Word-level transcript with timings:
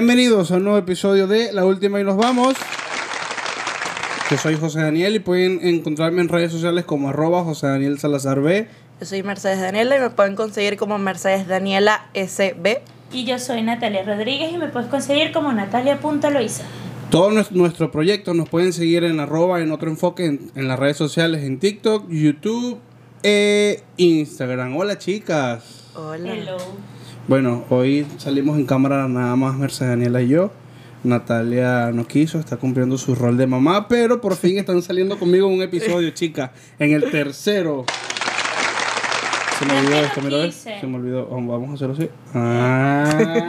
Bienvenidos 0.00 0.52
a 0.52 0.58
un 0.58 0.62
nuevo 0.62 0.78
episodio 0.78 1.26
de 1.26 1.52
La 1.52 1.64
Última 1.64 1.98
y 2.00 2.04
nos 2.04 2.16
vamos. 2.16 2.54
Yo 4.30 4.38
soy 4.38 4.54
José 4.56 4.80
Daniel 4.80 5.16
y 5.16 5.18
pueden 5.18 5.58
encontrarme 5.60 6.20
en 6.22 6.28
redes 6.28 6.52
sociales 6.52 6.84
como 6.84 7.08
arroba 7.08 7.42
José 7.42 7.66
Daniel 7.66 7.98
Salazar 7.98 8.40
B. 8.40 8.68
Yo 9.00 9.06
soy 9.06 9.24
Mercedes 9.24 9.60
Daniela 9.60 9.96
y 9.96 9.98
me 10.00 10.10
pueden 10.10 10.36
conseguir 10.36 10.76
como 10.76 10.98
Mercedes 10.98 11.48
Daniela 11.48 12.06
SB. 12.14 12.78
Y 13.12 13.24
yo 13.24 13.40
soy 13.40 13.62
Natalia 13.62 14.04
Rodríguez 14.04 14.52
y 14.52 14.58
me 14.58 14.68
puedes 14.68 14.88
conseguir 14.88 15.32
como 15.32 15.52
natalia.loisa. 15.52 16.62
Todo 17.10 17.32
nues- 17.32 17.50
nuestro 17.50 17.90
proyecto 17.90 18.34
nos 18.34 18.48
pueden 18.48 18.72
seguir 18.72 19.02
en 19.02 19.18
arroba 19.18 19.60
en 19.60 19.72
otro 19.72 19.90
enfoque 19.90 20.26
en, 20.26 20.52
en 20.54 20.68
las 20.68 20.78
redes 20.78 20.96
sociales, 20.96 21.42
en 21.42 21.58
TikTok, 21.58 22.08
YouTube 22.08 22.78
e 23.24 23.82
Instagram. 23.96 24.76
Hola 24.76 24.96
chicas. 24.96 25.86
Hola. 25.96 26.34
Hello. 26.34 26.56
Bueno, 27.28 27.64
hoy 27.68 28.06
salimos 28.16 28.58
en 28.58 28.64
cámara 28.66 29.06
nada 29.06 29.36
más 29.36 29.54
Mercedes 29.56 29.90
Daniela 29.90 30.22
y 30.22 30.28
yo. 30.28 30.50
Natalia 31.04 31.90
no 31.92 32.06
quiso, 32.06 32.38
está 32.40 32.56
cumpliendo 32.56 32.98
su 32.98 33.14
rol 33.14 33.36
de 33.36 33.46
mamá, 33.46 33.86
pero 33.86 34.20
por 34.20 34.34
fin 34.36 34.58
están 34.58 34.82
saliendo 34.82 35.18
conmigo 35.18 35.46
en 35.48 35.54
un 35.54 35.62
episodio, 35.62 36.10
chicas. 36.14 36.50
En 36.78 36.92
el 36.92 37.10
tercero. 37.10 37.84
Se 39.58 39.64
me 39.66 39.78
olvidó 39.78 40.00
esto, 40.00 40.20
mira. 40.22 40.52
Se 40.52 40.86
me 40.86 40.96
olvidó. 40.96 41.26
Vamos 41.28 41.70
a 41.70 41.74
hacerlo 41.74 41.94
así. 41.94 42.08
Ah. 42.34 43.46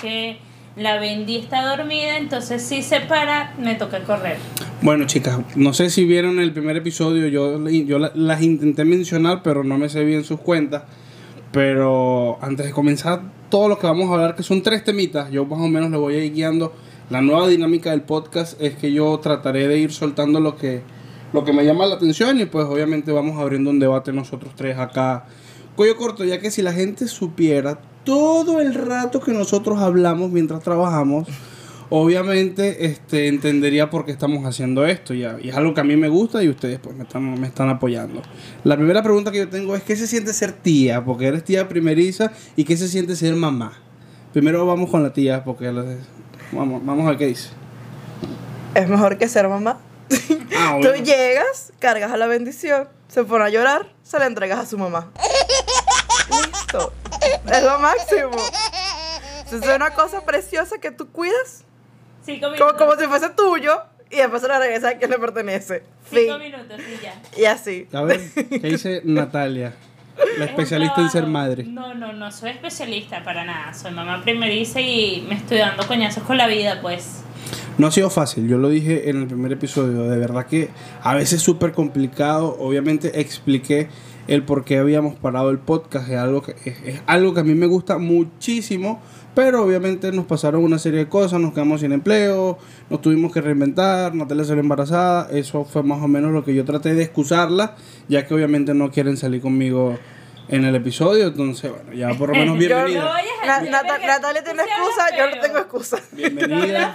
Que 0.00 0.38
la 0.76 0.98
Bendy 0.98 1.36
está 1.36 1.76
dormida, 1.76 2.16
entonces 2.18 2.62
si 2.62 2.82
se 2.82 3.00
para, 3.00 3.54
me 3.58 3.74
toca 3.74 4.02
correr. 4.04 4.36
Bueno, 4.82 5.06
chicas, 5.06 5.38
no 5.56 5.72
sé 5.72 5.88
si 5.90 6.04
vieron 6.04 6.40
el 6.40 6.52
primer 6.52 6.76
episodio, 6.76 7.26
yo, 7.28 7.66
yo 7.68 7.98
la- 7.98 8.12
las 8.14 8.42
intenté 8.42 8.84
mencionar, 8.84 9.42
pero 9.42 9.64
no 9.64 9.78
me 9.78 9.88
sé 9.88 10.04
bien 10.04 10.24
sus 10.24 10.40
cuentas. 10.40 10.82
Pero 11.54 12.36
antes 12.42 12.66
de 12.66 12.72
comenzar 12.72 13.22
todo 13.48 13.68
lo 13.68 13.78
que 13.78 13.86
vamos 13.86 14.10
a 14.10 14.14
hablar, 14.14 14.34
que 14.34 14.42
son 14.42 14.60
tres 14.60 14.82
temitas, 14.82 15.30
yo 15.30 15.44
más 15.46 15.60
o 15.60 15.68
menos 15.68 15.88
le 15.92 15.96
voy 15.96 16.16
a 16.16 16.24
ir 16.24 16.34
guiando. 16.34 16.72
La 17.10 17.20
nueva 17.20 17.46
dinámica 17.46 17.92
del 17.92 18.02
podcast 18.02 18.60
es 18.60 18.74
que 18.74 18.92
yo 18.92 19.20
trataré 19.20 19.68
de 19.68 19.78
ir 19.78 19.92
soltando 19.92 20.40
lo 20.40 20.56
que, 20.56 20.82
lo 21.32 21.44
que 21.44 21.52
me 21.52 21.64
llama 21.64 21.86
la 21.86 21.94
atención 21.94 22.40
y 22.40 22.46
pues 22.46 22.66
obviamente 22.66 23.12
vamos 23.12 23.40
abriendo 23.40 23.70
un 23.70 23.78
debate 23.78 24.12
nosotros 24.12 24.52
tres 24.56 24.78
acá. 24.78 25.26
Cuello 25.76 25.96
corto, 25.96 26.24
ya 26.24 26.40
que 26.40 26.50
si 26.50 26.60
la 26.60 26.72
gente 26.72 27.06
supiera 27.06 27.78
todo 28.02 28.60
el 28.60 28.74
rato 28.74 29.20
que 29.20 29.30
nosotros 29.30 29.78
hablamos 29.78 30.32
mientras 30.32 30.60
trabajamos, 30.60 31.28
obviamente 31.96 32.86
este, 32.86 33.28
entendería 33.28 33.88
por 33.88 34.04
qué 34.04 34.10
estamos 34.10 34.44
haciendo 34.44 34.84
esto 34.84 35.14
ya. 35.14 35.36
Y 35.40 35.50
es 35.50 35.56
algo 35.56 35.74
que 35.74 35.80
a 35.80 35.84
mí 35.84 35.96
me 35.96 36.08
gusta 36.08 36.42
y 36.42 36.48
ustedes 36.48 36.80
pues 36.80 36.96
me 36.96 37.04
están, 37.04 37.40
me 37.40 37.46
están 37.46 37.68
apoyando. 37.68 38.20
La 38.64 38.76
primera 38.76 39.00
pregunta 39.00 39.30
que 39.30 39.38
yo 39.38 39.48
tengo 39.48 39.76
es 39.76 39.84
¿qué 39.84 39.94
se 39.94 40.08
siente 40.08 40.32
ser 40.32 40.50
tía? 40.50 41.04
Porque 41.04 41.28
eres 41.28 41.44
tía 41.44 41.68
primeriza 41.68 42.32
y 42.56 42.64
¿qué 42.64 42.76
se 42.76 42.88
siente 42.88 43.14
ser 43.14 43.36
mamá? 43.36 43.80
Primero 44.32 44.66
vamos 44.66 44.90
con 44.90 45.04
la 45.04 45.12
tía 45.12 45.44
porque 45.44 45.70
vamos, 46.50 46.84
vamos 46.84 47.06
a 47.06 47.10
ver 47.10 47.18
qué 47.18 47.26
dice. 47.26 47.50
Es 48.74 48.88
mejor 48.88 49.16
que 49.16 49.28
ser 49.28 49.48
mamá. 49.48 49.78
Ah, 50.58 50.78
Tú 50.82 50.88
llegas, 51.00 51.72
cargas 51.78 52.10
a 52.10 52.16
la 52.16 52.26
bendición, 52.26 52.88
se 53.06 53.22
pone 53.22 53.44
a 53.44 53.50
llorar, 53.50 53.94
se 54.02 54.18
la 54.18 54.26
entregas 54.26 54.58
a 54.58 54.66
su 54.66 54.76
mamá. 54.78 55.12
Listo. 56.28 56.92
Es 57.52 57.62
lo 57.62 57.78
máximo. 57.78 58.30
Es 59.46 59.76
una 59.76 59.90
cosa 59.90 60.24
preciosa 60.24 60.78
que 60.78 60.90
tú 60.90 61.12
cuidas 61.12 61.63
Cinco 62.24 62.50
minutos. 62.50 62.72
como, 62.72 62.90
como 62.90 63.00
si 63.00 63.06
fuese 63.06 63.30
tuyo 63.30 63.82
y 64.10 64.16
después 64.16 64.42
se 64.42 64.48
la 64.48 64.58
regresa 64.58 64.90
a 64.90 64.98
quien 64.98 65.10
le 65.10 65.18
pertenece. 65.18 65.82
Fin. 66.04 66.20
Cinco 66.24 66.38
minutos 66.38 66.78
y 66.80 67.02
ya. 67.02 67.22
Y 67.36 67.44
así. 67.44 67.86
A 67.92 68.02
ver, 68.02 68.20
¿qué 68.34 68.68
dice 68.68 69.02
Natalia? 69.04 69.74
La 70.38 70.44
Es 70.44 70.50
especialista 70.50 71.00
en 71.00 71.10
ser 71.10 71.26
madre. 71.26 71.64
No, 71.64 71.94
no, 71.94 72.12
no 72.12 72.30
soy 72.30 72.50
especialista 72.50 73.24
para 73.24 73.44
nada. 73.44 73.74
Soy 73.74 73.92
mamá 73.92 74.22
primeriza 74.22 74.80
y 74.80 75.24
me 75.28 75.34
estoy 75.34 75.58
dando 75.58 75.86
coñazos 75.86 76.22
con 76.22 76.36
la 76.36 76.46
vida, 76.46 76.80
pues. 76.80 77.24
No 77.76 77.88
ha 77.88 77.90
sido 77.90 78.08
fácil, 78.08 78.46
yo 78.48 78.56
lo 78.56 78.68
dije 78.68 79.10
en 79.10 79.22
el 79.22 79.26
primer 79.26 79.52
episodio, 79.52 80.04
de 80.04 80.16
verdad 80.16 80.46
que 80.46 80.70
a 81.02 81.12
veces 81.14 81.34
es 81.34 81.42
súper 81.42 81.72
complicado, 81.72 82.56
obviamente 82.60 83.20
expliqué 83.20 83.88
el 84.28 84.44
por 84.44 84.64
qué 84.64 84.78
habíamos 84.78 85.16
parado 85.16 85.50
el 85.50 85.58
podcast, 85.58 86.08
es 86.08 86.16
algo, 86.16 86.42
que, 86.42 86.52
es, 86.64 86.80
es 86.84 87.02
algo 87.06 87.34
que 87.34 87.40
a 87.40 87.44
mí 87.44 87.54
me 87.54 87.66
gusta 87.66 87.98
muchísimo, 87.98 89.02
pero 89.34 89.62
obviamente 89.64 90.12
nos 90.12 90.26
pasaron 90.26 90.62
una 90.62 90.78
serie 90.78 91.00
de 91.00 91.08
cosas, 91.08 91.40
nos 91.40 91.52
quedamos 91.52 91.80
sin 91.80 91.92
empleo, 91.92 92.58
nos 92.90 93.00
tuvimos 93.00 93.32
que 93.32 93.40
reinventar, 93.40 94.14
Natalia 94.14 94.44
salió 94.44 94.60
embarazada, 94.62 95.28
eso 95.30 95.64
fue 95.64 95.82
más 95.82 96.02
o 96.02 96.08
menos 96.08 96.32
lo 96.32 96.44
que 96.44 96.54
yo 96.54 96.64
traté 96.64 96.94
de 96.94 97.02
excusarla, 97.02 97.74
ya 98.08 98.26
que 98.26 98.34
obviamente 98.34 98.74
no 98.74 98.90
quieren 98.90 99.16
salir 99.16 99.40
conmigo 99.40 99.98
en 100.48 100.64
el 100.64 100.74
episodio, 100.74 101.28
entonces 101.28 101.70
bueno, 101.70 101.92
ya 101.94 102.10
por 102.18 102.28
lo 102.28 102.34
menos 102.34 102.58
Yo- 102.60 102.68
No 102.68 102.84
bienvenida. 102.84 103.14
Natalia 103.70 104.20
tú 104.20 104.26
tiene 104.44 104.62
excusa, 104.62 105.16
yo 105.16 105.34
no 105.34 105.40
tengo 105.40 105.58
excusa. 105.58 105.98
Bienvenida. 106.12 106.94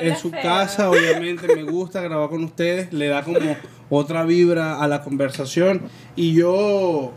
En 0.00 0.16
su 0.16 0.30
feo. 0.30 0.42
casa, 0.42 0.90
obviamente 0.90 1.54
me 1.54 1.62
gusta 1.62 2.00
grabar 2.00 2.28
con 2.28 2.42
ustedes, 2.44 2.92
le 2.92 3.06
da 3.08 3.22
como 3.22 3.56
otra 3.90 4.24
vibra 4.24 4.80
a 4.82 4.88
la 4.88 5.02
conversación 5.02 5.82
y 6.16 6.34
yo 6.34 7.12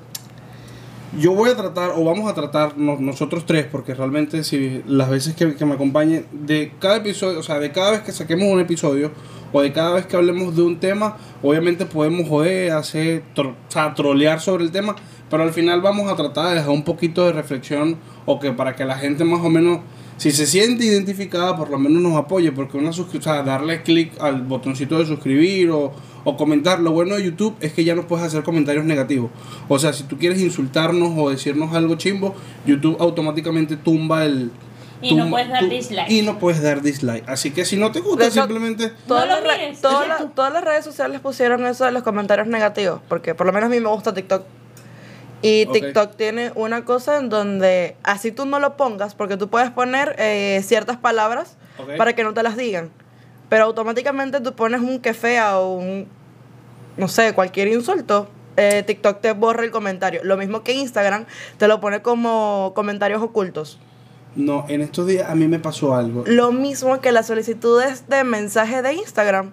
yo 1.19 1.33
voy 1.33 1.49
a 1.51 1.55
tratar 1.55 1.91
o 1.95 2.03
vamos 2.03 2.29
a 2.29 2.33
tratar 2.33 2.77
no- 2.77 2.97
nosotros 2.99 3.45
tres 3.45 3.65
porque 3.71 3.93
realmente 3.93 4.43
si 4.43 4.81
las 4.87 5.09
veces 5.09 5.35
que, 5.35 5.55
que 5.55 5.65
me 5.65 5.73
acompañen 5.75 6.25
de 6.31 6.71
cada 6.79 6.97
episodio, 6.97 7.39
o 7.39 7.43
sea, 7.43 7.59
de 7.59 7.71
cada 7.71 7.91
vez 7.91 8.01
que 8.01 8.11
saquemos 8.11 8.47
un 8.47 8.59
episodio 8.59 9.11
o 9.51 9.61
de 9.61 9.71
cada 9.71 9.93
vez 9.93 10.05
que 10.07 10.15
hablemos 10.15 10.55
de 10.55 10.63
un 10.63 10.79
tema, 10.79 11.17
obviamente 11.43 11.85
podemos 11.85 12.27
joder, 12.27 12.71
hacer, 12.71 13.23
tro- 13.35 13.51
o 13.51 13.71
sea, 13.71 13.93
trolear 13.93 14.39
sobre 14.41 14.63
el 14.63 14.71
tema, 14.71 14.95
pero 15.29 15.43
al 15.43 15.51
final 15.53 15.81
vamos 15.81 16.11
a 16.11 16.15
tratar 16.15 16.49
de 16.49 16.55
dejar 16.55 16.69
un 16.71 16.83
poquito 16.83 17.25
de 17.25 17.33
reflexión 17.33 17.97
o 18.25 18.39
que 18.39 18.51
para 18.51 18.75
que 18.75 18.83
la 18.85 18.95
gente 18.97 19.23
más 19.23 19.41
o 19.41 19.49
menos 19.49 19.79
si 20.17 20.31
se 20.31 20.45
siente 20.45 20.85
identificada, 20.85 21.57
por 21.57 21.69
lo 21.71 21.77
menos 21.79 22.01
nos 22.01 22.15
apoye, 22.15 22.51
porque 22.51 22.77
una 22.77 22.91
o 22.91 22.93
sea, 22.93 23.41
darle 23.43 23.81
clic 23.81 24.11
al 24.21 24.43
botoncito 24.43 24.97
de 24.99 25.05
suscribir 25.07 25.71
o, 25.71 25.91
o 26.23 26.37
comentar. 26.37 26.79
Lo 26.79 26.91
bueno 26.91 27.15
de 27.15 27.23
YouTube 27.23 27.55
es 27.59 27.73
que 27.73 27.83
ya 27.83 27.95
no 27.95 28.07
puedes 28.07 28.25
hacer 28.25 28.43
comentarios 28.43 28.85
negativos. 28.85 29.29
O 29.67 29.77
sea, 29.79 29.93
si 29.93 30.03
tú 30.03 30.17
quieres 30.17 30.39
insultarnos 30.41 31.13
o 31.17 31.29
decirnos 31.29 31.73
algo 31.75 31.95
chimbo, 31.95 32.35
YouTube 32.65 32.97
automáticamente 32.99 33.75
tumba 33.77 34.25
el. 34.25 34.51
Y 35.01 35.15
no 35.15 35.29
puedes 35.29 35.49
dar 35.49 35.67
dislike. 35.67 36.09
Y 36.09 36.21
no 36.21 36.39
puedes 36.39 36.61
dar 36.61 36.81
dislike. 36.81 37.27
Así 37.27 37.51
que 37.51 37.65
si 37.65 37.75
no 37.75 37.91
te 37.91 37.99
gusta, 37.99 38.31
simplemente. 38.31 38.91
Todas, 39.05 39.25
No 39.27 39.35
las 39.35 39.43
lo 39.43 39.49
re- 39.49 39.57
mires, 39.57 39.81
todas, 39.81 40.01
exacto. 40.03 40.23
las- 40.25 40.35
todas 40.35 40.53
las 40.53 40.63
redes 40.63 40.85
sociales 40.85 41.19
pusieron 41.19 41.65
eso 41.65 41.83
de 41.83 41.91
los 41.91 42.03
comentarios 42.03 42.47
negativos, 42.47 43.01
porque 43.09 43.35
por 43.35 43.45
lo 43.45 43.51
menos 43.51 43.67
a 43.67 43.69
mí 43.69 43.79
me 43.81 43.89
gusta 43.89 44.13
TikTok. 44.13 44.43
Y 45.41 45.65
Ok. 45.65 45.73
TikTok 45.73 46.15
tiene 46.15 46.53
una 46.55 46.85
cosa 46.85 47.17
en 47.17 47.27
donde 47.27 47.97
así 48.03 48.31
tú 48.31 48.45
no 48.45 48.59
lo 48.59 48.77
pongas, 48.77 49.13
porque 49.13 49.35
tú 49.35 49.49
puedes 49.49 49.71
poner 49.71 50.15
eh, 50.19 50.61
ciertas 50.63 50.95
palabras 50.95 51.57
para 51.97 52.13
que 52.13 52.23
no 52.23 52.33
te 52.33 52.41
las 52.43 52.55
digan, 52.55 52.89
pero 53.53 53.65
automáticamente 53.65 54.41
tú 54.41 54.53
pones 54.55 54.81
un 54.81 54.97
que 54.97 55.13
fea 55.13 55.59
o 55.59 55.75
un, 55.75 56.07
no 56.97 57.07
sé, 57.07 57.33
cualquier 57.33 57.67
insulto, 57.67 58.27
eh, 58.57 58.81
TikTok 58.81 59.21
te 59.21 59.33
borra 59.33 59.63
el 59.63 59.69
comentario. 59.69 60.21
Lo 60.23 60.37
mismo 60.37 60.63
que 60.63 60.73
Instagram 60.73 61.25
te 61.59 61.67
lo 61.67 61.79
pone 61.79 62.01
como 62.01 62.71
comentarios 62.73 63.21
ocultos. 63.21 63.77
No, 64.35 64.65
en 64.69 64.81
estos 64.81 65.05
días 65.05 65.29
a 65.29 65.35
mí 65.35 65.47
me 65.47 65.59
pasó 65.59 65.93
algo. 65.93 66.23
Lo 66.25 66.51
mismo 66.51 66.99
que 66.99 67.11
las 67.11 67.27
solicitudes 67.27 68.09
de 68.09 68.23
mensaje 68.23 68.81
de 68.81 68.93
Instagram. 68.93 69.51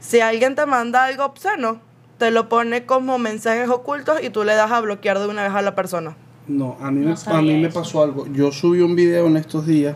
Si 0.00 0.20
alguien 0.20 0.54
te 0.54 0.64
manda 0.64 1.04
algo 1.04 1.26
obsceno, 1.26 1.78
te 2.16 2.30
lo 2.30 2.48
pone 2.48 2.86
como 2.86 3.18
mensajes 3.18 3.68
ocultos 3.68 4.16
y 4.22 4.30
tú 4.30 4.44
le 4.44 4.54
das 4.54 4.72
a 4.72 4.80
bloquear 4.80 5.18
de 5.18 5.26
una 5.26 5.42
vez 5.42 5.52
a 5.52 5.60
la 5.60 5.74
persona. 5.74 6.16
No, 6.48 6.78
a 6.80 6.90
mí, 6.90 7.04
No 7.04 7.14
me, 7.14 7.36
a 7.36 7.42
mí 7.42 7.60
me 7.60 7.68
pasó 7.68 8.02
algo. 8.02 8.26
Yo 8.32 8.50
subí 8.50 8.80
un 8.80 8.96
video 8.96 9.26
en 9.26 9.36
estos 9.36 9.66
días. 9.66 9.94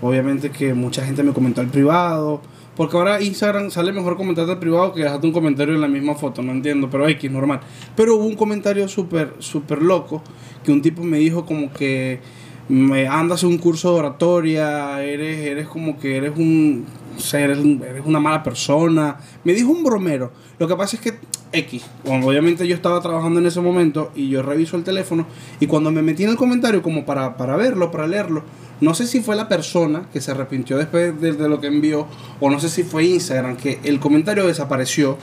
Obviamente 0.00 0.50
que 0.50 0.72
mucha 0.72 1.04
gente 1.04 1.22
me 1.22 1.34
comentó 1.34 1.60
al 1.60 1.66
privado. 1.66 2.40
Porque 2.78 2.96
ahora 2.96 3.20
Instagram 3.20 3.72
sale 3.72 3.90
mejor 3.90 4.16
comentarte 4.16 4.54
privado 4.54 4.92
que 4.92 5.02
dejarte 5.02 5.26
un 5.26 5.32
comentario 5.32 5.74
en 5.74 5.80
la 5.80 5.88
misma 5.88 6.14
foto. 6.14 6.42
No 6.42 6.52
entiendo, 6.52 6.88
pero 6.88 7.08
X, 7.08 7.28
normal. 7.28 7.58
Pero 7.96 8.14
hubo 8.14 8.24
un 8.24 8.36
comentario 8.36 8.86
súper, 8.86 9.34
súper 9.40 9.82
loco. 9.82 10.22
Que 10.62 10.70
un 10.70 10.80
tipo 10.80 11.02
me 11.02 11.18
dijo 11.18 11.44
como 11.44 11.72
que 11.72 12.20
me 12.68 13.08
andas 13.08 13.42
un 13.42 13.58
curso 13.58 13.92
de 13.92 13.98
oratoria. 13.98 15.02
Eres, 15.02 15.40
eres 15.40 15.66
como 15.66 15.98
que 15.98 16.18
eres 16.18 16.34
un... 16.36 16.86
sea, 17.20 17.40
eres, 17.40 17.58
un- 17.58 17.82
eres 17.88 18.02
una 18.06 18.20
mala 18.20 18.42
persona. 18.42 19.16
Me 19.44 19.52
dijo 19.54 19.70
un 19.70 19.82
bromero. 19.84 20.32
Lo 20.58 20.66
que 20.68 20.76
pasa 20.76 20.96
es 20.96 21.02
que 21.02 21.14
X. 21.52 21.84
Obviamente 22.04 22.66
yo 22.66 22.74
estaba 22.74 23.00
trabajando 23.00 23.40
en 23.40 23.46
ese 23.46 23.60
momento 23.60 24.10
y 24.14 24.28
yo 24.28 24.42
reviso 24.42 24.76
el 24.76 24.84
teléfono 24.84 25.26
y 25.60 25.66
cuando 25.66 25.90
me 25.90 26.02
metí 26.02 26.24
en 26.24 26.30
el 26.30 26.36
comentario 26.36 26.82
como 26.82 27.06
para, 27.06 27.36
para 27.36 27.56
verlo, 27.56 27.90
para 27.90 28.06
leerlo, 28.06 28.42
no 28.80 28.92
sé 28.94 29.06
si 29.06 29.20
fue 29.20 29.34
la 29.34 29.48
persona 29.48 30.08
que 30.12 30.20
se 30.20 30.30
arrepintió 30.30 30.76
después 30.76 31.18
de, 31.20 31.32
de 31.32 31.48
lo 31.48 31.60
que 31.60 31.68
envió 31.68 32.06
o 32.40 32.50
no 32.50 32.60
sé 32.60 32.68
si 32.68 32.82
fue 32.82 33.04
Instagram 33.06 33.56
que 33.56 33.78
el 33.84 33.98
comentario 33.98 34.46
desapareció, 34.46 35.16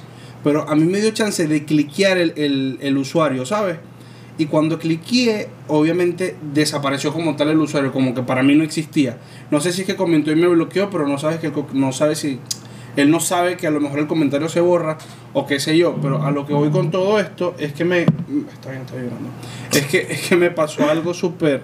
pero 0.43 0.67
a 0.67 0.75
mí 0.75 0.83
me 0.85 0.99
dio 0.99 1.11
chance 1.11 1.47
de 1.47 1.63
cliquear 1.63 2.17
el, 2.17 2.33
el, 2.37 2.77
el 2.81 2.97
usuario, 2.97 3.45
¿sabes? 3.45 3.77
Y 4.37 4.47
cuando 4.47 4.77
cliqueé, 4.79 5.49
obviamente 5.67 6.35
desapareció 6.53 7.13
como 7.13 7.35
tal 7.35 7.49
el 7.49 7.59
usuario, 7.59 7.93
como 7.93 8.13
que 8.13 8.21
para 8.21 8.43
mí 8.43 8.55
no 8.55 8.63
existía. 8.63 9.17
No 9.49 9.61
sé 9.61 9.71
si 9.71 9.81
es 9.81 9.87
que 9.87 9.95
comentó 9.95 10.31
y 10.31 10.35
me 10.35 10.47
bloqueó, 10.47 10.89
pero 10.89 11.07
no 11.07 11.17
sabes 11.17 11.39
que 11.39 11.47
el 11.47 11.53
no 11.73 11.91
sabe 11.91 12.15
si 12.15 12.39
él 12.95 13.11
no 13.11 13.19
sabe 13.19 13.57
que 13.57 13.67
a 13.67 13.71
lo 13.71 13.81
mejor 13.81 13.99
el 13.99 14.07
comentario 14.07 14.47
se 14.47 14.61
borra 14.61 14.97
o 15.33 15.45
qué 15.45 15.59
sé 15.59 15.77
yo, 15.77 15.97
pero 16.01 16.23
a 16.23 16.31
lo 16.31 16.45
que 16.45 16.53
voy 16.53 16.69
con 16.69 16.91
todo 16.91 17.19
esto 17.19 17.55
es 17.59 17.73
que 17.73 17.83
me 17.83 18.01
está 18.01 18.69
bien, 18.69 18.81
está 18.81 18.95
llorando. 18.95 19.29
Es 19.71 19.85
que 19.87 20.07
es 20.09 20.29
que 20.29 20.35
me 20.35 20.51
pasó 20.51 20.89
algo 20.89 21.13
súper 21.13 21.61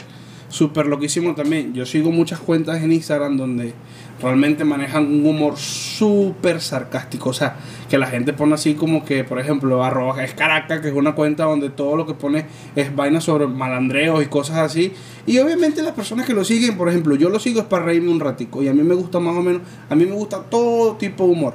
súper 0.51 0.85
loquísimo 0.85 1.33
también. 1.33 1.73
Yo 1.73 1.85
sigo 1.85 2.12
muchas 2.12 2.39
cuentas 2.39 2.83
en 2.83 2.91
Instagram 2.91 3.38
donde 3.38 3.73
realmente 4.21 4.63
manejan 4.63 5.06
un 5.06 5.25
humor 5.25 5.57
súper 5.57 6.62
sarcástico. 6.62 7.29
O 7.29 7.33
sea, 7.33 7.56
que 7.89 7.97
la 7.97 8.07
gente 8.07 8.33
pone 8.33 8.53
así 8.53 8.75
como 8.75 9.03
que, 9.03 9.23
por 9.23 9.39
ejemplo, 9.39 9.83
arroba 9.83 10.23
es 10.23 10.33
Caracas, 10.33 10.81
que 10.81 10.89
es 10.89 10.94
una 10.94 11.13
cuenta 11.13 11.45
donde 11.45 11.69
todo 11.69 11.95
lo 11.95 12.06
que 12.06 12.13
pone 12.13 12.45
es 12.75 12.95
vaina 12.95 13.21
sobre 13.21 13.47
malandreos 13.47 14.23
y 14.23 14.27
cosas 14.27 14.57
así. 14.57 14.94
Y 15.25 15.38
obviamente 15.39 15.81
las 15.81 15.94
personas 15.94 16.25
que 16.25 16.33
lo 16.33 16.44
siguen, 16.44 16.77
por 16.77 16.89
ejemplo, 16.89 17.15
yo 17.15 17.29
lo 17.29 17.39
sigo 17.39 17.62
es 17.62 17.65
para 17.65 17.85
reírme 17.85 18.12
un 18.12 18.19
ratico. 18.19 18.63
Y 18.63 18.68
a 18.68 18.73
mí 18.73 18.83
me 18.83 18.95
gusta 18.95 19.19
más 19.19 19.35
o 19.35 19.41
menos, 19.41 19.62
a 19.89 19.95
mí 19.95 20.06
me 20.06 20.15
gusta 20.15 20.44
todo 20.44 20.95
tipo 20.97 21.25
de 21.25 21.31
humor. 21.31 21.53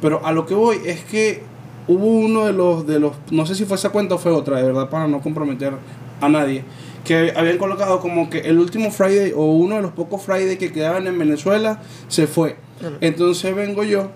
Pero 0.00 0.24
a 0.24 0.32
lo 0.32 0.46
que 0.46 0.54
voy 0.54 0.78
es 0.84 1.04
que 1.04 1.42
hubo 1.88 2.06
uno 2.06 2.46
de 2.46 2.52
los, 2.52 2.86
de 2.86 3.00
los, 3.00 3.12
no 3.30 3.46
sé 3.46 3.54
si 3.54 3.64
fue 3.64 3.76
esa 3.76 3.90
cuenta 3.90 4.14
o 4.14 4.18
fue 4.18 4.30
otra, 4.30 4.58
de 4.58 4.64
verdad, 4.64 4.88
para 4.88 5.08
no 5.08 5.20
comprometer 5.20 5.72
a 6.20 6.28
nadie, 6.28 6.64
que 7.08 7.32
habían 7.34 7.56
colocado 7.56 8.00
como 8.00 8.28
que 8.28 8.40
el 8.40 8.58
último 8.58 8.90
Friday 8.90 9.32
o 9.34 9.46
uno 9.46 9.76
de 9.76 9.82
los 9.82 9.92
pocos 9.92 10.22
Friday 10.22 10.58
que 10.58 10.70
quedaban 10.70 11.06
en 11.06 11.18
Venezuela 11.18 11.80
se 12.08 12.26
fue. 12.26 12.56
Entonces 13.00 13.54
vengo 13.54 13.82
yo. 13.82 14.10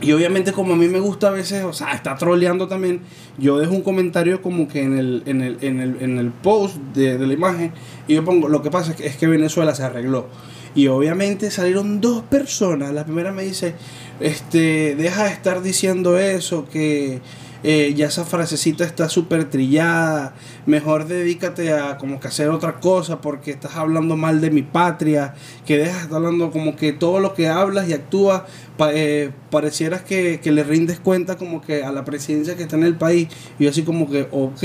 Y 0.00 0.10
obviamente 0.10 0.52
como 0.52 0.72
a 0.72 0.76
mí 0.76 0.88
me 0.88 0.98
gusta 0.98 1.28
a 1.28 1.30
veces, 1.30 1.62
o 1.62 1.72
sea, 1.72 1.92
está 1.92 2.16
troleando 2.16 2.66
también, 2.66 3.02
yo 3.38 3.60
dejo 3.60 3.72
un 3.72 3.82
comentario 3.82 4.42
como 4.42 4.66
que 4.66 4.82
en 4.82 4.98
el, 4.98 5.22
en 5.26 5.42
el, 5.42 5.58
en 5.60 5.78
el, 5.78 6.02
en 6.02 6.18
el 6.18 6.32
post 6.32 6.74
de, 6.92 7.18
de 7.18 7.24
la 7.24 7.34
imagen 7.34 7.72
y 8.08 8.14
yo 8.14 8.24
pongo, 8.24 8.48
lo 8.48 8.62
que 8.62 8.70
pasa 8.72 8.90
es 8.90 8.96
que, 8.96 9.06
es 9.06 9.16
que 9.16 9.28
Venezuela 9.28 9.72
se 9.76 9.84
arregló. 9.84 10.26
Y 10.74 10.88
obviamente 10.88 11.52
salieron 11.52 12.00
dos 12.00 12.24
personas. 12.24 12.92
La 12.92 13.04
primera 13.04 13.30
me 13.30 13.44
dice, 13.44 13.74
este, 14.18 14.96
deja 14.96 15.24
de 15.24 15.30
estar 15.30 15.62
diciendo 15.62 16.18
eso, 16.18 16.66
que 16.68 17.20
eh, 17.64 17.94
ya 17.94 18.06
esa 18.06 18.24
frasecita 18.24 18.84
está 18.84 19.08
súper 19.08 19.48
trillada, 19.48 20.34
mejor 20.66 21.06
dedícate 21.06 21.72
a 21.72 21.98
como 21.98 22.20
que 22.20 22.28
hacer 22.28 22.48
otra 22.48 22.80
cosa 22.80 23.20
porque 23.20 23.50
estás 23.50 23.76
hablando 23.76 24.16
mal 24.16 24.40
de 24.40 24.50
mi 24.50 24.62
patria, 24.62 25.34
que 25.66 25.78
dejas 25.78 25.96
de 25.96 26.02
estar 26.02 26.16
hablando 26.16 26.50
como 26.50 26.76
que 26.76 26.92
todo 26.92 27.20
lo 27.20 27.34
que 27.34 27.48
hablas 27.48 27.88
y 27.88 27.92
actúas 27.92 28.42
eh, 28.90 29.30
parecieras 29.50 30.02
que, 30.02 30.40
le 30.44 30.64
rindes 30.64 30.98
cuenta 30.98 31.36
como 31.36 31.60
que 31.60 31.84
a 31.84 31.92
la 31.92 32.04
presidencia 32.04 32.56
que 32.56 32.62
está 32.62 32.76
en 32.76 32.84
el 32.84 32.96
país. 32.96 33.28
Y 33.58 33.64
yo 33.64 33.70
así 33.70 33.82
como 33.82 34.10
que, 34.10 34.26
ok, 34.30 34.62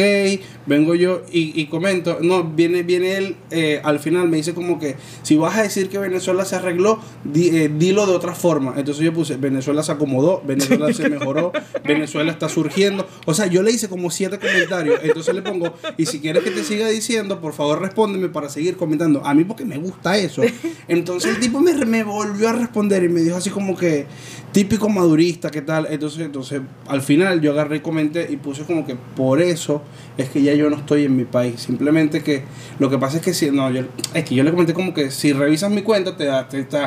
vengo 0.66 0.96
yo 0.96 1.24
y, 1.32 1.66
comento, 1.68 2.18
no, 2.22 2.44
viene, 2.44 2.84
viene 2.84 3.18
él 3.18 3.36
eh, 3.52 3.82
al 3.84 4.00
final, 4.00 4.28
me 4.30 4.38
dice 4.38 4.54
como 4.54 4.80
que 4.80 4.96
si 5.24 5.36
vas 5.36 5.58
a 5.58 5.64
decir 5.64 5.90
que 5.90 5.98
Venezuela 5.98 6.46
se 6.46 6.56
arregló, 6.56 7.00
eh, 7.36 7.70
dilo 7.78 8.06
de 8.06 8.14
otra 8.14 8.34
forma. 8.34 8.74
Entonces 8.78 9.04
yo 9.04 9.14
puse, 9.14 9.36
Venezuela 9.38 9.84
se 9.84 9.92
acomodó, 9.92 10.42
Venezuela 10.46 10.92
se 10.94 11.10
mejoró, 11.10 11.52
Venezuela 11.84 12.32
está 12.32 12.50
surgiendo. 12.50 13.08
O 13.26 13.34
sea, 13.34 13.48
yo 13.48 13.62
le 13.62 13.72
hice 13.72 13.90
como 13.90 14.10
siete 14.10 14.40
comentarios. 14.40 15.00
Entonces 15.04 15.36
le 15.36 15.42
pongo, 15.42 15.74
y 15.98 16.06
si 16.06 16.20
quieres 16.20 16.44
que 16.44 16.52
te 16.52 16.64
siga 16.64 16.88
diciendo, 16.88 17.40
por 17.40 17.54
favor 17.54 17.82
respóndeme 17.82 18.30
para 18.30 18.50
seguir 18.50 18.78
comentando. 18.78 19.26
A 19.26 19.34
mí 19.34 19.44
porque 19.44 19.66
me 19.66 19.78
gusta 19.78 20.18
eso. 20.18 20.42
Entonces 20.88 21.36
el 21.36 21.40
tipo 21.40 21.60
me, 21.60 21.74
me 21.86 22.04
volvió 22.04 22.50
a 22.50 22.54
responder 22.54 23.04
y 23.04 23.10
me 23.10 23.22
dijo 23.22 23.38
así 23.38 23.50
como 23.50 23.76
que 23.76 24.08
típico 24.52 24.90
madurista, 24.90 25.52
¿qué 25.52 25.62
tal? 25.62 25.88
Entonces, 25.90 26.22
entonces, 26.22 26.62
al 26.88 27.02
final 27.02 27.42
yo 27.42 27.52
agarré 27.52 27.78
y 27.78 27.80
comenté 27.82 28.28
y 28.30 28.38
puse 28.38 28.64
como 28.64 28.86
que 28.86 28.96
por 28.96 29.42
eso 29.42 29.84
es 30.18 30.30
que 30.30 30.42
ya 30.42 30.54
yo 30.54 30.70
no 30.70 30.78
estoy 30.78 31.06
en 31.06 31.16
mi 31.16 31.26
país. 31.26 31.62
Simplemente 31.62 32.24
que 32.24 32.44
lo 32.80 32.90
que 32.90 32.98
pasa 32.98 33.18
es 33.18 33.24
que 33.24 33.34
si, 33.34 33.52
no, 33.52 33.70
yo, 33.70 33.84
es 34.14 34.24
que 34.24 34.36
yo 34.36 34.44
le 34.44 34.52
comenté 34.52 34.74
como 34.74 34.94
que 34.94 35.12
si 35.12 35.32
revisas 35.34 35.70
mi 35.70 35.84
cuenta 35.84 36.18
te, 36.18 36.28
te, 36.50 36.64
te, 36.64 36.78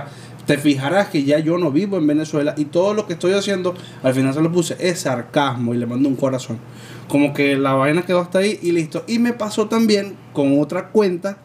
te 0.51 0.59
fijarás 0.59 1.11
que 1.11 1.23
ya 1.23 1.39
yo 1.39 1.59
no 1.59 1.71
vivo 1.71 1.97
en 1.97 2.09
Venezuela 2.09 2.55
y 2.57 2.65
todo 2.65 2.93
lo 2.93 3.07
que 3.07 3.13
estoy 3.13 3.35
haciendo, 3.35 3.73
al 4.03 4.15
final 4.15 4.35
se 4.35 4.43
lo 4.43 4.51
puse, 4.51 4.77
es 4.81 4.99
sarcasmo 4.99 5.75
y 5.75 5.79
le 5.79 5.87
mando 5.87 6.09
un 6.09 6.17
corazón. 6.17 6.59
Como 7.07 7.33
que 7.33 7.57
la 7.57 7.75
vaina 7.75 8.03
quedó 8.03 8.19
hasta 8.19 8.41
ahí 8.41 8.59
y 8.61 8.73
listo. 8.73 9.05
Y 9.07 9.21
me 9.21 9.33
pasó 9.33 9.69
también 9.69 10.17
con 10.33 10.61
otra 10.61 10.89
cuenta 10.89 11.39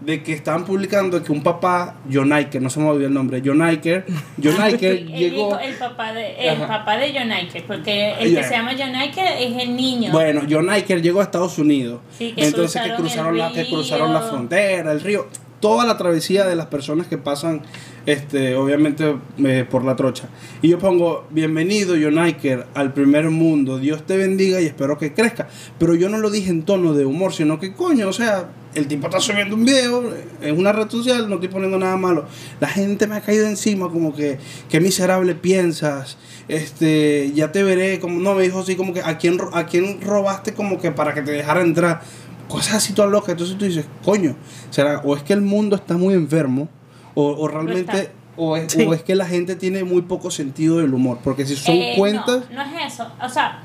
de 0.00 0.22
que 0.22 0.32
estaban 0.32 0.64
publicando 0.64 1.22
que 1.22 1.32
un 1.32 1.42
papá, 1.42 1.96
John 2.10 2.32
Iker, 2.32 2.62
no 2.62 2.70
se 2.70 2.80
me 2.80 2.88
olvidó 2.88 3.08
el 3.08 3.12
nombre, 3.12 3.42
John 3.44 3.60
Iker, 3.60 4.06
John 4.42 4.58
Iker 4.62 5.04
llegó... 5.04 5.58
el 5.58 5.74
papá 5.74 6.14
de, 6.14 6.48
el 6.48 6.56
papá 6.56 6.96
de 6.96 7.12
John 7.14 7.32
Iker, 7.32 7.62
porque 7.66 8.14
el 8.18 8.36
que 8.36 8.42
se 8.42 8.52
llama 8.52 8.72
John 8.78 8.94
Iker 8.94 9.36
es 9.38 9.62
el 9.64 9.76
niño. 9.76 10.12
Bueno, 10.12 10.40
John 10.48 10.70
Iker 10.70 11.02
llegó 11.02 11.20
a 11.20 11.24
Estados 11.24 11.58
Unidos. 11.58 12.00
entonces 12.18 12.80
que 12.80 12.94
cruzaron, 12.94 13.36
la, 13.36 13.52
que 13.52 13.68
cruzaron 13.68 14.14
la 14.14 14.22
frontera, 14.22 14.92
el 14.92 15.02
río, 15.02 15.26
toda 15.60 15.84
la 15.84 15.98
travesía 15.98 16.46
de 16.46 16.56
las 16.56 16.66
personas 16.66 17.06
que 17.06 17.18
pasan 17.18 17.62
este, 18.06 18.54
obviamente 18.54 19.16
eh, 19.38 19.66
por 19.68 19.84
la 19.84 19.96
trocha. 19.96 20.28
Y 20.62 20.68
yo 20.68 20.78
pongo, 20.78 21.26
bienvenido 21.30 21.96
John 22.00 22.18
Iker 22.18 22.66
al 22.74 22.92
primer 22.92 23.30
mundo, 23.30 23.78
Dios 23.78 24.06
te 24.06 24.16
bendiga 24.16 24.60
y 24.60 24.66
espero 24.66 24.96
que 24.96 25.12
crezca. 25.12 25.48
Pero 25.78 25.94
yo 25.94 26.08
no 26.08 26.18
lo 26.18 26.30
dije 26.30 26.50
en 26.50 26.62
tono 26.62 26.94
de 26.94 27.04
humor, 27.04 27.34
sino 27.34 27.58
que 27.58 27.74
coño, 27.74 28.08
o 28.08 28.12
sea, 28.12 28.48
el 28.74 28.86
tipo 28.86 29.06
está 29.06 29.20
subiendo 29.20 29.56
un 29.56 29.64
video 29.64 30.04
en 30.40 30.58
una 30.58 30.70
red 30.70 30.88
social, 30.88 31.28
no 31.28 31.36
estoy 31.36 31.48
poniendo 31.48 31.78
nada 31.78 31.96
malo. 31.96 32.26
La 32.60 32.68
gente 32.68 33.06
me 33.06 33.16
ha 33.16 33.20
caído 33.20 33.46
encima 33.46 33.88
como 33.90 34.14
que, 34.14 34.38
qué 34.68 34.80
miserable 34.80 35.34
piensas, 35.34 36.16
este, 36.46 37.32
ya 37.34 37.50
te 37.50 37.64
veré, 37.64 37.98
como, 37.98 38.20
no, 38.20 38.34
me 38.34 38.44
dijo 38.44 38.60
así 38.60 38.76
como 38.76 38.92
que, 38.92 39.00
¿a 39.00 39.18
quién, 39.18 39.38
a 39.52 39.66
quién 39.66 40.00
robaste 40.00 40.54
como 40.54 40.78
que 40.78 40.92
para 40.92 41.12
que 41.12 41.22
te 41.22 41.32
dejara 41.32 41.62
entrar? 41.62 42.02
Cosas 42.48 42.74
así 42.74 42.92
todas 42.92 43.10
locas. 43.10 43.30
Entonces 43.30 43.58
tú 43.58 43.64
dices, 43.64 43.86
coño, 44.04 44.36
será, 44.70 45.00
o 45.04 45.16
es 45.16 45.24
que 45.24 45.32
el 45.32 45.40
mundo 45.40 45.74
está 45.74 45.96
muy 45.96 46.14
enfermo, 46.14 46.68
o, 47.16 47.24
o 47.24 47.48
realmente... 47.48 48.12
O 48.38 48.54
es, 48.54 48.76
o 48.76 48.92
es, 48.92 49.02
que 49.02 49.14
la 49.14 49.24
gente 49.24 49.56
tiene 49.56 49.82
muy 49.82 50.02
poco 50.02 50.30
sentido 50.30 50.76
del 50.76 50.92
humor. 50.92 51.20
Porque 51.24 51.46
si 51.46 51.56
son 51.56 51.74
eh, 51.74 51.94
cuentas. 51.96 52.42
No, 52.50 52.62
no 52.62 52.78
es 52.78 52.92
eso. 52.92 53.10
O 53.22 53.30
sea, 53.30 53.62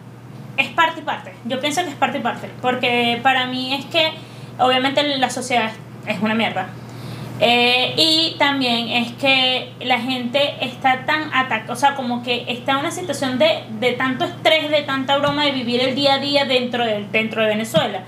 es 0.56 0.69
parte 0.69 1.01
y 1.01 1.03
parte. 1.03 1.33
Yo 1.44 1.59
pienso 1.59 1.83
que 1.83 1.89
es 1.89 1.95
parte 1.95 2.19
y 2.19 2.21
parte. 2.21 2.50
Porque 2.62 3.19
para 3.21 3.48
mí 3.48 3.74
es 3.74 3.83
que 3.86 4.13
obviamente 4.59 5.18
la 5.18 5.30
sociedad 5.30 5.71
es 6.07 6.21
una 6.21 6.36
mierda. 6.36 6.69
Eh, 7.44 7.95
y 7.98 8.36
también 8.38 8.88
es 8.89 9.13
que 9.13 9.74
la 9.81 10.00
gente 10.00 10.63
está 10.63 11.06
tan 11.06 11.33
atacada, 11.33 11.74
o 11.74 11.75
sea, 11.75 11.95
como 11.95 12.21
que 12.21 12.45
está 12.48 12.74
en 12.74 12.77
una 12.77 12.92
situación 12.92 13.39
de, 13.39 13.63
de 13.80 13.94
tanto 13.94 14.25
estrés, 14.25 14.69
de 14.69 14.83
tanta 14.83 15.18
broma 15.18 15.45
de 15.45 15.51
vivir 15.51 15.81
el 15.81 15.96
día 15.96 16.15
a 16.15 16.20
día 16.20 16.46
dentro 16.46 16.86
de, 16.86 17.08
dentro 17.12 17.41
de 17.41 17.48
Venezuela, 17.48 18.03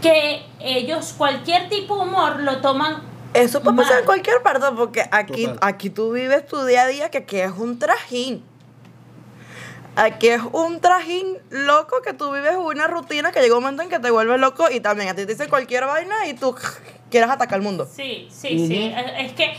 que 0.00 0.42
ellos 0.60 1.12
cualquier 1.18 1.68
tipo 1.68 1.96
de 1.96 2.02
humor 2.08 2.38
lo 2.40 2.58
toman 2.58 3.11
eso 3.34 3.62
puede 3.62 3.78
pasar 3.78 4.00
en 4.00 4.04
cualquier 4.04 4.42
parte, 4.42 4.66
porque 4.76 5.04
aquí, 5.10 5.48
aquí 5.60 5.90
tú 5.90 6.12
vives 6.12 6.46
tu 6.46 6.64
día 6.64 6.82
a 6.82 6.86
día, 6.86 7.10
que 7.10 7.18
aquí 7.18 7.38
es 7.38 7.52
un 7.52 7.78
trajín. 7.78 8.44
Aquí 9.94 10.28
es 10.28 10.40
un 10.52 10.80
trajín 10.80 11.38
loco 11.50 12.00
que 12.00 12.14
tú 12.14 12.32
vives 12.32 12.56
una 12.56 12.86
rutina 12.86 13.30
que 13.30 13.40
llega 13.40 13.56
un 13.56 13.62
momento 13.62 13.82
en 13.82 13.90
que 13.90 13.98
te 13.98 14.10
vuelves 14.10 14.40
loco 14.40 14.70
y 14.70 14.80
también 14.80 15.10
a 15.10 15.14
ti 15.14 15.26
te 15.26 15.32
dicen 15.32 15.50
cualquier 15.50 15.84
vaina 15.84 16.26
y 16.26 16.34
tú 16.34 16.54
quieres 17.10 17.28
atacar 17.28 17.58
el 17.58 17.62
mundo. 17.62 17.86
Sí, 17.94 18.28
sí, 18.30 18.66
sí. 18.66 18.94
Es 19.18 19.32
que 19.32 19.54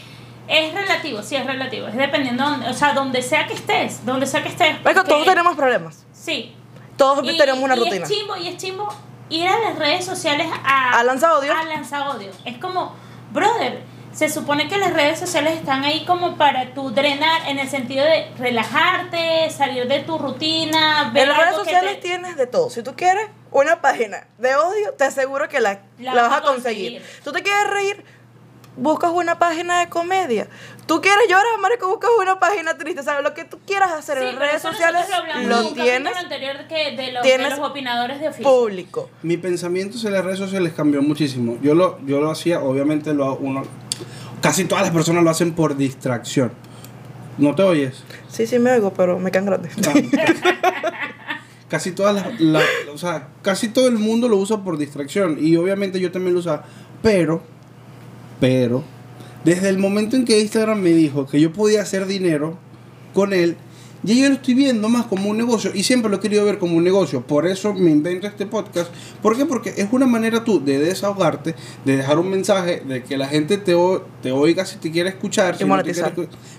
es 0.47 0.73
relativo, 0.73 1.21
sí, 1.21 1.35
es 1.35 1.45
relativo. 1.45 1.87
Es 1.87 1.95
dependiendo, 1.95 2.43
o 2.67 2.73
sea, 2.73 2.93
donde 2.93 3.21
sea 3.21 3.45
que 3.45 3.53
estés, 3.53 4.05
donde 4.05 4.25
sea 4.25 4.41
que 4.41 4.49
estés. 4.49 4.77
Porque 4.81 5.03
todos 5.03 5.25
tenemos 5.25 5.55
problemas. 5.55 6.05
Sí. 6.11 6.55
Todos 6.97 7.25
tenemos 7.37 7.63
una 7.63 7.75
y 7.75 7.79
rutina. 7.79 8.05
Es 8.05 8.11
chimbo, 8.11 8.35
y 8.37 8.47
es 8.47 8.57
chimbo 8.57 8.89
ir 9.29 9.47
a 9.47 9.59
las 9.59 9.79
redes 9.79 10.05
sociales 10.05 10.47
a... 10.63 10.99
A 10.99 11.03
lanzar 11.03 11.31
odio. 11.31 11.53
A 11.55 11.63
lanzar 11.63 12.07
odio. 12.07 12.31
Es 12.45 12.57
como, 12.57 12.95
brother 13.33 13.93
se 14.13 14.29
supone 14.29 14.67
que 14.67 14.77
las 14.77 14.93
redes 14.93 15.19
sociales 15.19 15.57
están 15.57 15.83
ahí 15.83 16.05
como 16.05 16.37
para 16.37 16.73
tu 16.73 16.91
drenar 16.91 17.49
en 17.49 17.57
el 17.57 17.67
sentido 17.67 18.05
de 18.05 18.27
relajarte, 18.37 19.49
salir 19.49 19.87
de 19.87 20.01
tu 20.01 20.19
rutina. 20.19 21.09
Ver 21.13 21.23
en 21.23 21.29
las 21.29 21.37
redes 21.39 21.55
sociales 21.55 21.99
tienes 21.99 22.37
de 22.37 22.45
todo. 22.45 22.69
Si 22.69 22.83
tú 22.83 22.95
quieres 22.95 23.27
una 23.51 23.81
página 23.81 24.27
de 24.37 24.55
odio, 24.55 24.93
te 24.93 25.05
aseguro 25.05 25.49
que 25.49 25.59
la, 25.59 25.81
la, 25.97 26.13
vas, 26.13 26.37
a 26.37 26.41
conseguir. 26.41 27.01
Tú 27.23 27.31
te 27.31 27.41
quieres 27.41 27.67
reír, 27.71 28.05
buscas 28.77 29.11
una 29.11 29.39
página 29.39 29.79
de 29.79 29.89
comedia. 29.89 30.47
Tú 30.85 31.01
quieres 31.01 31.23
llorar, 31.29 31.59
marico, 31.61 31.87
buscas 31.87 32.09
una 32.21 32.39
página 32.39 32.77
triste. 32.77 33.03
¿Sabes? 33.03 33.23
Lo 33.23 33.33
que 33.33 33.45
tú 33.45 33.59
quieras 33.65 33.91
hacer 33.93 34.17
en 34.17 34.37
redes 34.37 34.61
sociales 34.61 35.05
lo, 35.45 35.73
tienes. 35.73 36.15
Anterior 36.15 36.67
que 36.67 36.95
de, 36.95 37.11
los, 37.11 37.23
de 37.23 37.37
los 37.37 37.59
opinadores 37.59 38.19
de 38.19 38.29
oficio. 38.29 38.43
Público. 38.43 39.09
Mi 39.21 39.37
pensamiento 39.37 39.97
sobre 39.97 40.15
las 40.15 40.25
redes 40.25 40.39
sociales 40.39 40.73
cambió 40.75 41.01
muchísimo. 41.01 41.57
Yo 41.61 41.73
lo, 41.75 41.99
yo 42.05 42.19
lo 42.19 42.31
hacía, 42.31 42.61
obviamente 42.61 43.13
lo 43.13 43.35
uno 43.35 43.63
casi 44.43 44.65
todas 44.65 44.83
las 44.83 44.91
personas 44.91 45.23
lo 45.23 45.29
hacen 45.29 45.53
por 45.53 45.77
distracción. 45.77 46.51
¿No 47.37 47.55
te 47.55 47.63
oyes? 47.63 48.03
Sí, 48.27 48.45
sí 48.45 48.59
me 48.59 48.71
oigo, 48.71 48.93
pero 48.93 49.17
me 49.17 49.31
quedan 49.31 49.45
grandes. 49.45 49.73
casi 51.69 51.91
todas 51.93 52.39
las, 52.39 52.63
o 52.93 52.97
sea, 52.97 53.29
casi 53.41 53.69
todo 53.69 53.87
el 53.87 53.97
mundo 53.97 54.27
lo 54.27 54.37
usa 54.37 54.63
por 54.63 54.77
distracción 54.77 55.37
y 55.39 55.55
obviamente 55.55 55.99
yo 55.99 56.11
también 56.11 56.35
lo 56.35 56.41
usaba, 56.41 56.65
pero 57.01 57.41
pero 58.39 58.83
desde 59.43 59.69
el 59.69 59.77
momento 59.77 60.15
en 60.15 60.25
que 60.25 60.39
Instagram 60.39 60.79
me 60.79 60.91
dijo 60.91 61.27
que 61.27 61.39
yo 61.39 61.51
podía 61.51 61.81
hacer 61.81 62.05
dinero 62.05 62.57
con 63.13 63.33
él, 63.33 63.57
y 64.05 64.21
yo 64.21 64.27
lo 64.27 64.35
estoy 64.35 64.53
viendo 64.53 64.89
más 64.89 65.05
como 65.05 65.29
un 65.29 65.37
negocio 65.37 65.71
y 65.73 65.83
siempre 65.83 66.11
lo 66.11 66.17
he 66.17 66.19
querido 66.19 66.43
ver 66.43 66.57
como 66.57 66.75
un 66.75 66.83
negocio. 66.83 67.25
Por 67.25 67.47
eso 67.47 67.73
me 67.73 67.89
invento 67.89 68.27
este 68.27 68.45
podcast. 68.45 68.91
¿Por 69.21 69.37
qué? 69.37 69.45
Porque 69.45 69.73
es 69.77 69.87
una 69.91 70.05
manera 70.05 70.43
tú 70.43 70.63
de 70.63 70.77
desahogarte, 70.77 71.55
de 71.85 71.97
dejar 71.97 72.19
un 72.19 72.29
mensaje, 72.29 72.81
de 72.85 73.01
que 73.03 73.15
la 73.17 73.27
gente 73.27 73.57
te, 73.57 73.73
te 74.21 74.31
oiga 74.31 74.65
si 74.65 74.77
te 74.77 74.91
quiere 74.91 75.09
escuchar. 75.09 75.55
Si 75.55 75.63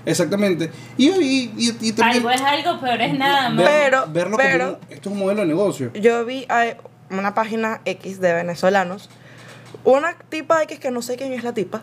exactamente. 0.06 0.70
Y, 0.96 1.10
y, 1.10 1.52
y, 1.58 1.92
también. 1.92 2.26
Algo 2.26 2.30
es 2.30 2.40
algo, 2.40 2.78
pero 2.80 3.04
es 3.04 3.18
nada 3.18 3.50
más. 3.50 3.66
pero, 3.66 4.06
verlo 4.08 4.36
pero, 4.38 4.78
esto 4.88 5.10
es 5.10 5.12
un 5.12 5.18
modelo 5.18 5.42
de 5.42 5.46
negocio. 5.46 5.92
Yo 5.92 6.24
vi 6.24 6.46
una 7.10 7.34
página 7.34 7.82
X 7.84 8.20
de 8.20 8.32
venezolanos 8.32 9.10
una 9.84 10.16
tipa 10.28 10.62
X 10.62 10.78
que 10.78 10.90
no 10.90 11.02
sé 11.02 11.16
quién 11.16 11.32
es 11.32 11.44
la 11.44 11.54
tipa. 11.54 11.82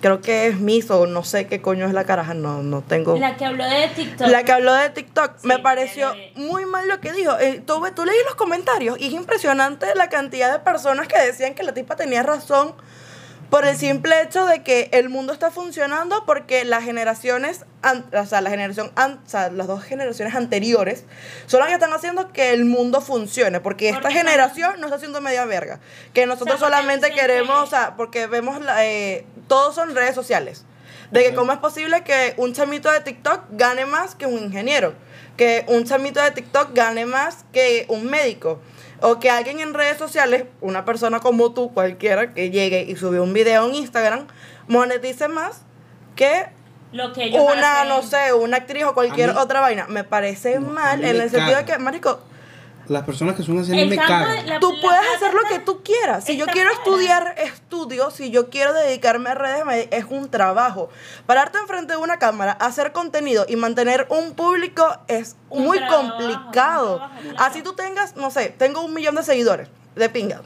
Creo 0.00 0.22
que 0.22 0.46
es 0.46 0.58
Miss 0.58 0.90
o 0.90 1.06
no 1.06 1.24
sé 1.24 1.46
qué 1.46 1.60
coño 1.60 1.86
es 1.86 1.92
la 1.92 2.04
caraja, 2.04 2.32
no, 2.32 2.62
no 2.62 2.80
tengo. 2.80 3.18
La 3.18 3.36
que 3.36 3.44
habló 3.44 3.64
de 3.64 3.88
TikTok. 3.88 4.28
La 4.28 4.44
que 4.44 4.52
habló 4.52 4.72
de 4.72 4.88
TikTok, 4.88 5.32
Sí, 5.36 5.46
me 5.46 5.58
pareció 5.58 6.14
muy 6.36 6.64
mal 6.64 6.88
lo 6.88 7.00
que 7.00 7.12
dijo. 7.12 7.38
Eh, 7.38 7.62
tú, 7.66 7.82
tú 7.94 8.06
leí 8.06 8.16
los 8.24 8.34
comentarios 8.34 8.98
y 8.98 9.08
es 9.08 9.12
impresionante 9.12 9.94
la 9.94 10.08
cantidad 10.08 10.50
de 10.50 10.60
personas 10.60 11.06
que 11.06 11.20
decían 11.20 11.54
que 11.54 11.62
la 11.64 11.74
tipa 11.74 11.96
tenía 11.96 12.22
razón 12.22 12.74
por 13.50 13.64
el 13.66 13.76
simple 13.76 14.22
hecho 14.22 14.46
de 14.46 14.62
que 14.62 14.88
el 14.92 15.08
mundo 15.08 15.32
está 15.32 15.50
funcionando 15.50 16.24
porque 16.24 16.64
las 16.64 16.84
generaciones, 16.84 17.64
o 18.12 18.24
sea, 18.26 18.40
la 18.40 18.50
generación, 18.50 18.92
an- 18.94 19.20
o 19.26 19.28
sea, 19.28 19.50
las 19.50 19.66
dos 19.66 19.82
generaciones 19.82 20.34
anteriores 20.36 21.04
son 21.46 21.58
las 21.60 21.68
que 21.68 21.74
están 21.74 21.92
haciendo 21.92 22.32
que 22.32 22.52
el 22.52 22.64
mundo 22.64 23.00
funcione, 23.00 23.60
porque 23.60 23.88
esta 23.88 24.02
Porque 24.02 24.14
generación 24.16 24.74
no 24.78 24.86
está 24.86 24.96
haciendo 24.96 25.20
media 25.20 25.44
verga, 25.46 25.80
que 26.14 26.26
nosotros 26.26 26.60
solamente 26.60 27.12
queremos, 27.12 27.58
que- 27.58 27.64
o 27.64 27.66
sea, 27.78 27.96
porque 27.96 28.26
vemos, 28.28 28.60
la, 28.60 28.86
eh, 28.86 29.26
todos 29.48 29.74
son 29.74 29.94
redes 29.96 30.14
sociales. 30.14 30.64
De 31.10 31.24
que 31.24 31.34
cómo 31.34 31.50
es 31.50 31.58
posible 31.58 32.04
que 32.04 32.34
un 32.36 32.52
chamito 32.52 32.88
de 32.92 33.00
TikTok 33.00 33.46
gane 33.50 33.84
más 33.84 34.14
que 34.14 34.26
un 34.26 34.38
ingeniero, 34.44 34.94
que 35.36 35.64
un 35.66 35.82
chamito 35.84 36.22
de 36.22 36.30
TikTok 36.30 36.72
gane 36.72 37.04
más 37.04 37.38
que 37.52 37.84
un 37.88 38.06
médico, 38.08 38.60
o 39.02 39.18
que 39.18 39.30
alguien 39.30 39.60
en 39.60 39.74
redes 39.74 39.96
sociales, 39.98 40.44
una 40.60 40.84
persona 40.84 41.20
como 41.20 41.52
tú, 41.52 41.72
cualquiera, 41.72 42.32
que 42.34 42.50
llegue 42.50 42.82
y 42.88 42.96
sube 42.96 43.20
un 43.20 43.32
video 43.32 43.68
en 43.68 43.74
Instagram, 43.74 44.26
monetice 44.68 45.28
más 45.28 45.62
que 46.16 46.46
Lo 46.92 47.12
que 47.12 47.24
ellos 47.24 47.42
una, 47.42 47.78
hacen. 47.80 47.88
no 47.88 48.02
sé, 48.02 48.32
una 48.34 48.58
actriz 48.58 48.84
o 48.84 48.94
cualquier 48.94 49.30
mí- 49.32 49.38
otra 49.38 49.60
vaina. 49.60 49.86
Me 49.88 50.04
parece 50.04 50.58
No, 50.60 50.70
mal 50.72 51.04
en 51.04 51.20
el 51.20 51.30
sentido 51.30 51.56
de 51.56 51.64
que, 51.64 51.78
marico, 51.78 52.20
Las 52.90 53.04
personas 53.04 53.36
que 53.36 53.44
son 53.44 53.56
así 53.60 53.70
me 53.72 53.94
cagan. 53.96 54.46
la- 54.48 54.58
Tú 54.58 54.72
la 54.72 54.82
puedes 54.82 55.00
hacer 55.16 55.32
lo 55.32 55.42
que 55.48 55.60
tú 55.60 55.80
quieras. 55.84 56.24
Si 56.24 56.36
yo 56.36 56.46
quiero 56.46 56.72
estudiar, 56.72 57.36
estudio. 57.38 58.10
Si 58.10 58.32
yo 58.32 58.50
quiero 58.50 58.72
dedicarme 58.72 59.30
a 59.30 59.34
redes, 59.36 59.86
es 59.92 60.04
un 60.10 60.28
trabajo. 60.28 60.90
Pararte 61.24 61.58
enfrente 61.58 61.92
de 61.92 61.98
una 62.00 62.18
cámara, 62.18 62.50
hacer 62.50 62.90
contenido 62.90 63.46
y 63.48 63.54
mantener 63.54 64.08
un 64.10 64.32
público 64.34 64.84
es 65.06 65.36
Un 65.50 65.62
muy 65.66 65.78
trabajo, 65.78 66.16
complicado. 66.18 66.96
trabajo. 66.96 67.14
Así 67.38 67.62
tú 67.62 67.74
tengas, 67.74 68.16
no 68.16 68.32
sé, 68.32 68.48
tengo 68.58 68.80
un 68.82 68.92
millón 68.92 69.14
de 69.14 69.22
seguidores 69.22 69.68
de 69.94 70.08
pinga. 70.08 70.42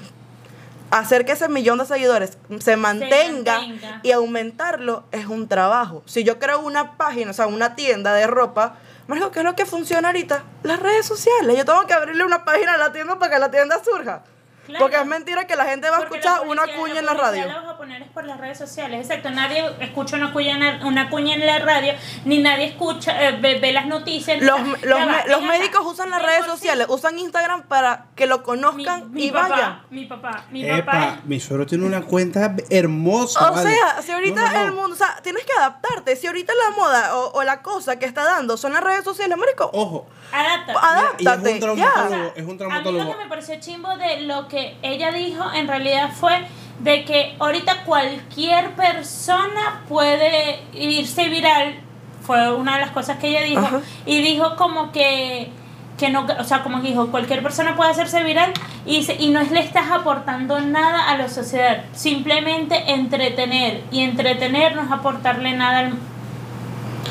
Hacer 0.91 1.25
que 1.25 1.33
ese 1.33 1.49
millón 1.49 1.79
de 1.79 1.87
seguidores 1.87 2.37
se 2.61 2.77
mantenga, 2.77 3.59
mantenga. 3.61 4.01
y 4.03 4.13
aumentarlo 4.13 5.05
es 5.13 5.27
un 5.27 5.49
trabajo. 5.49 6.03
Si 6.05 6.25
yo 6.25 6.39
creo 6.39 6.61
una 6.61 6.99
página, 6.99 7.31
o 7.31 7.35
sea, 7.35 7.47
una 7.47 7.75
tienda 7.75 8.13
de 8.13 8.27
ropa, 8.27 8.77
Marico, 9.07 9.31
¿qué 9.31 9.41
es 9.41 9.45
lo 9.45 9.55
que 9.55 9.67
funciona 9.67 10.09
ahorita? 10.09 10.45
Las 10.63 10.81
redes 10.81 11.05
sociales. 11.05 11.59
Yo 11.59 11.65
tengo 11.65 11.87
que 11.87 11.93
abrirle 11.93 12.25
una 12.25 12.45
página 12.45 12.75
a 12.75 12.79
la 12.79 12.93
tienda 12.93 13.19
para 13.19 13.35
que 13.35 13.39
la 13.39 13.51
tienda 13.51 13.83
surja. 13.85 14.23
Claro. 14.67 14.85
Porque 14.85 14.97
es 14.97 15.07
mentira 15.07 15.47
que 15.47 15.57
la 15.57 15.65
gente 15.67 15.91
va 15.91 15.97
a 15.97 16.01
Porque 16.01 16.19
escuchar 16.19 16.47
una 16.49 16.63
cuña 16.67 16.99
en 17.01 17.07
la 17.07 17.15
radio. 17.15 17.47
La 17.47 17.61
vas 17.61 17.69
a 17.75 17.77
poner 17.77 18.03
es 18.03 18.09
por 18.09 18.25
las 18.25 18.39
redes 18.41 18.57
sociales, 18.59 19.01
exacto. 19.01 19.31
Nadie 19.31 19.65
escucha 19.81 20.17
una 20.17 20.33
cuña 20.33 20.53
en 20.53 20.61
la, 20.81 20.87
una 20.87 21.11
cuña 21.11 21.35
en 21.35 21.45
la 21.47 21.59
radio, 21.59 21.93
ni 22.25 22.39
nadie 22.39 22.67
escucha, 22.67 23.29
eh, 23.29 23.39
ve, 23.41 23.59
ve 23.61 23.73
las 23.73 23.87
noticias. 23.87 24.41
Los, 24.41 24.61
los, 24.83 24.99
va, 25.01 25.07
me- 25.07 25.13
ven 25.17 25.31
los 25.31 25.43
médicos 25.43 25.83
usan 25.85 26.11
las 26.11 26.21
De 26.23 26.27
redes 26.29 26.45
sí, 26.45 26.51
sociales, 26.51 26.87
usan 26.89 27.19
Instagram 27.19 27.63
para 27.65 28.07
que 28.17 28.27
lo 28.27 28.43
conozcan 28.43 29.13
mi 29.13 29.27
y 29.27 29.31
papá, 29.31 29.49
vayan. 29.49 29.83
mi 29.91 30.05
papá, 30.07 30.45
mi 30.51 30.65
Epa, 30.65 30.85
papá. 30.93 31.19
mi 31.25 31.41
suegro 31.41 31.67
tiene 31.67 31.85
una 31.85 32.01
cuenta 32.03 32.55
hermosa. 32.71 33.51
O 33.51 33.55
vale. 33.55 33.71
sea, 33.71 34.03
si 34.03 34.13
ahorita 34.13 34.41
No, 34.41 34.47
no, 34.47 34.53
no. 34.55 34.65
el 34.65 34.73
mundo, 34.73 34.93
o 34.95 34.97
sea, 34.97 35.17
tienes 35.23 35.45
que 35.45 35.53
adaptarte. 35.53 36.17
Si 36.17 36.27
ahorita 36.27 36.53
la 36.55 36.77
moda 36.77 37.17
o, 37.17 37.33
o 37.39 37.43
la 37.45 37.61
cosa 37.63 37.99
que 37.99 38.07
está 38.07 38.25
dando 38.25 38.57
son 38.57 38.73
las 38.73 38.83
redes 38.83 39.05
sociales, 39.05 39.37
marico, 39.37 39.71
Ojo, 39.73 40.07
Adapta. 40.33 40.73
adáptate. 40.73 41.23
Y 41.53 41.57
es 41.59 41.63
un 41.63 41.77
ya. 41.77 41.93
traumatólogo. 41.93 42.33
es 42.37 42.45
un 42.47 42.63
A 42.73 42.81
mí 42.81 42.93
lo 42.99 43.11
que 43.19 43.25
me 43.25 43.29
pareció 43.29 43.61
chimbo 43.61 43.97
de 43.97 44.21
lo 44.23 44.49
que 44.49 44.54
ella 44.83 45.13
dijo 45.13 45.45
en 45.55 45.69
realidad 45.69 46.11
fue 46.13 46.33
de 46.81 47.05
que 47.05 47.37
ahorita 47.39 47.85
cualquier 47.85 48.71
persona 48.73 49.83
puede 49.89 50.61
irse 50.75 51.29
viral. 51.29 51.77
Fue 52.23 52.53
una 52.55 52.75
de 52.75 52.81
las 52.81 52.91
cosas 52.91 53.19
que 53.19 53.29
ella 53.29 53.43
dijo. 53.43 53.61
Ajá. 53.65 53.81
Y 54.07 54.23
dijo 54.23 54.57
como 54.57 54.91
que, 54.93 55.51
que 55.99 56.09
no, 56.11 56.27
o 56.39 56.45
sea, 56.45 56.63
como 56.63 56.81
que 56.81 56.89
dijo, 56.89 57.09
cualquier 57.11 57.43
persona 57.43 57.77
puede 57.77 57.91
hacerse 57.91 58.25
viral 58.25 58.53
y, 58.87 59.03
se- 59.05 59.17
y 59.23 59.29
no 59.29 59.43
le 59.43 59.61
estás 59.61 59.91
aportando 59.91 60.61
nada 60.61 61.11
a 61.11 61.17
la 61.19 61.29
sociedad. 61.29 61.85
Simplemente 61.93 62.93
entretener. 62.93 63.83
Y 63.93 64.01
entretener 64.03 64.75
no 64.75 64.83
es 64.83 64.91
aportarle 64.91 65.53
nada 65.53 65.81
al... 65.81 65.93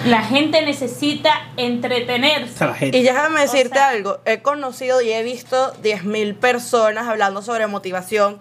La 0.06 0.22
gente 0.24 0.62
necesita 0.66 1.32
entretenerse. 1.58 2.66
Y 2.92 3.04
déjame 3.04 3.40
O 3.40 3.44
decirte 3.44 3.76
sea- 3.76 3.90
algo, 3.90 4.20
he 4.26 4.42
conocido 4.42 5.02
y 5.02 5.12
he 5.12 5.24
visto 5.24 5.74
10.000 5.82 6.36
personas 6.36 7.08
hablando 7.08 7.42
sobre 7.42 7.68
motivación, 7.68 8.40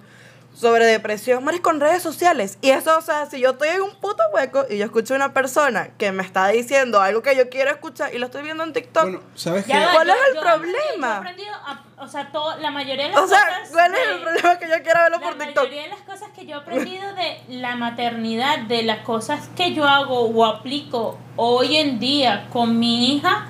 sobre 0.54 0.85
depresión, 0.87 1.42
marico, 1.44 1.71
en 1.71 1.80
redes 1.80 2.02
sociales. 2.02 2.59
Y 2.61 2.71
eso, 2.71 2.97
o 2.99 3.00
sea, 3.00 3.26
si 3.26 3.40
yo 3.40 3.50
estoy 3.50 3.68
en 3.71 3.82
un 3.82 3.94
puto 3.97 4.23
hueco 4.35 4.64
y 4.68 4.78
yo 4.78 4.85
escucho 4.85 5.14
a 5.14 5.16
una 5.16 5.32
persona 5.32 5.88
que 5.99 6.12
me 6.12 6.23
está 6.23 6.49
diciendo 6.49 7.00
algo 7.00 7.23
que 7.23 7.35
yo 7.35 7.49
quiero 7.49 7.71
escuchar 7.71 8.14
y 8.14 8.18
lo 8.18 8.26
estoy 8.26 8.42
viendo 8.42 8.62
en 8.62 8.73
TikTok, 8.73 9.02
Bueno, 9.04 9.21
¿sabes 9.35 9.64
qué? 9.64 9.73
¿Cuál 9.92 10.09
yo- 10.09 10.12
es 10.12 10.18
el 10.28 10.35
yo 10.35 10.40
aprendí- 10.42 10.73
problema? 10.73 11.32
yo 11.37 11.52
a- 11.54 11.82
o 12.04 12.06
sea, 12.09 12.30
todo, 12.30 12.56
la 12.59 12.71
mayoría 12.71 13.04
de 13.04 13.11
las 13.12 13.21
o 13.21 13.26
sea, 13.26 13.38
cosas. 13.44 13.71
¿cuál 13.73 13.94
es 13.94 14.06
de- 14.06 14.14
el 14.14 14.21
problema 14.21 14.59
que 14.59 14.68
yo 14.68 14.82
quiero 14.82 15.00
verlo 15.00 15.18
La 15.18 15.23
por 15.26 15.38
TikTok? 15.38 15.56
mayoría 15.64 15.82
de 15.82 15.88
las 15.88 16.00
cosas 16.02 16.28
que 16.35 16.47
yo 16.47 16.56
he 16.56 16.61
aprendido 16.61 17.14
de 17.14 17.40
la 17.49 17.75
maternidad, 17.76 18.59
de 18.61 18.82
las 18.82 18.99
cosas 18.99 19.49
que 19.56 19.73
yo 19.75 19.85
hago 19.88 20.21
o 20.21 20.44
aplico 20.44 21.18
hoy 21.37 21.76
en 21.76 21.99
día 21.99 22.47
con 22.52 22.78
mi 22.78 23.16
hija, 23.16 23.47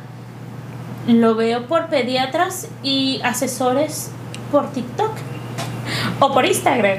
lo 1.08 1.34
veo 1.34 1.66
por 1.66 1.88
pediatras 1.88 2.68
y 2.84 3.20
asesores 3.24 4.10
por 4.52 4.70
TikTok 4.72 5.10
o 6.20 6.32
por 6.32 6.44
Instagram. 6.44 6.98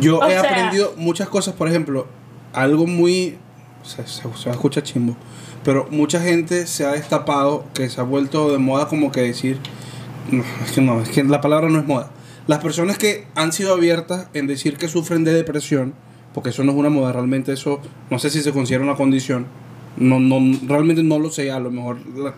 Yo 0.00 0.18
O 0.18 0.26
he 0.26 0.30
sea- 0.30 0.40
aprendido 0.40 0.94
muchas 0.96 1.28
cosas, 1.28 1.54
por 1.54 1.68
ejemplo, 1.68 2.06
algo 2.52 2.86
muy... 2.86 3.38
Se, 3.82 4.06
se, 4.06 4.22
se 4.22 4.44
va 4.46 4.50
a 4.50 4.54
escuchar 4.54 4.82
chimbo, 4.82 5.14
pero 5.62 5.86
mucha 5.90 6.20
gente 6.20 6.66
se 6.66 6.86
ha 6.86 6.92
destapado, 6.92 7.64
que 7.74 7.88
se 7.90 8.00
ha 8.00 8.04
vuelto 8.04 8.50
de 8.50 8.58
moda 8.58 8.88
como 8.88 9.12
que 9.12 9.20
decir... 9.20 9.58
No, 10.30 10.42
es 10.64 10.72
que 10.72 10.80
no, 10.80 11.00
es 11.02 11.10
que 11.10 11.22
la 11.22 11.40
palabra 11.42 11.68
no 11.68 11.78
es 11.78 11.86
moda. 11.86 12.10
Las 12.46 12.60
personas 12.60 12.96
que 12.98 13.26
han 13.34 13.52
sido 13.52 13.74
abiertas 13.74 14.28
en 14.34 14.46
decir 14.46 14.76
que 14.78 14.88
sufren 14.88 15.22
de 15.24 15.32
depresión, 15.34 15.94
porque 16.32 16.48
eso 16.50 16.64
no 16.64 16.72
es 16.72 16.78
una 16.78 16.88
moda, 16.90 17.12
realmente 17.12 17.52
eso, 17.52 17.80
no 18.10 18.18
sé 18.18 18.30
si 18.30 18.42
se 18.42 18.52
considera 18.52 18.82
una 18.84 18.96
condición, 18.96 19.46
no, 19.96 20.18
no, 20.18 20.40
realmente 20.66 21.02
no 21.02 21.18
lo 21.18 21.30
sé, 21.30 21.50
a 21.52 21.60
lo 21.60 21.70
mejor 21.70 21.98
la, 22.16 22.34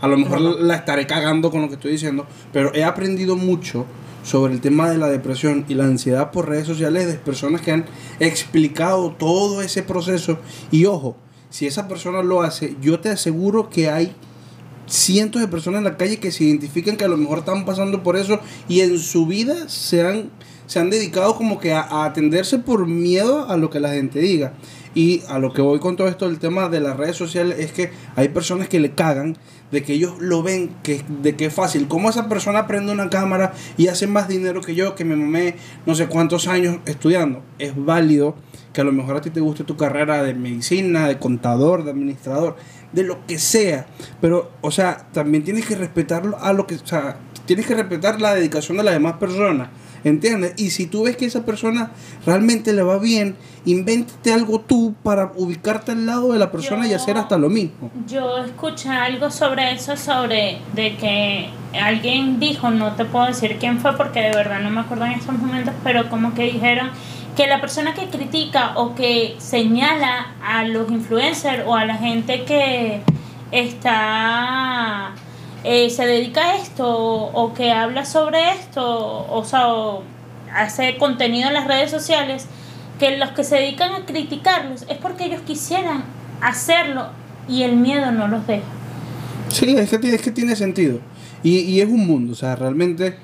a 0.00 0.08
lo 0.08 0.16
mejor 0.16 0.40
la 0.40 0.76
estaré 0.76 1.06
cagando 1.06 1.50
con 1.50 1.60
lo 1.62 1.68
que 1.68 1.74
estoy 1.74 1.92
diciendo, 1.92 2.26
pero 2.52 2.72
he 2.74 2.82
aprendido 2.84 3.36
mucho 3.36 3.84
sobre 4.24 4.54
el 4.54 4.60
tema 4.60 4.90
de 4.90 4.98
la 4.98 5.08
depresión 5.08 5.64
y 5.68 5.74
la 5.74 5.84
ansiedad 5.84 6.32
por 6.32 6.48
redes 6.48 6.66
sociales 6.66 7.06
de 7.06 7.14
personas 7.14 7.60
que 7.60 7.70
han 7.70 7.84
explicado 8.18 9.12
todo 9.12 9.62
ese 9.62 9.82
proceso. 9.82 10.38
Y 10.72 10.86
ojo, 10.86 11.16
si 11.50 11.66
esa 11.66 11.86
persona 11.86 12.22
lo 12.22 12.42
hace, 12.42 12.76
yo 12.80 12.98
te 12.98 13.10
aseguro 13.10 13.70
que 13.70 13.90
hay 13.90 14.12
cientos 14.86 15.40
de 15.40 15.48
personas 15.48 15.78
en 15.78 15.84
la 15.84 15.96
calle 15.96 16.18
que 16.18 16.32
se 16.32 16.44
identifican 16.44 16.96
que 16.96 17.04
a 17.04 17.08
lo 17.08 17.16
mejor 17.16 17.38
están 17.38 17.64
pasando 17.64 18.02
por 18.02 18.16
eso 18.16 18.40
y 18.68 18.80
en 18.80 18.98
su 18.98 19.26
vida 19.26 19.68
se 19.68 20.06
han, 20.06 20.30
se 20.66 20.78
han 20.78 20.90
dedicado 20.90 21.36
como 21.36 21.60
que 21.60 21.72
a, 21.72 21.82
a 21.82 22.06
atenderse 22.06 22.58
por 22.58 22.86
miedo 22.86 23.48
a 23.48 23.56
lo 23.56 23.70
que 23.70 23.80
la 23.80 23.92
gente 23.92 24.20
diga. 24.20 24.54
Y 24.94 25.22
a 25.28 25.38
lo 25.40 25.52
que 25.52 25.60
voy 25.60 25.80
con 25.80 25.96
todo 25.96 26.06
esto 26.06 26.26
del 26.28 26.38
tema 26.38 26.68
de 26.68 26.80
las 26.80 26.96
redes 26.96 27.16
sociales 27.16 27.58
es 27.58 27.72
que 27.72 27.90
hay 28.14 28.28
personas 28.28 28.68
que 28.68 28.78
le 28.78 28.92
cagan 28.92 29.36
de 29.70 29.82
que 29.82 29.94
ellos 29.94 30.14
lo 30.20 30.42
ven 30.42 30.70
que, 30.82 31.02
de 31.22 31.36
que 31.36 31.46
es 31.46 31.54
fácil. 31.54 31.88
¿Cómo 31.88 32.10
esa 32.10 32.28
persona 32.28 32.66
prende 32.66 32.92
una 32.92 33.10
cámara 33.10 33.52
y 33.76 33.88
hace 33.88 34.06
más 34.06 34.28
dinero 34.28 34.60
que 34.60 34.74
yo, 34.74 34.94
que 34.94 35.04
me 35.04 35.16
mamé 35.16 35.56
no 35.86 35.94
sé 35.94 36.06
cuántos 36.06 36.46
años 36.46 36.78
estudiando? 36.86 37.42
Es 37.58 37.72
válido 37.76 38.36
que 38.72 38.80
a 38.80 38.84
lo 38.84 38.92
mejor 38.92 39.16
a 39.16 39.20
ti 39.20 39.30
te 39.30 39.40
guste 39.40 39.64
tu 39.64 39.76
carrera 39.76 40.22
de 40.22 40.34
medicina, 40.34 41.08
de 41.08 41.18
contador, 41.18 41.84
de 41.84 41.92
administrador, 41.92 42.56
de 42.92 43.04
lo 43.04 43.24
que 43.26 43.38
sea. 43.38 43.86
Pero, 44.20 44.50
o 44.60 44.70
sea, 44.70 45.06
también 45.12 45.44
tienes 45.44 45.66
que 45.66 45.76
respetarlo 45.76 46.38
a 46.40 46.52
lo 46.52 46.66
que, 46.66 46.74
o 46.74 46.86
sea, 46.86 47.16
tienes 47.46 47.66
que 47.66 47.74
respetar 47.74 48.20
la 48.20 48.34
dedicación 48.34 48.76
de 48.76 48.84
las 48.84 48.94
demás 48.94 49.14
personas. 49.14 49.68
¿Entiendes? 50.04 50.52
Y 50.58 50.70
si 50.70 50.86
tú 50.86 51.04
ves 51.04 51.16
que 51.16 51.24
esa 51.24 51.46
persona 51.46 51.90
realmente 52.26 52.74
le 52.74 52.82
va 52.82 52.98
bien, 52.98 53.36
invéntate 53.64 54.34
algo 54.34 54.60
tú 54.60 54.94
para 55.02 55.32
ubicarte 55.34 55.92
al 55.92 56.04
lado 56.04 56.32
de 56.32 56.38
la 56.38 56.52
persona 56.52 56.86
y 56.86 56.92
hacer 56.92 57.16
hasta 57.16 57.38
lo 57.38 57.48
mismo. 57.48 57.90
Yo 58.06 58.36
escuché 58.44 58.90
algo 58.90 59.30
sobre 59.30 59.72
eso, 59.72 59.96
sobre 59.96 60.58
de 60.74 60.96
que 60.96 61.48
alguien 61.80 62.38
dijo, 62.38 62.70
no 62.70 62.92
te 62.92 63.06
puedo 63.06 63.26
decir 63.26 63.56
quién 63.58 63.80
fue 63.80 63.96
porque 63.96 64.20
de 64.20 64.30
verdad 64.30 64.60
no 64.60 64.68
me 64.68 64.82
acuerdo 64.82 65.06
en 65.06 65.12
estos 65.12 65.38
momentos, 65.38 65.72
pero 65.82 66.10
como 66.10 66.34
que 66.34 66.44
dijeron 66.52 66.90
que 67.34 67.46
la 67.46 67.60
persona 67.60 67.94
que 67.94 68.08
critica 68.08 68.72
o 68.76 68.94
que 68.94 69.34
señala 69.38 70.34
a 70.44 70.64
los 70.64 70.90
influencers 70.90 71.64
o 71.66 71.74
a 71.74 71.86
la 71.86 71.96
gente 71.96 72.44
que 72.44 73.00
está 73.50 75.14
eh, 75.64 75.90
se 75.90 76.06
dedica 76.06 76.42
a 76.42 76.56
esto 76.56 76.86
o 76.86 77.54
que 77.54 77.72
habla 77.72 78.04
sobre 78.04 78.52
esto, 78.52 79.26
o 79.30 79.44
sea, 79.44 79.66
hace 80.54 80.96
contenido 80.98 81.48
en 81.48 81.54
las 81.54 81.66
redes 81.66 81.90
sociales, 81.90 82.46
que 82.98 83.16
los 83.16 83.30
que 83.30 83.44
se 83.44 83.56
dedican 83.56 83.92
a 83.94 84.06
criticarlos 84.06 84.84
es 84.88 84.98
porque 84.98 85.24
ellos 85.24 85.40
quisieran 85.40 86.04
hacerlo 86.40 87.08
y 87.48 87.62
el 87.62 87.76
miedo 87.76 88.12
no 88.12 88.28
los 88.28 88.46
deja. 88.46 88.62
Sí, 89.48 89.74
es 89.76 89.90
que, 89.90 90.14
es 90.14 90.22
que 90.22 90.30
tiene 90.30 90.54
sentido. 90.54 91.00
Y, 91.42 91.58
y 91.58 91.80
es 91.80 91.88
un 91.88 92.06
mundo, 92.06 92.32
o 92.32 92.36
sea, 92.36 92.56
realmente 92.56 93.16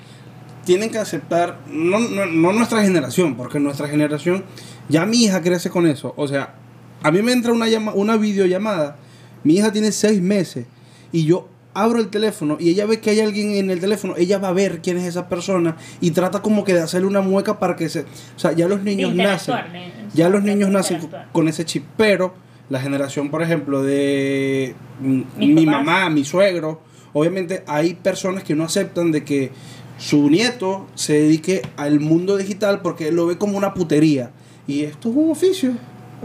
tienen 0.65 0.91
que 0.91 0.99
aceptar, 0.99 1.59
no, 1.69 1.99
no, 1.99 2.27
no 2.27 2.53
nuestra 2.53 2.83
generación, 2.83 3.37
porque 3.37 3.59
nuestra 3.59 3.89
generación, 3.89 4.45
ya 4.89 5.05
mi 5.07 5.25
hija 5.25 5.43
crece 5.43 5.71
con 5.71 5.87
eso. 5.87 6.15
O 6.17 6.29
sea, 6.29 6.55
a 7.03 7.11
mí 7.11 7.23
me 7.23 7.33
entra 7.33 7.53
una, 7.53 7.69
llama, 7.69 7.93
una 7.95 8.17
videollamada, 8.17 8.97
mi 9.43 9.55
hija 9.57 9.73
tiene 9.73 9.93
seis 9.93 10.21
meses 10.21 10.67
y 11.13 11.25
yo 11.25 11.49
abro 11.75 12.01
el 12.01 12.09
teléfono 12.09 12.57
y 12.59 12.71
ella 12.71 12.85
ve 12.87 13.01
que 13.01 13.11
hay 13.11 13.21
alguien 13.21 13.53
en 13.55 13.71
el 13.71 13.81
teléfono, 13.81 14.15
ella 14.17 14.39
va 14.39 14.49
a 14.49 14.53
ver 14.53 14.81
quién 14.83 14.97
es 14.99 15.05
esa 15.05 15.29
persona 15.29 15.77
y 16.01 16.11
trata 16.11 16.43
como 16.43 16.65
que 16.65 16.75
de 16.75 16.81
hacerle 16.81 17.07
una 17.07 17.21
mueca 17.21 17.59
para 17.61 17.77
que 17.77 17.89
se... 17.89 18.01
O 18.01 18.39
sea, 18.39 18.53
ya 18.53 18.67
los 18.69 18.83
niños 18.83 19.15
nacen, 19.15 19.55
de- 19.73 19.93
ya 20.15 20.29
los 20.29 20.43
niños 20.43 20.69
nacen 20.71 21.01
con 21.33 21.47
ese 21.49 21.65
chip, 21.65 21.85
pero 21.97 22.35
la 22.69 22.81
generación, 22.81 23.31
por 23.31 23.43
ejemplo, 23.43 23.83
de 23.83 24.75
mi 25.01 25.65
papás. 25.65 25.85
mamá, 25.85 26.11
mi 26.11 26.25
suegro, 26.25 26.81
obviamente 27.13 27.63
hay 27.67 27.95
personas 27.95 28.43
que 28.45 28.55
no 28.55 28.65
aceptan 28.65 29.13
de 29.13 29.25
que 29.25 29.51
su 29.99 30.31
nieto 30.31 30.87
se 30.95 31.13
dedique 31.15 31.63
al 31.77 32.01
mundo 32.01 32.37
digital 32.37 32.81
porque 32.81 33.09
él 33.09 33.17
lo 33.17 33.27
ve 33.27 33.39
como 33.39 33.57
una 33.59 33.75
putería. 33.75 34.31
Y 34.67 34.85
esto 34.85 35.11
es 35.11 35.17
un 35.17 35.31
oficio. 35.31 35.73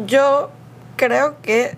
Yo 0.08 0.50
creo 0.96 1.36
que 1.42 1.78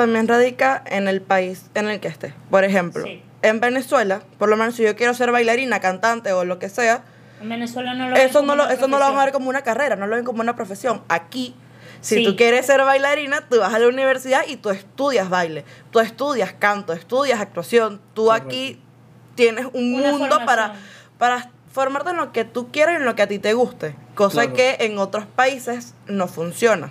también 0.00 0.26
radica 0.28 0.82
en 0.86 1.08
el 1.08 1.20
país 1.20 1.66
en 1.74 1.88
el 1.88 2.00
que 2.00 2.08
esté. 2.08 2.34
Por 2.50 2.64
ejemplo, 2.64 3.04
Sí. 3.04 3.22
en 3.42 3.60
Venezuela, 3.60 4.22
por 4.38 4.48
lo 4.48 4.56
menos 4.56 4.74
si 4.74 4.82
yo 4.82 4.96
quiero 4.96 5.12
ser 5.14 5.30
bailarina, 5.30 5.78
cantante 5.80 6.32
o 6.32 6.44
lo 6.44 6.58
que 6.58 6.68
sea, 6.70 7.02
En 7.42 7.48
Venezuela 7.50 7.92
no 7.94 8.08
lo 8.08 8.14
ven 8.16 8.26
eso 8.28 8.40
como 8.40 8.46
no 8.48 8.56
lo, 8.56 8.64
una 8.64 8.72
eso 8.74 8.88
no 8.88 8.98
lo 8.98 9.04
van 9.06 9.18
a 9.18 9.24
ver 9.24 9.32
como 9.32 9.48
una 9.50 9.62
carrera, 9.62 9.96
no 9.96 10.06
lo 10.06 10.16
ven 10.16 10.24
como 10.24 10.40
una 10.40 10.56
profesión. 10.56 11.02
Aquí, 11.08 11.54
si 12.00 12.16
Sí. 12.16 12.24
tú 12.24 12.34
quieres 12.36 12.64
ser 12.66 12.80
bailarina, 12.82 13.42
tú 13.48 13.58
vas 13.60 13.72
a 13.74 13.78
la 13.78 13.88
universidad 13.88 14.42
y 14.46 14.56
tú 14.56 14.70
estudias 14.70 15.28
baile, 15.30 15.64
tú 15.90 16.00
estudias 16.00 16.52
canto, 16.54 16.92
estudias 16.94 17.40
actuación, 17.40 18.00
tú 18.14 18.26
Correcto. 18.26 18.46
aquí 18.48 18.80
tienes 19.34 19.66
un 19.72 19.94
Una 19.94 20.12
mundo 20.12 20.36
para, 20.46 20.68
formación. 20.68 20.86
para 21.18 21.50
formarte 21.72 22.10
en 22.10 22.16
lo 22.16 22.32
que 22.32 22.44
tú 22.44 22.70
quieras 22.72 22.94
y 22.94 22.96
en 22.96 23.04
lo 23.04 23.14
que 23.16 23.22
a 23.22 23.26
ti 23.26 23.38
te 23.38 23.52
guste, 23.54 23.94
cosa 24.14 24.42
Claro. 24.42 24.54
que 24.54 24.76
en 24.80 24.98
otros 24.98 25.24
países 25.26 25.94
no 26.06 26.26
funciona. 26.26 26.90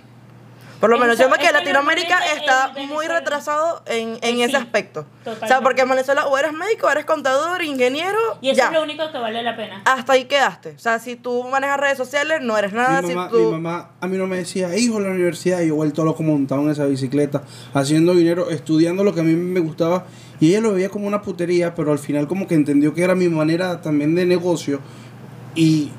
Por 0.80 0.88
lo 0.88 0.98
menos 0.98 1.14
Eso- 1.16 1.24
yo 1.24 1.28
creo 1.28 1.40
que 1.40 1.46
es 1.46 1.52
Latinoamérica 1.52 2.08
normalmente 2.20 2.40
está 2.40 2.72
en 2.74 2.88
muy 2.88 3.06
retrasado 3.06 3.82
en, 3.86 4.18
en 4.22 4.36
Sí, 4.36 4.42
ese 4.44 4.56
aspecto. 4.56 5.00
O 5.00 5.04
sea, 5.24 5.34
totalmente. 5.34 5.62
porque 5.62 5.82
en 5.82 5.88
Venezuela 5.90 6.26
o 6.26 6.38
eres 6.38 6.52
médico, 6.54 6.86
o 6.86 6.90
eres 6.90 7.04
contador, 7.04 7.62
ingeniero, 7.62 8.18
Y 8.40 8.48
eso 8.48 8.56
ya. 8.58 8.66
es 8.68 8.72
lo 8.72 8.82
único 8.82 9.12
que 9.12 9.18
vale 9.18 9.42
la 9.42 9.54
pena. 9.56 9.82
Hasta 9.84 10.14
ahí 10.14 10.24
quedaste. 10.24 10.70
O 10.70 10.78
sea, 10.78 10.98
si 10.98 11.16
tú 11.16 11.44
manejas 11.50 11.78
redes 11.78 11.98
sociales, 11.98 12.40
no 12.40 12.56
eres 12.56 12.72
nada. 12.72 13.02
mi, 13.02 13.14
mamá, 13.14 13.28
si 13.28 13.36
tú... 13.36 13.44
mi 13.44 13.50
mamá 13.60 13.90
a 14.00 14.06
mí 14.06 14.16
no 14.16 14.26
me 14.26 14.38
decía, 14.38 14.74
hijo, 14.74 14.96
en 14.96 15.04
la 15.04 15.10
universidad, 15.10 15.60
y 15.60 15.68
yo 15.68 15.74
vuelto 15.74 16.02
loco 16.04 16.22
montado 16.22 16.62
en 16.62 16.70
esa 16.70 16.86
bicicleta, 16.86 17.42
haciendo 17.74 18.14
dinero, 18.14 18.48
estudiando 18.48 19.04
lo 19.04 19.12
que 19.14 19.20
a 19.20 19.24
mí 19.24 19.34
me 19.34 19.60
gustaba, 19.60 20.06
y 20.40 20.48
ella 20.48 20.62
lo 20.62 20.72
veía 20.72 20.88
como 20.88 21.06
una 21.06 21.20
putería, 21.20 21.74
pero 21.74 21.92
al 21.92 21.98
final 21.98 22.26
como 22.26 22.48
que 22.48 22.54
entendió 22.54 22.94
que 22.94 23.02
era 23.04 23.14
mi 23.14 23.28
manera 23.28 23.82
también 23.82 24.14
de 24.14 24.24
negocio, 24.24 24.80
y 25.54 25.90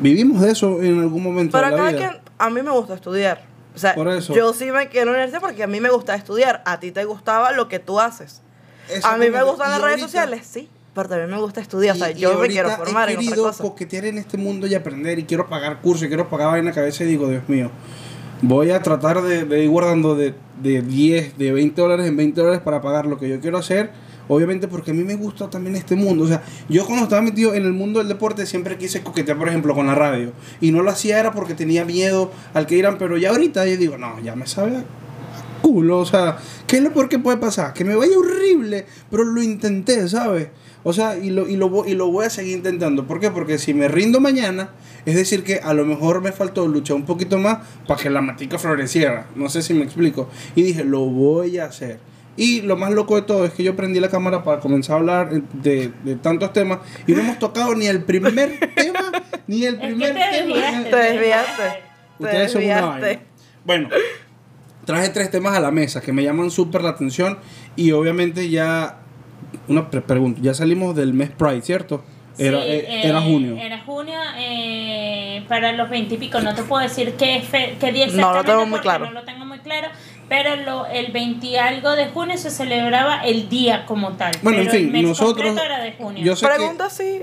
vivimos 0.00 0.42
de 0.42 0.50
eso 0.52 0.82
en 0.82 1.00
algún 1.00 1.22
momento 1.22 1.52
Pero 1.56 1.66
de 1.66 1.70
la 1.72 1.76
cada 1.78 1.90
vida. 1.92 1.98
quien, 2.10 2.20
a 2.38 2.50
mí 2.50 2.60
me 2.62 2.70
gusta 2.70 2.92
estudiar. 2.94 3.55
O 3.76 3.78
sea, 3.78 3.94
Por 3.94 4.08
eso. 4.08 4.34
yo 4.34 4.52
sí 4.54 4.64
me 4.72 4.88
la 4.92 5.02
universidad 5.10 5.40
porque 5.40 5.62
a 5.62 5.66
mí 5.66 5.80
me 5.80 5.90
gusta 5.90 6.14
estudiar. 6.14 6.62
A 6.64 6.80
ti 6.80 6.90
te 6.92 7.04
gustaba 7.04 7.52
lo 7.52 7.68
que 7.68 7.78
tú 7.78 8.00
haces. 8.00 8.40
A 9.04 9.16
mí 9.18 9.28
me 9.30 9.42
gustan 9.42 9.70
las 9.70 9.78
Y 9.78 9.82
redes 9.82 9.92
ahorita- 10.00 10.06
sociales, 10.08 10.46
sí. 10.50 10.68
Pero 10.94 11.10
también 11.10 11.30
me 11.30 11.38
gusta 11.38 11.60
estudiar. 11.60 11.94
o 11.94 11.98
sea, 11.98 12.10
y- 12.10 12.14
y 12.14 12.20
yo 12.20 12.38
me 12.38 12.48
quiero 12.48 12.70
formar 12.70 13.10
he 13.10 13.12
en 13.12 13.18
otra 13.20 13.36
cosa. 13.36 13.62
coquetear 13.62 14.06
en 14.06 14.16
este 14.16 14.38
mundo 14.38 14.66
y 14.66 14.74
aprender 14.74 15.18
y 15.18 15.24
quiero 15.24 15.46
pagar 15.46 15.82
cursos 15.82 16.04
y 16.04 16.08
quiero 16.08 16.28
pagar 16.30 16.48
vaina 16.52 16.72
que 16.72 16.80
a 16.80 16.84
veces 16.84 17.06
digo, 17.06 17.28
Dios 17.28 17.46
mío, 17.48 17.70
voy 18.40 18.70
a 18.70 18.80
tratar 18.82 19.20
de, 19.20 19.44
de 19.44 19.62
ir 19.62 19.68
guardando 19.68 20.14
de, 20.14 20.34
de 20.62 20.80
10, 20.80 21.36
de 21.36 21.52
20 21.52 21.78
dólares 21.82 22.06
en 22.06 22.16
20 22.16 22.40
dólares 22.40 22.62
para 22.64 22.80
pagar 22.80 23.04
lo 23.04 23.18
que 23.18 23.28
yo 23.28 23.40
quiero 23.40 23.58
hacer. 23.58 23.90
Obviamente 24.28 24.68
porque 24.68 24.90
a 24.90 24.94
mí 24.94 25.04
me 25.04 25.14
gusta 25.14 25.48
también 25.48 25.76
este 25.76 25.96
mundo. 25.96 26.24
O 26.24 26.28
sea, 26.28 26.42
yo 26.68 26.84
cuando 26.86 27.04
estaba 27.04 27.22
metido 27.22 27.54
en 27.54 27.64
el 27.64 27.72
mundo 27.72 27.98
del 27.98 28.08
deporte 28.08 28.46
siempre 28.46 28.76
quise 28.76 29.02
coquetear, 29.02 29.38
por 29.38 29.48
ejemplo, 29.48 29.74
con 29.74 29.86
la 29.86 29.94
radio. 29.94 30.32
Y 30.60 30.72
no 30.72 30.82
lo 30.82 30.90
hacía 30.90 31.18
era 31.20 31.32
porque 31.32 31.54
tenía 31.54 31.84
miedo 31.84 32.30
al 32.54 32.66
que 32.66 32.76
irán. 32.76 32.98
Pero 32.98 33.16
ya 33.16 33.30
ahorita 33.30 33.66
yo 33.66 33.76
digo, 33.76 33.98
no, 33.98 34.20
ya 34.20 34.34
me 34.36 34.46
sabe 34.46 34.76
a 34.76 34.84
culo. 35.62 35.98
O 35.98 36.06
sea, 36.06 36.38
¿qué 36.66 36.76
es 36.76 36.82
lo 36.82 36.92
peor 36.92 37.08
que 37.08 37.18
puede 37.18 37.38
pasar? 37.38 37.72
Que 37.72 37.84
me 37.84 37.94
vaya 37.94 38.16
horrible, 38.18 38.86
pero 39.10 39.24
lo 39.24 39.42
intenté, 39.42 40.08
¿sabes? 40.08 40.48
O 40.84 40.92
sea, 40.92 41.18
y 41.18 41.30
lo, 41.30 41.48
y, 41.48 41.56
lo, 41.56 41.84
y 41.86 41.94
lo 41.94 42.10
voy 42.10 42.26
a 42.26 42.30
seguir 42.30 42.56
intentando. 42.56 43.06
¿Por 43.06 43.18
qué? 43.18 43.30
Porque 43.30 43.58
si 43.58 43.74
me 43.74 43.88
rindo 43.88 44.20
mañana, 44.20 44.70
es 45.04 45.16
decir, 45.16 45.42
que 45.42 45.56
a 45.56 45.74
lo 45.74 45.84
mejor 45.84 46.22
me 46.22 46.30
faltó 46.32 46.68
luchar 46.68 46.96
un 46.96 47.04
poquito 47.04 47.38
más 47.38 47.58
para 47.88 48.00
que 48.00 48.10
la 48.10 48.20
matica 48.20 48.58
floreciera. 48.58 49.26
No 49.34 49.48
sé 49.48 49.62
si 49.62 49.74
me 49.74 49.84
explico. 49.84 50.28
Y 50.54 50.62
dije, 50.62 50.84
lo 50.84 51.00
voy 51.00 51.58
a 51.58 51.64
hacer. 51.64 51.98
Y 52.36 52.60
lo 52.62 52.76
más 52.76 52.92
loco 52.92 53.16
de 53.16 53.22
todo 53.22 53.44
es 53.46 53.52
que 53.52 53.62
yo 53.62 53.74
prendí 53.76 53.98
la 54.00 54.08
cámara 54.10 54.42
para 54.44 54.60
comenzar 54.60 54.96
a 54.96 54.98
hablar 54.98 55.30
de, 55.30 55.90
de 56.04 56.16
tantos 56.16 56.52
temas 56.52 56.80
y 57.06 57.12
no 57.12 57.20
hemos 57.20 57.38
tocado 57.38 57.74
ni 57.74 57.86
el 57.86 58.02
primer 58.04 58.34
tema, 58.76 59.00
ni 59.46 59.64
el 59.64 59.74
Es 59.76 59.80
que 59.80 59.86
primer 59.86 60.14
te 60.14 60.20
tema. 60.20 60.30
desviaste. 60.56 60.90
Te 60.90 60.96
desviaste. 60.96 61.62
Te 62.18 62.24
Ustedes 62.24 62.52
son 62.52 62.64
una 62.64 62.80
vaina. 62.86 63.20
Bueno, 63.64 63.88
traje 64.84 65.08
tres 65.10 65.30
temas 65.30 65.56
a 65.56 65.60
la 65.60 65.70
mesa 65.70 66.00
que 66.00 66.12
me 66.12 66.22
llaman 66.22 66.50
súper 66.50 66.82
la 66.82 66.90
atención 66.90 67.38
y 67.74 67.92
obviamente 67.92 68.48
ya, 68.50 68.98
una 69.68 69.90
pre- 69.90 70.00
pregunta, 70.02 70.40
ya 70.42 70.54
salimos 70.54 70.94
del 70.94 71.12
mes 71.14 71.30
Pride, 71.30 71.62
¿cierto? 71.62 72.04
Era, 72.38 72.60
Sí, 72.60 72.68
eh, 72.68 72.86
eh, 72.86 73.00
era 73.08 73.22
junio. 73.22 73.56
Era 73.56 73.80
junio 73.84 74.18
eh, 74.36 75.42
para 75.48 75.72
los 75.72 75.88
20 75.88 76.14
y 76.14 76.18
pico. 76.18 76.38
No 76.40 76.54
te 76.54 76.62
puedo 76.64 76.82
decir 76.82 77.14
qué, 77.14 77.40
fe- 77.40 77.76
qué 77.80 77.92
día 77.92 78.06
No 78.08 78.34
lo 78.34 78.44
tengo 78.44 78.60
muy 78.66 78.72
porque 78.72 78.82
claro. 78.82 79.06
no 79.06 79.12
lo 79.12 79.24
tengo 79.24 79.44
muy 79.46 79.58
claro. 79.60 79.88
Pero 80.28 80.56
lo, 80.56 80.86
el 80.86 81.12
20 81.12 81.46
y 81.46 81.56
algo 81.56 81.92
de 81.92 82.08
junio 82.08 82.36
se 82.36 82.50
celebraba 82.50 83.24
el 83.24 83.48
día 83.48 83.86
como 83.86 84.12
tal. 84.14 84.32
Bueno, 84.42 84.58
en 84.58 84.64
pero 84.66 84.76
el 84.76 84.82
fin, 84.84 84.92
mes 84.92 85.02
nosotros- 85.04 85.56
era 85.56 85.78
de 85.80 85.92
junio. 85.92 86.24
yo 86.24 86.34
sé 86.34 86.46
que- 86.46 86.54
Pregunta 86.54 86.90
si 86.90 87.22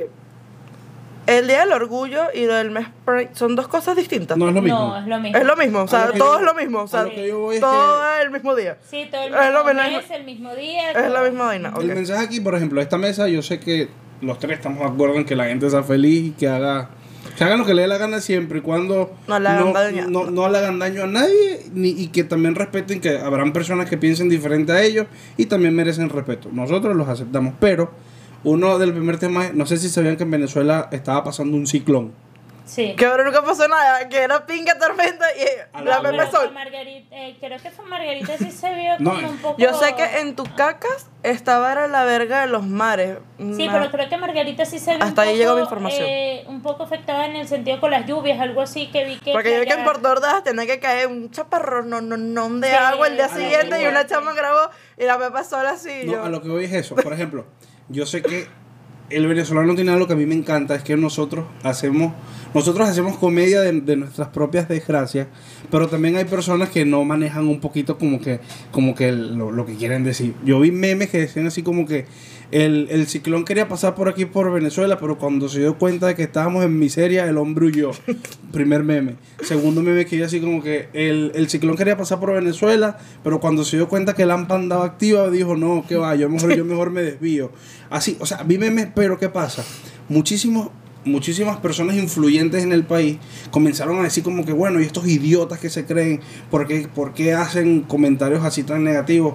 el 1.26 1.48
Día 1.48 1.62
del 1.62 1.72
Orgullo 1.72 2.24
y 2.34 2.46
lo 2.46 2.54
del 2.56 2.70
mes 2.70 2.88
Pride 3.06 3.30
son 3.34 3.56
dos 3.56 3.68
cosas 3.70 3.96
distintas. 3.96 4.38
No 4.38 4.50
es 4.50 4.54
lo 4.54 4.62
mismo. 4.62 4.78
No, 4.80 4.98
es 5.00 5.08
lo 5.08 5.20
mismo. 5.20 5.38
Es 5.38 5.46
lo 5.46 5.56
mismo, 5.56 5.80
o 5.84 5.88
sea, 5.88 6.08
lo 6.08 6.12
que 6.14 6.20
todo 6.20 6.34
yo- 6.34 6.40
es 6.40 6.46
lo 6.46 6.54
mismo. 6.54 6.80
O 6.80 6.84
a 6.84 6.88
sea, 6.88 7.04
lo 7.04 7.10
que 7.12 7.28
yo 7.28 7.40
voy 7.40 7.56
es 7.56 7.62
todo 7.62 8.02
que- 8.02 8.20
es 8.20 8.26
el 8.26 8.32
mismo 8.32 8.56
día. 8.56 8.78
Sí, 8.90 9.08
todo 9.12 9.24
el 9.24 9.34
Es 9.34 9.52
lo 9.54 9.64
mismo 9.64 9.82
mismo. 9.84 9.98
mes, 9.98 10.12
el 10.12 10.24
mismo 10.26 10.56
día. 10.56 10.92
Es 10.92 11.12
la 11.12 11.22
misma 11.22 11.46
vaina. 11.46 11.74
El 11.80 11.88
mensaje 11.88 12.24
aquí, 12.26 12.40
por 12.42 12.56
ejemplo, 12.56 12.82
esta 12.82 12.98
mesa, 12.98 13.28
yo 13.30 13.42
sé 13.42 13.60
que 13.60 13.88
los 14.22 14.38
tres 14.40 14.58
estamos 14.60 14.80
de 14.80 14.86
acuerdo 14.86 15.16
en 15.16 15.26
que 15.26 15.36
la 15.36 15.46
gente 15.46 15.70
sea 15.70 15.84
feliz 15.84 16.28
y 16.28 16.32
que 16.32 16.48
haga, 16.50 16.90
que 17.38 17.44
hagan 17.44 17.60
lo 17.60 17.66
que 17.66 17.74
le 17.74 17.82
dé 17.84 17.88
la 17.88 17.98
gana 17.98 18.20
siempre 18.22 18.60
y 18.60 18.62
cuando 18.62 19.12
No 19.28 19.40
le 19.40 19.50
hagan 19.50 19.74
daño. 19.74 20.08
no, 20.10 20.30
no 20.30 20.50
le 20.50 20.58
hagan 20.60 20.80
daño 20.80 21.04
a 21.04 21.08
nadie 21.08 21.66
ni, 21.74 21.90
y 21.90 22.08
que 22.08 22.24
también 22.24 22.56
respeten 22.56 23.02
que 23.02 23.18
habrán 23.18 23.54
personas 23.54 23.90
que 23.90 23.98
piensen 23.98 24.30
diferente 24.30 24.72
a 24.72 24.82
ellos 24.84 25.08
y 25.38 25.46
también 25.48 25.76
merecen 25.76 26.10
respeto. 26.10 26.50
Nosotros 26.52 26.96
los 26.96 27.08
aceptamos, 27.08 27.54
pero 27.60 27.92
uno 28.44 28.78
del 28.78 28.92
primer 28.94 29.18
tema, 29.18 29.46
es- 29.48 29.54
no 29.54 29.66
sé 29.66 29.78
si 29.78 29.90
sabían 29.90 30.18
que 30.18 30.24
en 30.24 30.32
Venezuela 30.32 30.90
estaba 30.92 31.24
pasando 31.24 31.56
un 31.58 31.66
ciclón. 31.68 32.12
Sí. 32.66 32.96
Que 32.96 33.06
ahora 33.06 33.24
nunca 33.26 33.42
pasó 33.44 33.68
nada, 33.68 34.08
que 34.08 34.18
era 34.20 34.46
pinga 34.46 34.78
tormenta 34.80 35.26
y 35.36 35.84
la 35.84 36.02
Pepe 36.02 36.16
fue 36.16 36.32
Sol. 36.32 36.54
Margarita, 36.54 37.16
eh, 37.16 37.36
creo 37.40 37.60
que 37.62 37.70
fue 37.72 37.86
Margarita, 37.86 38.38
sí 38.38 38.52
se 38.52 38.74
vio 38.74 38.94
No, 39.00 39.16
como 39.16 39.28
un 39.30 39.38
poco. 39.40 39.58
Yo 39.60 39.74
sé 39.74 39.94
que 39.96 40.20
en 40.22 40.34
tus 40.36 40.48
cacas 40.50 41.10
estaba 41.24 41.74
era 41.74 41.88
la 41.90 42.06
verga 42.06 42.42
de 42.42 42.48
los 42.48 42.66
mares. 42.66 43.18
Sí, 43.38 43.68
Una- 43.68 43.74
pero 43.74 43.92
creo 43.92 44.08
que 44.10 44.18
Margarita 44.18 44.66
sí 44.66 44.80
se 44.80 44.96
vio 44.96 45.04
Hasta 45.04 45.24
un 45.24 45.28
ahí 45.28 45.34
poco, 45.34 45.44
llegó 45.44 45.56
mi 45.56 45.62
información. 45.62 46.06
eh, 46.10 46.46
un 46.48 46.62
poco 46.62 46.84
afectada 46.84 47.26
en 47.26 47.36
el 47.36 47.48
sentido 47.50 47.82
con 47.82 47.92
las 47.92 48.06
lluvias, 48.06 48.40
algo 48.40 48.62
así 48.62 48.90
que 48.92 49.04
vi 49.06 49.18
que. 49.20 49.34
Porque 49.34 49.54
yo 49.54 49.60
vi 49.60 49.66
que 49.66 49.74
en 49.74 49.84
Puerto 49.84 50.10
Ordaz 50.10 50.44
tenía 50.46 50.66
que 50.66 50.80
caer 50.80 51.08
un 51.08 51.32
chaparrón 51.32 51.90
no, 51.90 52.00
no, 52.00 52.16
no 52.18 52.50
de 52.60 52.70
Sí, 52.70 52.76
agua 52.76 53.08
el 53.08 53.16
día 53.16 53.28
siguiente 53.28 53.84
y 53.84 53.88
una 53.88 54.08
chama 54.08 54.34
grabó 54.34 54.70
y 54.98 55.04
la 55.04 55.18
Pepa 55.20 55.44
sola 55.44 55.72
así. 55.72 56.04
No, 56.06 56.14
yo, 56.14 56.24
a 56.24 56.30
lo 56.30 56.42
que 56.42 56.48
voy 56.48 56.64
es 56.66 56.74
eso. 56.74 56.96
Por 56.96 57.12
ejemplo, 57.12 57.46
yo 57.90 58.06
sé 58.06 58.22
que 58.22 58.48
el 59.10 59.28
venezolano 59.28 59.76
tiene 59.76 59.92
algo 59.92 60.08
que 60.08 60.14
a 60.14 60.16
mí 60.16 60.26
me 60.26 60.36
encanta, 60.36 60.76
es 60.76 60.84
que 60.84 60.96
nosotros 60.98 61.46
hacemos, 61.64 62.14
nosotros 62.54 62.88
hacemos 62.88 63.18
comedia 63.18 63.62
de, 63.62 63.82
de 63.82 63.96
nuestras 63.96 64.30
propias 64.30 64.68
desgracias, 64.68 65.28
pero 65.70 65.88
también 65.88 66.16
hay 66.16 66.26
personas 66.26 66.70
que 66.70 66.86
no 66.86 67.04
manejan 67.04 67.48
un 67.48 67.60
poquito 67.60 67.98
como 67.98 68.20
que, 68.20 68.40
como 68.72 68.96
que 68.96 69.12
lo, 69.12 69.52
lo 69.52 69.66
que 69.66 69.76
quieren 69.76 70.04
decir. 70.04 70.34
Yo 70.46 70.60
vi 70.60 70.72
memes 70.72 71.10
que 71.10 71.20
decían 71.20 71.48
así 71.48 71.64
como 71.64 71.86
que 71.86 72.06
el, 72.54 72.88
el 72.92 73.08
ciclón 73.08 73.46
quería 73.46 73.68
pasar 73.68 73.96
por 73.96 74.08
aquí 74.08 74.26
por 74.26 74.52
Venezuela, 74.54 75.00
pero 75.00 75.18
cuando 75.18 75.50
se 75.50 75.60
dio 75.60 75.76
cuenta 75.80 76.06
de 76.06 76.14
que 76.14 76.22
estábamos 76.22 76.64
en 76.64 76.78
miseria, 76.78 77.28
el 77.28 77.40
hombre 77.40 77.66
huyó. 77.66 77.92
Primer 78.52 78.84
meme. 78.84 79.16
Segundo 79.42 79.82
meme 79.82 80.06
que 80.06 80.18
yo 80.18 80.26
así 80.26 80.40
como 80.40 80.62
que 80.62 80.88
el, 80.94 81.32
el 81.34 81.50
ciclón 81.50 81.76
quería 81.76 81.98
pasar 81.98 82.20
por 82.20 82.32
Venezuela, 82.32 83.00
pero 83.24 83.40
cuando 83.40 83.66
se 83.66 83.78
dio 83.78 83.90
cuenta 83.90 84.14
que 84.14 84.28
la 84.28 84.36
AMPA 84.36 84.54
andaba 84.54 84.86
activa, 84.86 85.32
dijo, 85.32 85.58
no, 85.58 85.84
que 85.88 85.96
va, 85.96 86.14
yo 86.16 86.30
mejor, 86.30 86.56
yo 86.56 86.64
mejor 86.64 86.92
me 86.92 87.02
desvío. 87.02 87.52
Así, 87.90 88.18
o 88.20 88.28
sea, 88.28 88.44
vi 88.44 88.60
memes, 88.60 88.90
pero 88.94 89.18
¿qué 89.18 89.30
pasa? 89.30 89.64
Muchísimos 90.08 90.70
muchísimas 91.06 91.58
personas 91.58 91.98
influyentes 91.98 92.64
en 92.64 92.72
el 92.72 92.86
país 92.86 93.18
comenzaron 93.52 94.00
a 94.00 94.04
decir 94.04 94.24
como 94.24 94.46
que 94.46 94.54
bueno, 94.54 94.80
y 94.80 94.84
estos 94.84 95.08
idiotas 95.08 95.60
que 95.60 95.70
se 95.70 95.86
creen, 95.86 96.22
¿por 96.52 96.68
qué, 96.68 96.88
por 96.88 97.14
qué 97.14 97.34
hacen 97.34 97.82
comentarios 97.82 98.46
así 98.46 98.64
tan 98.64 98.84
negativos? 98.84 99.34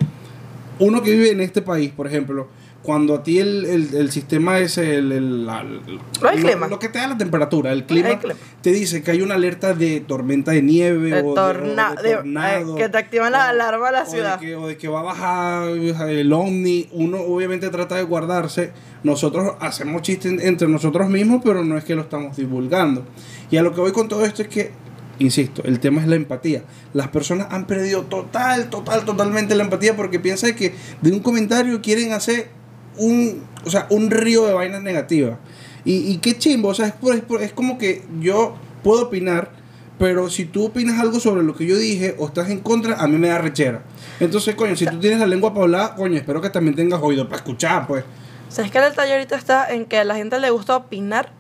Uno 0.79 1.03
que 1.03 1.11
vive 1.11 1.31
en 1.31 1.41
este 1.41 1.61
país, 1.61 1.91
por 1.91 2.07
ejemplo, 2.07 2.49
cuando 2.83 3.17
a 3.17 3.23
ti 3.23 3.39
el, 3.41 3.65
el, 3.67 3.95
el 3.95 4.11
sistema 4.11 4.59
ese, 4.61 4.97
el, 4.97 5.11
el, 5.13 5.47
la- 5.47 5.63
No, 5.65 5.81
lo, 6.23 6.31
clima. 6.31 6.69
lo 6.69 6.79
que 6.79 6.89
te 6.89 6.99
da 7.01 7.09
la 7.09 7.19
temperatura, 7.19 7.73
el 7.73 7.85
clima, 7.85 8.19
te 8.63 8.71
dice 8.73 9.03
que 9.03 9.11
hay 9.11 9.21
una 9.21 9.35
alerta 9.35 9.75
de 9.75 10.01
tormenta 10.01 10.53
de 10.53 10.63
nieve 10.63 11.11
De 11.11 11.21
o, 11.23 11.35
torna- 11.35 11.95
de, 11.97 12.09
de 12.09 12.15
tornado, 12.15 12.77
eh, 12.77 12.81
que 12.83 12.89
te 12.89 12.97
activan 12.99 13.33
la 13.33 13.49
alarma 13.49 13.87
de 13.87 13.93
la 13.93 14.03
o 14.05 14.07
ciudad. 14.07 14.39
que, 14.41 14.55
o 14.57 14.67
de 14.69 14.77
que 14.77 14.89
va 14.89 15.01
a 15.01 15.03
bajar 15.03 15.69
el 16.09 16.33
ovni, 16.33 16.89
uno 16.93 17.19
obviamente 17.21 17.69
trata 17.69 17.97
de 17.97 18.05
guardarse. 18.05 18.71
Nosotros 19.03 19.55
hacemos 19.61 20.03
chistes 20.03 20.33
en- 20.33 20.41
entre 20.41 20.69
nosotros 20.69 21.09
mismos, 21.11 21.43
pero 21.45 21.65
no 21.65 21.77
es 21.77 21.85
que 21.85 21.95
lo 21.97 22.03
estamos 22.03 22.37
divulgando. 22.37 23.05
Y 23.51 23.57
a 23.57 23.63
lo 23.63 23.75
que 23.75 23.81
voy 23.81 23.93
con 23.93 24.09
todo 24.09 24.25
esto 24.25 24.43
es 24.43 24.49
que, 24.49 24.71
insisto, 25.19 25.63
el 25.65 25.81
tema 25.81 26.01
es 26.01 26.07
la 26.07 26.15
empatía. 26.17 26.63
Las 26.95 27.09
personas 27.09 27.49
han 27.51 27.67
perdido 27.67 28.03
total, 28.05 28.71
total, 28.71 29.05
totalmente 29.05 29.55
la 29.57 29.65
empatía 29.65 29.97
porque 29.97 30.21
piensan 30.21 30.55
que 30.55 30.75
de 31.03 31.11
un 31.13 31.21
comentario 31.21 31.83
quieren 31.83 32.13
hacer 32.13 32.57
un, 32.99 33.45
o 33.65 33.71
sea, 33.71 33.87
un 33.91 34.11
río 34.11 34.47
de 34.47 34.53
vainas 34.55 34.83
negativas. 34.83 35.39
Y, 35.85 36.11
y 36.11 36.19
qué 36.19 36.37
chimbo, 36.37 36.69
o 36.69 36.75
sea, 36.75 36.87
es, 36.87 36.93
por- 36.93 37.15
es, 37.15 37.21
por- 37.23 37.43
es 37.43 37.53
como 37.53 37.79
que 37.79 38.03
yo 38.21 38.57
puedo 38.83 39.03
opinar, 39.05 39.51
pero 39.99 40.29
si 40.31 40.45
tú 40.45 40.67
opinas 40.67 41.01
algo 41.01 41.19
sobre 41.21 41.43
lo 41.43 41.55
que 41.57 41.67
yo 41.67 41.77
dije 41.77 42.15
o 42.19 42.27
estás 42.27 42.51
en 42.51 42.61
contra, 42.61 42.95
a 42.97 43.07
mí 43.09 43.17
me 43.19 43.29
da 43.29 43.39
rechera. 43.39 43.83
Entonces, 44.21 44.55
coño, 44.55 44.77
si 44.77 44.87
tú 44.87 44.99
tienes 45.01 45.19
la 45.19 45.27
lengua 45.27 45.53
para 45.53 45.65
hablar, 45.65 45.95
coño, 45.97 46.17
espero 46.17 46.41
que 46.41 46.51
también 46.51 46.77
tengas 46.77 47.01
oído 47.03 47.25
para 47.27 47.37
escuchar, 47.39 47.87
pues. 47.87 48.05
O 48.49 48.51
sea, 48.53 48.65
es 48.65 48.71
que 48.71 48.79
el 48.79 48.85
detalle 48.85 49.13
ahorita 49.13 49.37
está 49.37 49.73
en 49.73 49.85
que 49.87 49.99
a 49.99 50.05
la 50.05 50.15
gente 50.15 50.39
le 50.41 50.51
gusta 50.51 50.77
opinar, 50.77 51.31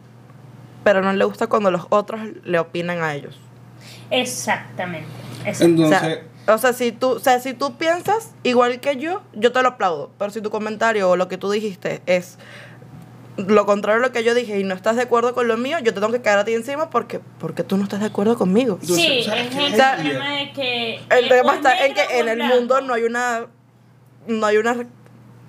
pero 0.84 1.02
no 1.02 1.12
le 1.12 1.24
gusta 1.24 1.46
cuando 1.46 1.70
los 1.70 1.86
otros 1.90 2.20
le 2.44 2.58
opinan 2.58 3.00
a 3.02 3.14
ellos. 3.14 3.38
Exactamente. 4.10 5.06
Exacto. 5.44 5.64
Entonces, 5.64 5.96
o, 5.98 6.00
sea, 6.04 6.22
o 6.48 6.58
sea, 6.58 6.72
si 6.72 6.92
tú, 6.92 7.10
o 7.10 7.18
sea, 7.20 7.40
si 7.40 7.54
tú 7.54 7.76
piensas 7.76 8.30
igual 8.42 8.80
que 8.80 8.96
yo, 8.96 9.22
yo 9.34 9.52
te 9.52 9.62
lo 9.62 9.68
aplaudo. 9.68 10.10
Pero 10.18 10.30
si 10.30 10.40
tu 10.40 10.50
comentario 10.50 11.10
o 11.10 11.16
lo 11.16 11.28
que 11.28 11.38
tú 11.38 11.50
dijiste 11.50 12.02
es 12.06 12.38
lo 13.36 13.66
contrario 13.66 14.02
a 14.02 14.06
lo 14.06 14.12
que 14.12 14.24
yo 14.24 14.34
dije 14.34 14.58
y 14.58 14.64
no 14.64 14.74
estás 14.74 14.96
de 14.96 15.02
acuerdo 15.02 15.32
con 15.32 15.46
lo 15.46 15.56
mío, 15.56 15.78
yo 15.78 15.94
te 15.94 16.00
tengo 16.00 16.10
que 16.12 16.20
caer 16.20 16.38
a 16.38 16.44
ti 16.44 16.54
encima 16.54 16.90
porque, 16.90 17.20
porque 17.38 17.62
tú 17.62 17.76
no 17.76 17.84
estás 17.84 18.00
de 18.00 18.06
acuerdo 18.06 18.36
conmigo. 18.36 18.78
Sí, 18.82 19.22
¿sabes 19.24 19.46
es 19.54 19.56
el 19.56 19.76
problema 19.76 20.30
de 20.32 20.52
que. 20.52 21.00
El 21.10 21.28
tema 21.28 21.54
está 21.54 21.86
en 21.86 21.94
que 21.94 22.02
en 22.18 22.28
el 22.28 22.42
mundo 22.42 22.80
no 22.80 22.94
hay 22.94 23.04
una. 23.04 23.46
No 24.26 24.46
hay 24.46 24.56
una. 24.56 24.86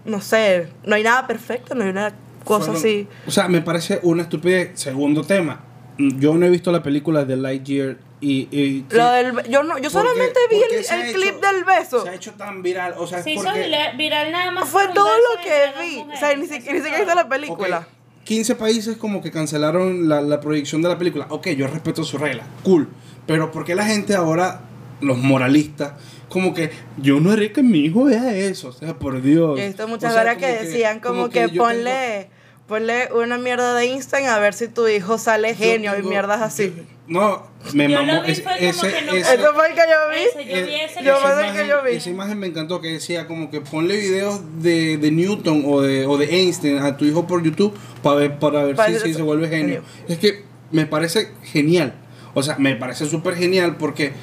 No 0.06 0.22
sé, 0.22 0.70
no 0.86 0.96
hay 0.96 1.04
nada 1.04 1.26
perfecto, 1.28 1.74
no 1.76 1.84
hay 1.84 1.90
una 1.90 2.14
cosa 2.44 2.66
fueron- 2.66 2.76
así. 2.76 3.08
O 3.28 3.32
sea, 3.32 3.48
me 3.48 3.62
parece 3.62 4.00
una 4.04 4.24
estupidez. 4.24 4.80
Segundo 4.80 5.24
tema. 5.24 5.62
Yo 5.98 6.36
no 6.36 6.46
he 6.46 6.50
visto 6.50 6.72
la 6.72 6.82
película 6.84 7.26
de 7.26 7.36
Lightyear 7.38 7.98
y... 8.22 8.48
y 8.52 8.86
Lo 8.90 9.12
del, 9.12 9.34
yo 9.50 9.64
no, 9.64 9.78
yo 9.78 9.90
Porque- 9.90 9.90
solamente 9.90 10.40
vi 10.50 10.60
porque 10.60 10.76
el, 10.80 10.86
el 11.02 11.10
hecho- 11.10 11.20
clip 11.20 11.36
del 11.42 11.64
beso. 11.64 12.04
Se 12.04 12.10
ha 12.10 12.14
hecho 12.16 12.34
tan 12.34 12.62
viral, 12.62 12.96
o 12.98 13.08
sea, 13.08 13.20
es 13.20 13.24
Se 13.24 13.32
hizo 13.32 13.44
porque... 13.44 13.64
viral, 13.64 13.98
viral 13.98 14.32
nada 14.32 14.52
más. 14.52 14.68
Fue 14.70 14.88
todo 14.94 15.10
lo 15.10 15.42
que 15.42 15.82
vi. 15.84 15.98
O 15.98 16.06
mujeres. 16.06 16.20
sea, 16.20 16.36
ni 16.36 16.44
es 16.44 16.50
ni 16.52 16.58
siquiera 16.58 16.78
hice 17.02 17.16
la 17.16 17.30
película. 17.30 17.88
15 18.26 18.56
países 18.56 18.98
como 18.98 19.22
que 19.24 19.32
cancelaron 19.32 20.08
la, 20.08 20.22
la 20.22 20.40
proyección 20.40 20.82
de 20.82 20.90
la 20.90 20.98
película. 20.98 21.26
Ok, 21.30 21.48
yo 21.50 21.66
respeto 21.68 22.04
su 22.04 22.18
regla, 22.18 22.44
cool. 22.64 22.88
Pero 23.26 23.52
¿por 23.52 23.66
qué 23.66 23.74
la 23.76 23.86
gente 23.86 24.14
ahora, 24.16 24.62
los 25.02 25.18
moralistas, 25.18 25.94
como 26.28 26.54
que 26.54 26.70
yo 26.98 27.20
no 27.20 27.32
haré 27.32 27.52
que 27.52 27.64
mi 27.64 27.80
hijo 27.80 28.04
vea 28.04 28.36
eso? 28.36 28.68
O 28.68 28.72
sea, 28.72 28.94
por 29.00 29.22
Dios. 29.22 29.58
Yo 29.58 29.64
he 29.64 29.68
visto 29.68 29.88
muchas 29.88 30.12
O 30.12 30.14
sea, 30.14 30.22
horas 30.24 30.38
que 30.38 30.46
decían 30.46 31.00
como, 31.00 31.30
que, 31.30 31.50
yo 31.52 31.64
ponle, 31.64 32.30
ponle 32.70 33.10
una 33.14 33.38
mierda 33.38 33.76
de 33.76 33.88
Instagram 33.88 34.34
a 34.34 34.40
ver 34.40 34.54
si 34.54 34.68
tu 34.70 34.88
hijo 34.88 35.18
sale 35.18 35.50
yo 35.50 35.58
genio 35.58 36.00
y 36.00 36.04
mierdas 36.04 36.42
así. 36.42 36.74
No, 37.08 37.48
me 37.74 37.90
Yo 37.90 38.00
lo 38.00 38.06
mamó 38.06 38.22
vi, 38.24 38.32
ese, 38.32 38.44
fue 38.44 38.52
como 38.58 38.70
ese- 38.70 38.94
que 38.94 39.02
no- 39.02 39.12
ese- 39.14 39.34
Eso 39.36 39.54
fue 39.56 39.68
el 39.70 39.74
que 39.74 39.82
yo 39.82 40.10
vi. 40.14 40.40
Ese, 40.42 40.50
yo 40.62 40.66
vi 40.68 40.76
ese 40.76 41.04
yo 41.04 41.18
que- 41.20 41.26
me- 41.28 41.32
esa 41.32 41.42
que 41.42 41.48
imagen, 41.48 41.68
yo 41.68 41.84
vi. 41.84 41.92
esa 41.96 42.10
imagen 42.12 42.40
me 42.40 42.48
encantó 42.48 42.80
que 42.82 42.90
decía 42.94 43.26
como 43.28 43.50
que 43.50 43.60
ponle 43.62 43.98
videos 43.98 44.42
de, 44.62 44.98
de 44.98 45.12
Newton 45.12 45.64
o 45.66 45.82
de, 45.82 46.06
o 46.06 46.18
de 46.18 46.26
Einstein 46.40 46.78
a 46.78 46.96
tu 46.96 47.06
hijo 47.06 47.26
por 47.26 47.42
YouTube 47.44 47.74
para 48.04 48.16
ver, 48.18 48.38
para 48.40 48.64
ver 48.64 48.76
Para 48.76 48.98
si, 49.00 49.14
se 49.14 49.22
vuelve 49.24 49.50
genio. 49.50 49.82
Es 50.08 50.20
que 50.20 50.44
me 50.72 50.86
parece 50.86 51.32
genial. 51.44 51.96
O 52.36 52.44
sea, 52.44 52.58
me 52.60 52.76
parece 52.76 53.08
súper 53.08 53.36
genial 53.36 53.78
porque, 53.78 54.14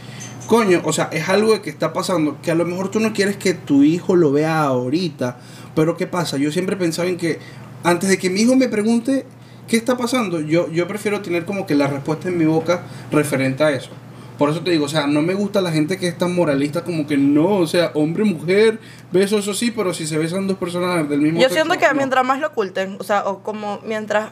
coño, 0.46 0.80
o 0.84 0.92
sea, 0.92 1.08
es 1.12 1.28
algo 1.28 1.60
que 1.60 1.70
está 1.70 1.92
pasando 1.92 2.38
que 2.40 2.52
a 2.52 2.54
lo 2.54 2.64
mejor 2.64 2.88
tú 2.92 3.00
no 3.00 3.12
quieres 3.12 3.36
que 3.36 3.52
tu 3.54 3.82
hijo 3.82 4.14
lo 4.14 4.30
vea 4.30 4.60
ahorita. 4.62 5.40
Pero 5.74 5.96
¿qué 5.96 6.06
pasa? 6.06 6.36
Yo 6.38 6.52
siempre 6.52 6.76
pensaba 6.76 7.08
en 7.08 7.16
que 7.18 7.38
antes 7.82 8.08
de 8.08 8.18
que 8.18 8.30
mi 8.30 8.42
hijo 8.42 8.56
me 8.56 8.68
pregunte 8.68 9.26
qué 9.68 9.76
está 9.76 9.96
pasando, 9.96 10.40
yo, 10.40 10.70
yo 10.70 10.86
prefiero 10.86 11.20
tener 11.20 11.44
como 11.44 11.66
que 11.66 11.74
la 11.74 11.86
respuesta 11.86 12.28
en 12.28 12.38
mi 12.38 12.44
boca 12.44 12.82
referente 13.10 13.64
a 13.64 13.70
eso. 13.70 13.90
Por 14.38 14.50
eso 14.50 14.60
te 14.60 14.70
digo, 14.70 14.84
o 14.84 14.88
sea, 14.88 15.06
no 15.06 15.22
me 15.22 15.32
gusta 15.32 15.62
la 15.62 15.72
gente 15.72 15.96
que 15.98 16.08
es 16.08 16.18
tan 16.18 16.34
moralista 16.34 16.84
como 16.84 17.06
que 17.06 17.16
no, 17.16 17.56
o 17.56 17.66
sea, 17.66 17.90
hombre, 17.94 18.24
mujer, 18.24 18.78
beso, 19.10 19.38
eso 19.38 19.54
sí, 19.54 19.70
pero 19.70 19.94
si 19.94 20.06
se 20.06 20.18
besan 20.18 20.46
dos 20.46 20.58
personas 20.58 21.08
del 21.08 21.20
mismo 21.20 21.38
Yo 21.38 21.48
sexo, 21.48 21.54
siento 21.54 21.78
que 21.78 21.88
no. 21.88 21.94
mientras 21.94 22.24
más 22.24 22.38
lo 22.40 22.48
oculten, 22.48 22.96
o 23.00 23.04
sea, 23.04 23.26
o 23.26 23.42
como 23.42 23.80
mientras 23.84 24.30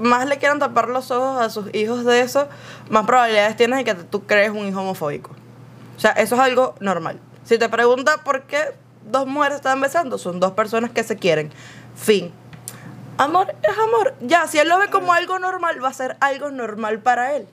más 0.00 0.26
le 0.26 0.38
quieran 0.38 0.58
tapar 0.58 0.88
los 0.88 1.10
ojos 1.12 1.40
a 1.40 1.48
sus 1.48 1.72
hijos 1.74 2.04
de 2.04 2.22
eso, 2.22 2.48
más 2.88 3.06
probabilidades 3.06 3.56
tienes 3.56 3.78
de 3.78 3.84
que 3.84 3.94
tú 3.94 4.22
crees 4.26 4.50
un 4.50 4.66
hijo 4.66 4.80
homofóbico. 4.80 5.30
O 5.96 6.00
sea, 6.00 6.10
eso 6.12 6.34
es 6.34 6.40
algo 6.40 6.74
normal. 6.80 7.20
Si 7.44 7.58
te 7.58 7.68
preguntas 7.68 8.18
por 8.24 8.42
qué 8.42 8.58
dos 9.10 9.26
mujeres 9.26 9.56
están 9.56 9.80
besando, 9.80 10.18
son 10.18 10.40
dos 10.40 10.52
personas 10.52 10.90
que 10.90 11.04
se 11.04 11.16
quieren. 11.16 11.50
Fin. 11.94 12.32
Amor 13.20 13.54
es 13.62 13.78
amor. 13.78 14.14
Ya, 14.22 14.46
si 14.46 14.58
él 14.58 14.68
lo 14.68 14.78
ve 14.78 14.88
como 14.90 15.12
algo 15.12 15.38
normal, 15.38 15.82
va 15.82 15.88
a 15.88 15.92
ser 15.92 16.16
algo 16.20 16.50
normal 16.50 17.00
para 17.00 17.36
él. 17.36 17.46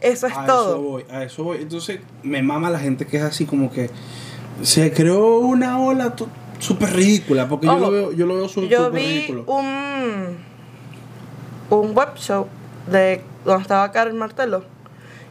Eso 0.00 0.26
es 0.26 0.36
a 0.36 0.46
todo. 0.46 0.70
Eso 0.74 0.82
voy, 0.82 1.04
a 1.10 1.22
eso 1.24 1.44
voy. 1.44 1.58
Entonces, 1.58 2.00
me 2.22 2.42
mama 2.42 2.70
la 2.70 2.78
gente 2.78 3.06
que 3.06 3.16
es 3.18 3.22
así 3.22 3.44
como 3.44 3.70
que 3.72 3.90
se 4.62 4.92
creó 4.92 5.38
una 5.38 5.78
ola 5.80 6.14
súper 6.58 6.92
ridícula, 6.92 7.48
porque 7.48 7.66
yo 7.66 7.78
lo 7.78 7.90
veo, 7.90 8.12
yo 8.12 8.26
lo 8.26 8.34
veo 8.36 8.48
súper 8.48 8.68
Yo 8.70 8.90
vi 8.90 9.00
ridículo. 9.00 9.44
un, 9.46 10.38
un 11.70 11.94
web 11.94 12.10
show 12.16 12.46
de 12.90 13.22
donde 13.44 13.62
estaba 13.62 13.90
Karen 13.92 14.16
Martelo 14.18 14.64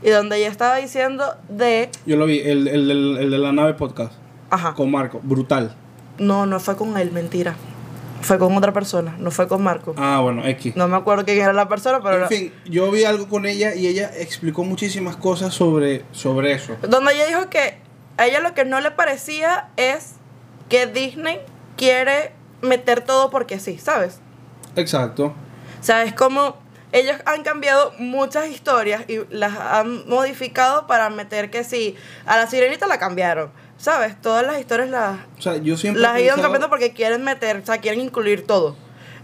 y 0.01 0.09
donde 0.09 0.37
ella 0.37 0.49
estaba 0.49 0.75
diciendo 0.77 1.23
de. 1.49 1.89
Yo 2.05 2.15
lo 2.17 2.25
vi, 2.25 2.39
el, 2.39 2.67
el, 2.67 2.89
el- 2.91 3.17
el 3.17 3.31
de 3.31 3.37
la 3.37 3.51
nave 3.51 3.73
podcast, 3.73 4.13
Ajá. 4.49 4.73
con 4.73 4.91
Marco, 4.91 5.19
brutal. 5.23 5.75
No, 6.17 6.45
no 6.45 6.59
fue 6.59 6.75
con 6.75 6.97
él, 6.97 7.11
mentira. 7.11 7.55
Fue 8.21 8.38
con 8.38 8.55
otra 8.55 8.73
persona, 8.73 9.15
no 9.17 9.32
fue 9.32 9.47
con 9.47 9.63
Marco. 9.63 9.93
Ah, 9.97 10.19
bueno, 10.21 10.45
X. 10.45 10.75
No 10.75 10.88
me 10.88 10.97
acuerdo 10.97 11.25
quién 11.25 11.39
era 11.39 11.53
la 11.53 11.67
persona, 11.67 11.99
pero. 12.01 12.23
en 12.23 12.29
fin, 12.29 12.53
yo 12.65 12.91
vi 12.91 13.03
algo 13.03 13.27
con 13.27 13.45
ella 13.45 13.73
y 13.75 13.88
ella 13.88 14.12
explicó 14.17 14.63
muchísimas 14.63 15.15
cosas 15.15 15.53
sobre, 15.53 16.03
sobre 16.12 16.53
eso. 16.53 16.75
Donde 16.82 17.13
ella 17.13 17.27
dijo 17.27 17.49
que 17.49 17.77
a 18.17 18.27
ella 18.27 18.39
lo 18.41 18.53
que 18.53 18.65
no 18.65 18.82
le 18.82 18.91
parecía 18.91 19.69
es 19.77 20.15
que 20.67 20.86
Disney 20.88 21.39
quiere 21.77 22.32
meter 22.62 23.01
todo 23.01 23.29
porque 23.29 23.60
sí, 23.60 23.77
¿sabes? 23.77 24.19
Exacto. 24.75 25.34
O 25.79 25.84
sea, 25.84 26.03
es 26.03 26.13
como 26.13 26.58
ellos 26.91 27.17
han 27.25 27.43
cambiado 27.43 27.93
muchas 27.99 28.47
historias 28.49 29.03
y 29.08 29.19
las 29.29 29.58
han 29.58 30.08
modificado 30.10 30.88
para 30.88 31.10
meter 31.10 31.49
que 31.51 31.63
sí, 31.63 31.95
a 32.25 32.38
la 32.38 32.47
sirenita 32.47 32.88
la 32.88 32.97
cambiaron, 32.99 33.51
¿sabes? 33.79 34.21
Todas 34.21 34.45
las 34.45 34.59
historias 34.59 34.89
las, 34.89 35.17
O 35.39 35.41
sea, 35.41 35.57
yo 35.57 35.75
siempre 35.77 36.01
las 36.03 36.17
he 36.17 36.25
pensado- 36.25 36.41
cambiando 36.43 36.69
porque 36.69 36.93
quieren 36.93 37.23
meter, 37.23 37.57
o 37.57 37.65
sea, 37.65 37.79
quieren 37.79 38.01
incluir 38.01 38.45
todo. 38.45 38.75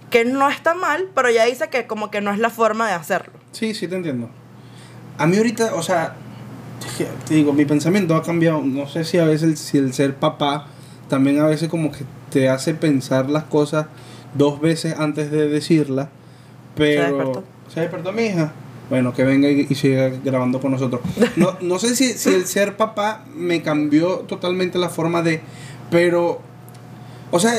Que 0.09 0.25
no 0.25 0.49
está 0.49 0.73
mal, 0.73 1.09
pero 1.13 1.29
ya 1.29 1.45
dice 1.45 1.69
que 1.69 1.85
como 1.85 2.09
que 2.09 2.21
no 2.21 2.31
es 2.31 2.39
la 2.39 2.49
forma 2.49 2.87
de 2.87 2.93
hacerlo. 2.93 3.33
Sí, 3.51 3.73
sí, 3.75 3.87
te 3.87 3.95
entiendo. 3.95 4.29
A 5.17 5.27
mí 5.27 5.37
ahorita, 5.37 5.75
o 5.75 5.81
sea, 5.83 6.15
te 7.27 7.33
digo, 7.35 7.53
mi 7.53 7.65
pensamiento 7.65 8.15
ha 8.15 8.23
cambiado. 8.23 8.61
No 8.61 8.87
sé 8.87 9.03
si 9.03 9.17
a 9.17 9.25
veces 9.25 9.43
el, 9.43 9.57
si 9.57 9.77
el 9.77 9.93
ser 9.93 10.15
papá 10.15 10.67
también 11.09 11.39
a 11.39 11.45
veces 11.45 11.69
como 11.69 11.91
que 11.91 12.03
te 12.29 12.49
hace 12.49 12.73
pensar 12.73 13.29
las 13.29 13.43
cosas 13.43 13.87
dos 14.33 14.59
veces 14.61 14.95
antes 14.97 15.31
de 15.31 15.47
decirlas. 15.49 16.09
Pero... 16.75 17.01
despertó. 17.03 17.43
¿Se 17.73 17.79
despertó 17.81 18.11
mi 18.11 18.23
hija? 18.23 18.53
Bueno, 18.89 19.13
que 19.13 19.23
venga 19.23 19.49
y, 19.49 19.67
y 19.69 19.75
siga 19.75 20.09
grabando 20.23 20.59
con 20.59 20.71
nosotros. 20.71 21.01
No, 21.35 21.57
no 21.61 21.79
sé 21.79 21.95
si, 21.95 22.13
si 22.13 22.29
el 22.29 22.45
ser 22.45 22.77
papá 22.77 23.25
me 23.35 23.61
cambió 23.61 24.19
totalmente 24.19 24.77
la 24.77 24.89
forma 24.89 25.21
de... 25.21 25.41
Pero... 25.89 26.41
O 27.31 27.39
sea, 27.39 27.53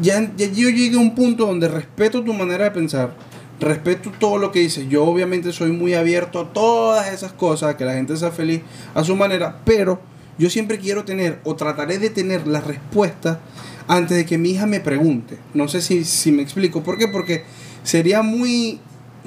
ya, 0.00 0.30
ya 0.36 0.46
yo 0.46 0.68
llegué 0.68 0.96
a 0.96 1.00
un 1.00 1.14
punto 1.14 1.46
donde 1.46 1.68
respeto 1.68 2.22
tu 2.22 2.32
manera 2.34 2.64
de 2.64 2.70
pensar, 2.70 3.14
respeto 3.60 4.12
todo 4.18 4.38
lo 4.38 4.52
que 4.52 4.60
dices. 4.60 4.88
Yo 4.88 5.04
obviamente 5.04 5.52
soy 5.52 5.72
muy 5.72 5.94
abierto 5.94 6.40
a 6.40 6.52
todas 6.52 7.12
esas 7.12 7.32
cosas, 7.32 7.70
a 7.70 7.76
que 7.76 7.84
la 7.84 7.94
gente 7.94 8.16
sea 8.16 8.30
feliz 8.30 8.60
a 8.94 9.04
su 9.04 9.16
manera, 9.16 9.60
pero 9.64 10.00
yo 10.38 10.50
siempre 10.50 10.78
quiero 10.78 11.04
tener 11.04 11.40
o 11.44 11.56
trataré 11.56 11.98
de 11.98 12.10
tener 12.10 12.46
la 12.46 12.60
respuesta 12.60 13.40
antes 13.88 14.16
de 14.16 14.26
que 14.26 14.38
mi 14.38 14.50
hija 14.50 14.66
me 14.66 14.80
pregunte. 14.80 15.38
No 15.54 15.66
sé 15.66 15.80
si, 15.80 16.04
si 16.04 16.30
me 16.30 16.42
explico. 16.42 16.82
¿Por 16.82 16.98
qué? 16.98 17.08
Porque 17.08 17.44
sería 17.82 18.22
muy, 18.22 18.78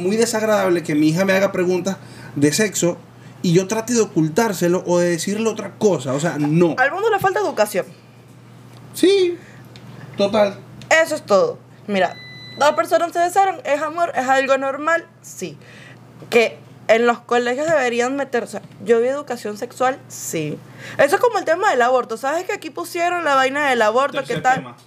muy 0.02 0.18
desagradable 0.18 0.84
que 0.84 0.96
mi 0.96 1.10
hija 1.10 1.24
me 1.26 1.34
haga 1.34 1.52
preguntas 1.52 1.98
de 2.36 2.52
sexo 2.52 2.98
y 3.42 3.54
yo 3.54 3.68
trate 3.68 3.94
de 3.94 4.02
ocultárselo 4.02 4.84
o 4.86 5.00
de 5.00 5.10
decirle 5.12 5.50
otra 5.50 5.72
cosa. 5.78 6.14
O 6.14 6.20
sea, 6.20 6.38
no. 6.38 6.76
Al 6.78 6.92
mundo 6.92 7.10
le 7.10 7.20
falta 7.20 7.40
educación. 7.40 7.86
Sí, 8.94 9.38
total. 10.18 10.58
Eso 10.90 11.16
es 11.16 11.26
todo. 11.26 11.58
Mira, 11.88 12.16
dos 12.60 12.72
personas 12.74 13.12
se 13.14 13.20
besaron, 13.20 13.58
es 13.64 13.82
amor, 13.82 14.12
es 14.16 14.28
algo 14.28 14.58
normal, 14.58 15.08
sí. 15.22 15.58
Que 16.30 16.58
en 16.88 17.08
los 17.08 17.20
colegios 17.20 17.68
deberían 17.68 18.16
meter, 18.16 18.44
o 18.44 18.48
sea, 18.48 18.62
yo 18.84 19.00
vi 19.00 19.08
educación 19.08 19.58
sexual, 19.58 19.98
sí. 20.10 20.58
Eso 20.98 21.16
es 21.16 21.22
como 21.22 21.40
el 21.40 21.46
tema 21.46 21.72
del 21.72 21.82
aborto. 21.82 22.18
¿Sabes 22.18 22.44
que 22.46 22.52
aquí 22.54 22.70
pusieron 22.70 23.24
la 23.24 23.36
vaina 23.36 23.70
del 23.70 23.82
aborto? 23.82 24.20
¿Qué 24.22 24.36
Tercer 24.36 24.44
tal? 24.44 24.56
tema. 24.58 24.78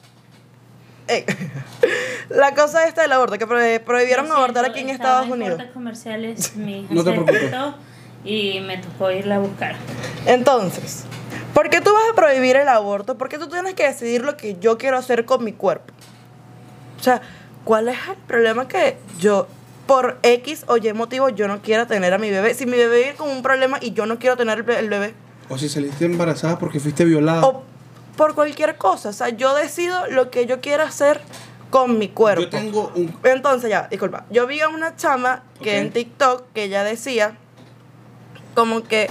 Eh, 1.09 1.25
la 2.31 2.55
cosa 2.55 2.87
esta 2.87 3.03
del 3.03 3.13
aborto, 3.13 3.37
que 3.39 3.47
pro- 3.47 3.59
prohibieron 3.85 4.29
Lo 4.29 4.35
abortar 4.35 4.65
siento, 4.65 4.71
aquí 4.73 4.81
en 4.81 4.91
Estados 4.91 5.29
Unidos. 5.29 5.63
comerciales, 5.73 6.57
mi 6.57 6.81
hija 6.81 6.95
No 6.95 7.05
te 7.05 7.11
preocupes. 7.13 7.53
y 8.25 8.61
me 8.61 8.79
tocó 8.79 9.11
irla 9.11 9.37
a 9.37 9.39
buscar. 9.41 9.77
Entonces, 10.27 11.05
¿por 11.53 11.69
qué 11.71 11.81
tú 11.81 11.93
vas 11.93 12.05
a 12.11 12.15
prohibir 12.15 12.57
el 12.57 12.69
aborto? 12.69 13.19
¿Por 13.19 13.29
qué 13.29 13.39
tú 13.39 13.49
tienes 13.49 13.75
que 13.75 13.87
decidir 13.87 14.25
lo 14.25 14.37
que 14.37 14.57
yo 14.59 14.79
quiero 14.79 14.97
hacer 14.97 15.25
con 15.27 15.45
mi 15.45 15.53
cuerpo? 15.53 15.93
O 16.99 17.03
sea, 17.03 17.21
¿cuál 17.65 17.89
es 17.89 17.99
el 18.09 18.17
problema 18.27 18.67
que 18.67 18.97
yo, 19.21 19.47
por 19.87 20.19
X 20.23 20.65
o 20.69 20.79
Y 20.79 20.91
motivo, 20.95 21.29
yo 21.29 21.49
no 21.49 21.61
quiera 21.61 21.87
tener 21.87 22.15
a 22.15 22.19
mi 22.19 22.31
bebé? 22.31 22.55
Si 22.55 22.65
mi 22.65 22.79
bebé 22.79 22.99
viene 22.99 23.15
con 23.15 23.29
un 23.29 23.43
problema 23.43 23.77
y 23.83 23.93
yo 23.93 24.07
no 24.07 24.19
quiero 24.19 24.37
tener 24.39 24.65
el 24.71 24.89
bebé, 24.89 25.13
O 25.51 25.59
si 25.59 25.69
saliste 25.69 26.07
embarazada 26.07 26.59
porque 26.59 26.81
fuiste 26.81 27.05
violada. 27.05 27.45
o 27.45 27.63
por 28.17 28.35
cualquier 28.35 28.77
cosa, 28.77 29.09
o 29.09 29.13
sea, 29.13 29.29
yo 29.31 29.55
decido 29.55 30.07
lo 30.09 30.31
que 30.31 30.47
yo 30.47 30.61
quiera 30.61 30.85
hacer 30.85 31.21
con 31.71 31.99
mi 31.99 32.09
cuerpo. 32.09 32.43
Yo 32.43 32.49
tengo 32.51 32.93
un. 32.95 33.17
Entonces, 33.25 33.69
ya, 33.71 33.89
disculpa. 33.91 34.25
Yo 34.31 34.47
vi 34.47 34.61
a 34.61 34.69
una 34.69 34.95
chama 34.97 35.43
que 35.63 35.79
en 35.79 35.91
TikTok 35.91 36.45
que 36.55 36.65
ella 36.65 36.85
decía 36.85 37.37
como 38.55 38.85
que 38.85 39.11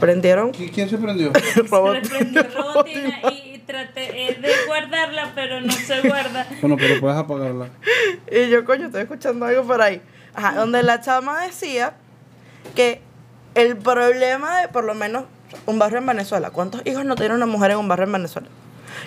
prendieron 0.00 0.52
¿Qui- 0.52 0.70
¿Quién 0.72 0.88
se 0.88 0.98
prendió? 0.98 1.32
robot. 1.70 2.02
Se 2.02 2.08
prendió 2.10 2.42
robotina 2.42 3.20
y 3.32 3.58
traté 3.66 4.28
eh, 4.32 4.34
de 4.40 4.52
guardarla, 4.66 5.32
pero 5.34 5.60
no 5.60 5.72
se 5.72 6.00
guarda. 6.02 6.46
bueno, 6.60 6.76
pero 6.76 7.00
puedes 7.00 7.16
apagarla. 7.18 7.68
Y 8.30 8.48
yo, 8.50 8.64
coño, 8.64 8.86
estoy 8.86 9.02
escuchando 9.02 9.46
algo 9.46 9.62
por 9.64 9.80
ahí. 9.80 10.02
Ajá, 10.34 10.54
donde 10.56 10.82
la 10.82 11.00
chama 11.00 11.42
decía 11.44 11.94
que 12.74 13.00
el 13.54 13.76
problema 13.76 14.60
de, 14.60 14.68
por 14.68 14.84
lo 14.84 14.94
menos, 14.94 15.24
un 15.66 15.78
barrio 15.78 15.98
en 15.98 16.06
Venezuela. 16.06 16.50
¿Cuántos 16.50 16.82
hijos 16.86 17.04
no 17.04 17.14
tiene 17.14 17.34
una 17.34 17.46
mujer 17.46 17.72
en 17.72 17.78
un 17.78 17.88
barrio 17.88 18.06
en 18.06 18.12
Venezuela? 18.12 18.48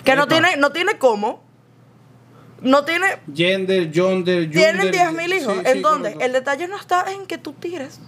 Que 0.04 0.14
no 0.16 0.26
tiene, 0.28 0.56
no 0.56 0.70
tiene 0.72 0.98
cómo. 0.98 1.42
No 2.62 2.84
tiene. 2.84 3.06
Gender, 3.34 3.90
yonder, 3.90 4.50
Tienen 4.50 4.86
yunder, 4.86 4.92
10 4.92 5.12
mil 5.12 5.32
hijos. 5.34 5.54
sí, 5.54 5.60
sí, 5.64 5.70
¿En 5.72 5.82
dónde? 5.82 6.12
correcto. 6.12 6.24
El 6.24 6.32
detalle 6.32 6.68
no 6.68 6.76
está 6.76 7.04
en 7.12 7.26
que 7.26 7.38
tú 7.38 7.52
tires. 7.52 8.00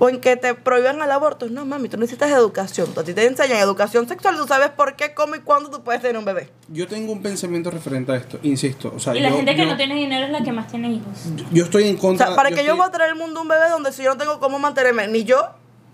O 0.00 0.08
en 0.08 0.20
que 0.20 0.36
te 0.36 0.54
prohíban 0.54 1.02
el 1.02 1.10
aborto. 1.10 1.46
No, 1.50 1.66
mami, 1.66 1.88
tú 1.88 1.96
necesitas 1.96 2.30
educación. 2.30 2.88
A 2.96 3.02
ti 3.02 3.12
te 3.14 3.26
enseñan 3.26 3.58
educación 3.58 4.06
sexual. 4.06 4.36
Tú 4.36 4.46
sabes 4.46 4.68
por 4.70 4.94
qué, 4.94 5.12
cómo 5.12 5.34
y 5.34 5.40
cuándo 5.40 5.70
tú 5.70 5.82
puedes 5.82 6.00
tener 6.00 6.16
un 6.16 6.24
bebé. 6.24 6.48
Yo 6.68 6.86
tengo 6.86 7.10
un 7.12 7.20
pensamiento 7.20 7.68
referente 7.72 8.12
a 8.12 8.16
esto, 8.16 8.38
insisto. 8.44 8.92
O 8.94 9.00
sea, 9.00 9.16
Y 9.16 9.20
la 9.20 9.30
yo, 9.30 9.36
gente 9.36 9.56
que 9.56 9.62
yo- 9.62 9.66
no 9.68 9.76
tiene 9.76 9.96
dinero 9.96 10.26
es 10.26 10.30
la 10.30 10.44
que 10.44 10.52
más 10.52 10.68
tiene 10.68 10.92
hijos. 10.92 11.12
Yo 11.50 11.64
estoy 11.64 11.88
en 11.88 11.96
O 11.96 11.98
contra. 11.98 12.28
sea, 12.28 12.36
para 12.36 12.52
que 12.52 12.64
yo 12.64 12.76
voy 12.76 12.86
a 12.86 12.92
traer 12.92 13.10
al 13.10 13.16
mundo 13.18 13.42
un 13.42 13.48
bebé 13.48 13.68
donde 13.70 13.90
si 13.92 14.04
yo 14.04 14.10
no 14.10 14.16
tengo 14.16 14.38
cómo 14.38 14.60
mantenerme, 14.60 15.08
ni 15.08 15.24
yo, 15.24 15.44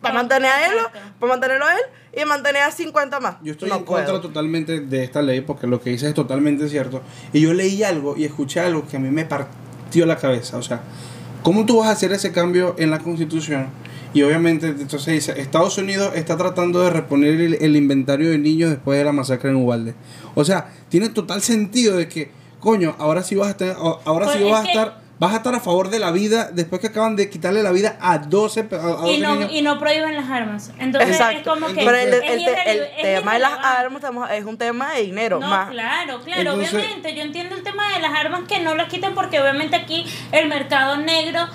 para 0.05 0.15
mantener 0.15 0.51
a 0.51 0.67
él, 0.67 0.73
para 1.19 1.33
mantenerlo 1.33 1.65
a 1.67 1.73
él 1.75 1.81
y 2.17 2.25
mantener 2.25 2.63
a 2.63 2.71
50 2.71 3.19
más. 3.21 3.37
Yo 3.43 3.53
estoy 3.53 3.69
No 3.69 3.77
en 3.77 3.85
contra 3.85 4.21
totalmente 4.21 4.81
de 4.81 5.03
esta 5.03 5.21
ley 5.23 5.41
porque 5.41 5.67
lo 5.67 5.81
que 5.81 5.91
dice 5.91 6.07
es 6.09 6.15
totalmente 6.15 6.69
cierto. 6.69 7.03
Y 7.33 7.41
yo 7.41 7.53
leí 7.55 7.83
algo 7.83 8.17
y 8.17 8.25
escuché 8.25 8.61
algo 8.61 8.87
que 8.87 8.97
a 8.97 9.01
mí 9.01 9.11
me 9.11 9.25
partió 9.25 10.07
la 10.07 10.17
cabeza. 10.17 10.57
O 10.59 10.63
sea, 10.63 10.83
¿cómo 11.43 11.67
tú 11.67 11.79
vas 11.79 11.89
a 11.89 11.93
hacer 11.93 12.13
ese 12.13 12.31
cambio 12.31 12.77
en 12.79 12.91
la 12.91 13.01
constitución? 13.01 13.67
Y 14.13 14.23
obviamente, 14.23 14.69
entonces 14.69 15.07
dice, 15.13 15.41
Estados 15.41 15.77
Unidos 15.77 16.13
está 16.15 16.37
tratando 16.37 16.81
de 16.85 16.91
reponer 16.91 17.41
el, 17.41 17.55
el 17.55 17.75
inventario 17.75 18.31
de 18.31 18.39
niños 18.39 18.71
después 18.71 18.97
de 18.97 19.05
la 19.05 19.11
masacre 19.11 19.51
en 19.51 19.57
Ubalde. 19.57 19.95
O 20.37 20.45
sea, 20.45 20.69
tiene 20.89 21.09
total 21.09 21.43
sentido 21.43 21.97
de 21.97 22.07
que, 22.09 22.31
coño, 22.61 22.95
ahora 22.99 23.25
sí 23.25 23.35
vas 23.35 23.49
a 23.49 23.51
estar, 23.51 23.77
ahora 23.77 24.27
Pues 24.27 24.37
sí 24.39 24.45
es 24.45 24.51
vas 24.53 24.61
a 24.61 24.63
que- 24.63 24.71
estar, 24.71 25.01
vas 25.19 25.33
a 25.33 25.37
estar 25.37 25.55
a 25.55 25.61
favor 25.61 25.91
de 25.91 25.99
la 26.01 26.11
vida 26.11 26.51
después 26.53 26.81
que 26.81 26.89
acaban 26.89 27.15
de 27.17 27.31
quitarle 27.31 27.63
la 27.63 27.71
vida 27.71 27.97
a 28.01 28.19
12, 28.19 28.65
pe- 28.65 28.77
a, 28.77 28.79
a 28.81 28.83
12 28.83 29.13
Y 29.13 29.21
no, 29.21 29.35
niños. 29.37 29.51
y 29.53 29.63
no 29.63 29.79
prohíben 29.79 30.15
las 30.17 30.29
armas. 30.29 30.73
Entonces 30.79 31.11
Exacto. 31.11 31.39
es 31.39 31.47
como 31.61 31.67
que. 31.69 31.85
Pero 31.85 31.97
el, 31.97 32.09
es 32.09 32.15
el 32.15 32.21
te- 32.21 32.33
el 32.33 32.41
irrele- 32.81 32.89
es 32.97 33.03
tema 33.21 33.33
de 33.35 33.39
las 33.39 33.53
armas 33.53 33.95
estamos- 34.03 34.31
es 34.31 34.45
un 34.45 34.59
tema 34.59 34.93
de 34.95 35.03
dinero. 35.03 35.39
No, 35.41 35.47
más. 35.49 35.71
claro, 35.71 36.21
claro, 36.23 36.41
Entonces- 36.41 36.75
obviamente. 36.75 37.15
Yo 37.15 37.23
entiendo 37.23 37.55
el 37.55 37.63
tema 37.63 37.89
de 37.95 38.01
las 38.01 38.13
armas 38.13 38.43
que 38.49 38.61
no 38.61 38.75
las 38.75 38.89
quiten 38.89 39.15
porque 39.15 39.41
obviamente 39.41 39.77
aquí 39.77 40.05
el 40.33 40.49
mercado 40.49 40.97
negro 40.97 41.47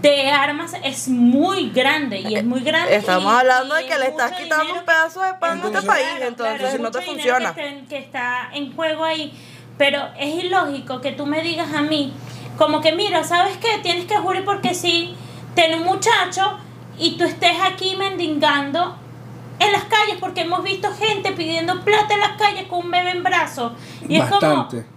de 0.00 0.30
armas 0.30 0.74
es 0.84 1.08
muy 1.08 1.70
grande 1.70 2.20
y 2.20 2.36
es 2.36 2.44
muy 2.44 2.60
grande. 2.60 2.94
Estamos 2.94 3.32
y- 3.34 3.36
hablando 3.36 3.74
de 3.74 3.84
que 3.86 3.98
le 3.98 4.06
estás 4.06 4.30
quitando 4.30 4.62
dinero 4.62 4.78
un 4.80 4.86
pedazo 4.86 5.22
de 5.22 5.34
pan 5.34 5.50
a 5.50 5.54
este 5.56 5.66
Entonces- 5.66 5.90
país, 5.90 6.06
Claro, 6.08 6.26
entonces 6.28 6.58
claro, 6.60 6.74
es 6.76 6.80
no 6.80 6.90
te 6.92 7.00
funciona. 7.02 7.54
Que 7.88 7.98
está 7.98 8.48
en 8.54 8.76
juego 8.76 9.02
ahí. 9.04 9.36
Pero 9.76 10.00
es 10.18 10.44
ilógico 10.44 11.00
que 11.00 11.12
tú 11.12 11.24
me 11.26 11.40
digas 11.42 11.72
a 11.74 11.82
mí, 11.82 12.12
como 12.58 12.80
que 12.80 12.92
mira, 12.92 13.24
¿sabes 13.24 13.56
qué? 13.58 13.78
Tienes 13.82 14.04
que 14.06 14.16
jurar 14.18 14.44
porque 14.44 14.74
sí, 14.74 15.14
tener 15.54 15.78
un 15.78 15.84
muchacho 15.84 16.58
y 16.98 17.16
tú 17.16 17.24
estés 17.24 17.56
aquí 17.64 17.96
mendigando 17.96 18.96
en 19.60 19.72
las 19.72 19.84
calles, 19.84 20.16
porque 20.20 20.42
hemos 20.42 20.62
visto 20.62 20.88
gente 20.92 21.32
pidiendo 21.32 21.82
plata 21.84 22.14
en 22.14 22.20
las 22.20 22.32
calles 22.36 22.66
con 22.68 22.80
un 22.86 22.90
bebé 22.90 23.10
en 23.10 23.22
brazos. 23.22 23.72
Y 24.08 24.16
es 24.16 24.28
Bastante. 24.30 24.82
como, 24.82 24.88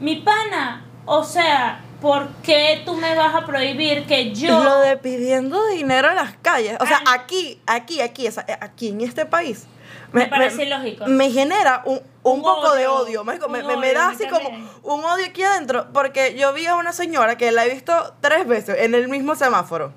mi 0.00 0.16
pana, 0.16 0.84
o 1.06 1.22
sea, 1.22 1.80
¿por 2.00 2.28
qué 2.42 2.82
tú 2.84 2.94
me 2.94 3.14
vas 3.14 3.34
a 3.34 3.44
prohibir 3.44 4.06
que 4.06 4.32
yo... 4.34 4.62
Lo 4.62 4.78
de 4.80 4.96
pidiendo 4.96 5.64
dinero 5.68 6.08
en 6.10 6.16
las 6.16 6.36
calles. 6.42 6.76
O 6.80 6.86
sea, 6.86 7.00
Ah. 7.06 7.14
aquí, 7.14 7.60
aquí, 7.66 8.00
aquí, 8.00 8.28
aquí 8.60 8.88
en 8.88 9.00
este 9.02 9.24
país. 9.26 9.66
Me 10.12 10.26
parece 10.26 10.64
ilógico. 10.64 11.06
Me 11.06 11.30
genera 11.30 11.82
un, 11.84 12.00
un, 12.22 12.38
Un 12.38 12.42
poco 12.42 12.74
de 12.74 12.86
odio, 12.86 13.24
marico, 13.24 13.48
me, 13.48 13.62
da 13.92 14.08
así 14.08 14.26
como 14.28 14.48
un 14.82 15.04
odio 15.04 15.26
aquí 15.26 15.42
adentro. 15.42 15.86
Porque 15.92 16.36
yo 16.36 16.52
vi 16.52 16.66
a 16.66 16.74
una 16.74 16.92
señora 16.92 17.36
que 17.38 17.52
la 17.52 17.64
he 17.64 17.70
visto 17.70 18.14
tres 18.20 18.46
veces 18.46 18.76
en 18.80 18.94
el 18.94 19.08
mismo 19.08 19.34
semáforo. 19.34 19.92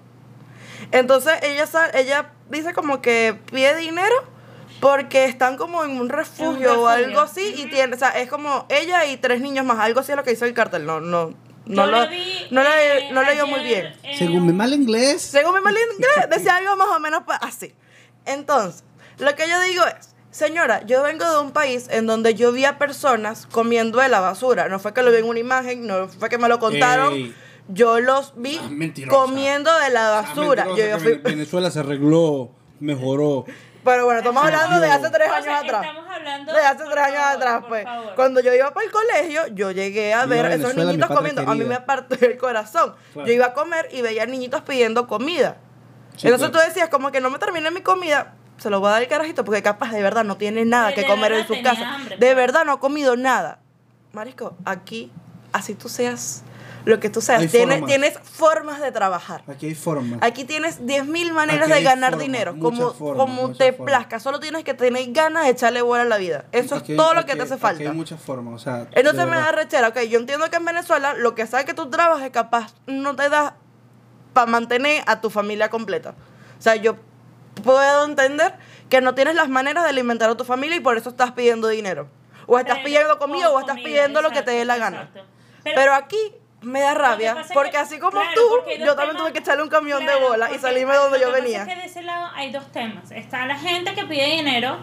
Entonces 0.91 1.33
ella, 1.43 1.67
sal- 1.67 1.91
ella 1.93 2.31
dice 2.49 2.73
como 2.73 3.01
que 3.01 3.39
pide 3.51 3.75
dinero 3.77 4.15
porque 4.79 5.25
están 5.25 5.57
como 5.57 5.83
en 5.83 5.99
un 5.99 6.09
refugio, 6.09 6.81
o 6.81 6.87
algo 6.87 7.19
así. 7.21 7.53
Y 7.57 7.67
tiene, 7.69 7.95
o 7.95 7.99
sea, 7.99 8.09
es 8.09 8.29
como 8.29 8.65
ella 8.69 9.05
y 9.05 9.17
tres 9.17 9.41
niños 9.41 9.65
más. 9.65 9.79
Algo 9.79 9.99
así 9.99 10.11
es 10.11 10.17
lo 10.17 10.23
que 10.23 10.31
hizo 10.31 10.45
el 10.45 10.53
cartel. 10.53 10.85
No, 10.85 10.99
no. 10.99 11.33
No 11.65 11.85
Yo 11.85 11.91
lo, 11.91 12.01
le 12.01 12.07
vi, 12.07 12.47
no, 12.49 12.63
le, 12.63 12.97
eh, 12.97 13.11
no 13.11 13.21
leyó 13.21 13.45
muy 13.45 13.59
ayer 13.59 13.95
bien. 14.01 14.13
en 14.13 14.17
Según 14.17 14.47
mi 14.47 14.53
mal 14.53 14.73
inglés. 14.73 15.21
Según 15.21 15.53
mi 15.53 15.61
mal 15.61 15.75
inglés, 15.93 16.11
decía 16.29 16.55
algo 16.55 16.75
más 16.75 16.87
o 16.89 16.99
menos 16.99 17.21
así. 17.41 17.73
Entonces, 18.25 18.83
lo 19.19 19.35
que 19.35 19.47
yo 19.47 19.61
digo 19.61 19.83
es, 19.85 20.10
señora, 20.31 20.81
yo 20.85 21.03
vengo 21.03 21.29
de 21.29 21.39
un 21.39 21.51
país 21.51 21.87
en 21.91 22.07
donde 22.07 22.33
yo 22.35 22.51
vi 22.51 22.65
a 22.65 22.77
personas 22.77 23.45
comiendo 23.51 23.99
de 23.99 24.09
la 24.09 24.19
basura. 24.19 24.67
No 24.69 24.79
fue 24.79 24.93
que 24.93 25.03
lo 25.03 25.11
vi 25.11 25.17
en 25.17 25.25
una 25.25 25.39
imagen, 25.39 25.85
no 25.87 26.07
fue 26.07 26.29
que 26.29 26.37
me 26.37 26.47
lo 26.47 26.59
contaron. 26.59 27.13
Ey. 27.13 27.35
Yo 27.67 27.99
los 27.99 28.33
vi 28.35 28.59
Ah, 28.61 29.07
comiendo 29.09 29.71
de 29.79 29.89
la 29.91 30.17
Ah, 30.19 30.21
basura. 30.21 30.65
Yo, 30.69 30.75
yo 30.77 30.99
fui- 30.99 31.15
Venezuela 31.15 31.69
se 31.71 31.79
arregló, 31.79 32.51
mejoró. 32.79 33.45
pero 33.85 34.05
bueno, 34.05 34.19
estamos 34.19 34.43
hablando 34.43 34.79
de 34.79 34.89
hace 34.91 35.09
tres 35.09 35.29
O 35.29 35.33
años 35.33 35.45
sea, 35.45 35.59
atrás. 35.59 35.85
estamos 35.85 36.09
hablando- 36.11 36.53
De 36.53 36.59
hace 36.59 36.83
tres 36.83 36.97
años 37.05 37.19
favor, 37.21 37.35
atrás, 37.37 37.63
pues. 37.69 37.83
favor. 37.83 38.15
Cuando 38.15 38.41
yo 38.41 38.53
iba 38.53 38.73
para 38.73 38.85
el 38.85 38.91
colegio, 38.91 39.41
yo 39.53 39.71
llegué 39.71 40.13
a 40.13 40.25
ver 40.25 40.45
esos 40.47 40.59
Venezuela, 40.59 40.81
mi 40.91 40.97
niñitos 40.97 41.15
comiendo. 41.17 41.41
A 41.49 41.55
mí 41.55 41.63
me 41.63 41.79
partió 41.81 42.27
el 42.27 42.37
corazón. 42.37 42.95
Claro. 43.13 43.27
Yo 43.27 43.33
iba 43.33 43.45
a 43.47 43.53
comer 43.53 43.87
y 43.91 44.01
veía 44.01 44.25
niñitos 44.25 44.61
pidiendo 44.63 45.07
comida. 45.07 45.57
Sí, 46.17 46.27
Entonces 46.27 46.49
claro. 46.49 46.65
tú 46.65 46.69
decías, 46.69 46.89
como 46.89 47.11
que 47.11 47.21
no 47.21 47.29
me 47.29 47.39
termine 47.39 47.71
mi 47.71 47.81
comida, 47.81 48.33
se 48.61 48.69
lo 48.69 48.79
voy 48.79 48.89
a 48.89 48.91
dar 48.91 49.01
el 49.01 49.07
carajito 49.07 49.43
porque 49.43 49.61
capaz 49.63 49.91
de 49.91 50.01
verdad 50.01 50.23
no 50.23 50.37
tiene 50.37 50.65
nada 50.65 50.89
De- 50.89 50.93
que 50.95 51.01
de 51.01 51.07
comer 51.07 51.31
en 51.33 51.47
su 51.47 51.61
casa. 51.63 51.95
hambre, 51.95 52.15
de 52.17 52.25
pues. 52.27 52.35
verdad 52.35 52.63
no 52.65 52.73
ha 52.73 52.79
comido 52.79 53.15
nada. 53.17 53.59
Marisco, 54.13 54.55
aquí, 54.65 55.11
así 55.51 55.73
tú 55.73 55.89
seas 55.89 56.43
lo 56.83 56.99
que 56.99 57.09
tú 57.11 57.21
seas, 57.21 57.39
tienes, 57.51 57.75
formas. 57.77 57.87
tienes 57.87 58.19
formas 58.23 58.81
de 58.81 58.91
trabajar. 58.91 59.43
Aquí 59.47 59.67
hay 59.67 59.75
formas. 59.75 60.17
Aquí 60.23 60.45
tienes 60.45 60.81
10.000 60.81 61.31
maneras 61.31 61.69
de 61.69 61.83
ganar 61.83 62.11
formas, 62.13 62.25
dinero, 62.25 62.55
como, 62.59 62.91
formas, 62.93 63.17
como 63.25 63.53
te 63.55 63.71
formas. 63.73 63.93
plazca. 63.93 64.19
Solo 64.19 64.39
tienes 64.39 64.63
que 64.63 64.73
tener 64.73 65.03
ganas 65.11 65.43
de 65.45 65.51
echarle 65.51 65.81
bola 65.83 66.01
a 66.01 66.05
la 66.05 66.17
vida. 66.17 66.45
Eso 66.51 66.75
Aquí 66.77 66.93
es 66.93 66.97
todo 66.97 67.13
lo 67.13 67.23
que 67.27 67.35
te 67.35 67.43
hace 67.43 67.53
aquí 67.53 67.61
falta. 67.61 67.83
hay 67.83 67.91
muchas 67.95 68.19
formas, 68.19 68.55
o 68.55 68.59
sea. 68.59 68.87
Entonces 68.93 69.27
me 69.27 69.35
da 69.37 69.51
rechera, 69.51 69.89
ok, 69.89 69.99
yo 70.09 70.19
entiendo 70.19 70.49
que 70.49 70.57
en 70.57 70.65
Venezuela 70.65 71.13
lo 71.13 71.35
que 71.35 71.45
sea 71.45 71.63
que 71.65 71.73
tú 71.75 71.89
trabajes 71.91 72.31
capaz 72.31 72.73
no 72.87 73.15
te 73.15 73.29
da 73.29 73.55
para 74.33 74.47
mantener 74.47 75.03
a 75.05 75.21
tu 75.21 75.29
familia 75.29 75.69
completa. 75.69 76.15
O 76.57 76.61
sea, 76.61 76.75
yo 76.77 76.95
puedo 77.61 78.05
entender 78.05 78.53
que 78.89 79.01
no 79.01 79.15
tienes 79.15 79.35
las 79.35 79.47
maneras 79.49 79.83
de 79.83 79.89
alimentar 79.89 80.29
a 80.29 80.35
tu 80.35 80.43
familia 80.43 80.75
y 80.77 80.79
por 80.81 80.97
eso 80.97 81.09
estás 81.09 81.31
pidiendo 81.31 81.67
dinero. 81.67 82.09
O 82.47 82.57
estás 82.59 82.75
Pero- 82.77 82.85
pidiendo 82.85 83.19
comida 83.19 83.49
o, 83.49 83.55
o 83.55 83.59
estás 83.59 83.75
comida, 83.75 83.87
pidiendo 83.87 84.21
lo 84.21 84.31
que 84.31 84.41
te 84.41 84.51
dé 84.51 84.65
la 84.65 84.77
gana. 84.77 85.09
Pero, 85.13 85.25
Pero- 85.75 85.93
aquí 85.93 86.17
me 86.61 86.81
da 86.81 86.93
rabia, 86.93 87.37
porque 87.53 87.71
que- 87.71 87.77
así 87.77 87.97
como 87.99 88.11
claro, 88.11 88.29
tú, 88.35 88.69
yo 88.85 88.95
también 88.95 89.17
tuve 89.17 89.31
que 89.33 89.39
echarle 89.39 89.63
un 89.63 89.69
camión 89.69 90.05
de 90.05 90.15
bola 90.15 90.51
y 90.51 90.59
salirme 90.59 90.93
de 90.93 90.99
donde 90.99 91.19
yo 91.19 91.31
venía. 91.31 91.63
Es 91.63 91.67
que 91.69 91.75
de 91.75 91.85
ese 91.85 92.01
lado 92.03 92.29
hay 92.35 92.51
dos 92.51 92.71
temas. 92.71 93.09
Está 93.11 93.45
la 93.47 93.55
gente 93.57 93.95
que 93.95 94.03
pide 94.05 94.25
dinero, 94.25 94.77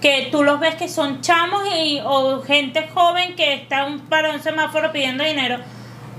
que 0.00 0.28
tú 0.30 0.44
los 0.44 0.60
ves 0.60 0.76
que 0.76 0.88
son 0.88 1.20
chamos 1.20 1.62
y, 1.74 2.00
o 2.04 2.42
gente 2.42 2.88
joven 2.94 3.34
que 3.36 3.54
está 3.54 3.86
un, 3.86 4.00
para 4.08 4.30
un 4.30 4.40
semáforo 4.40 4.92
pidiendo 4.92 5.24
dinero. 5.24 5.58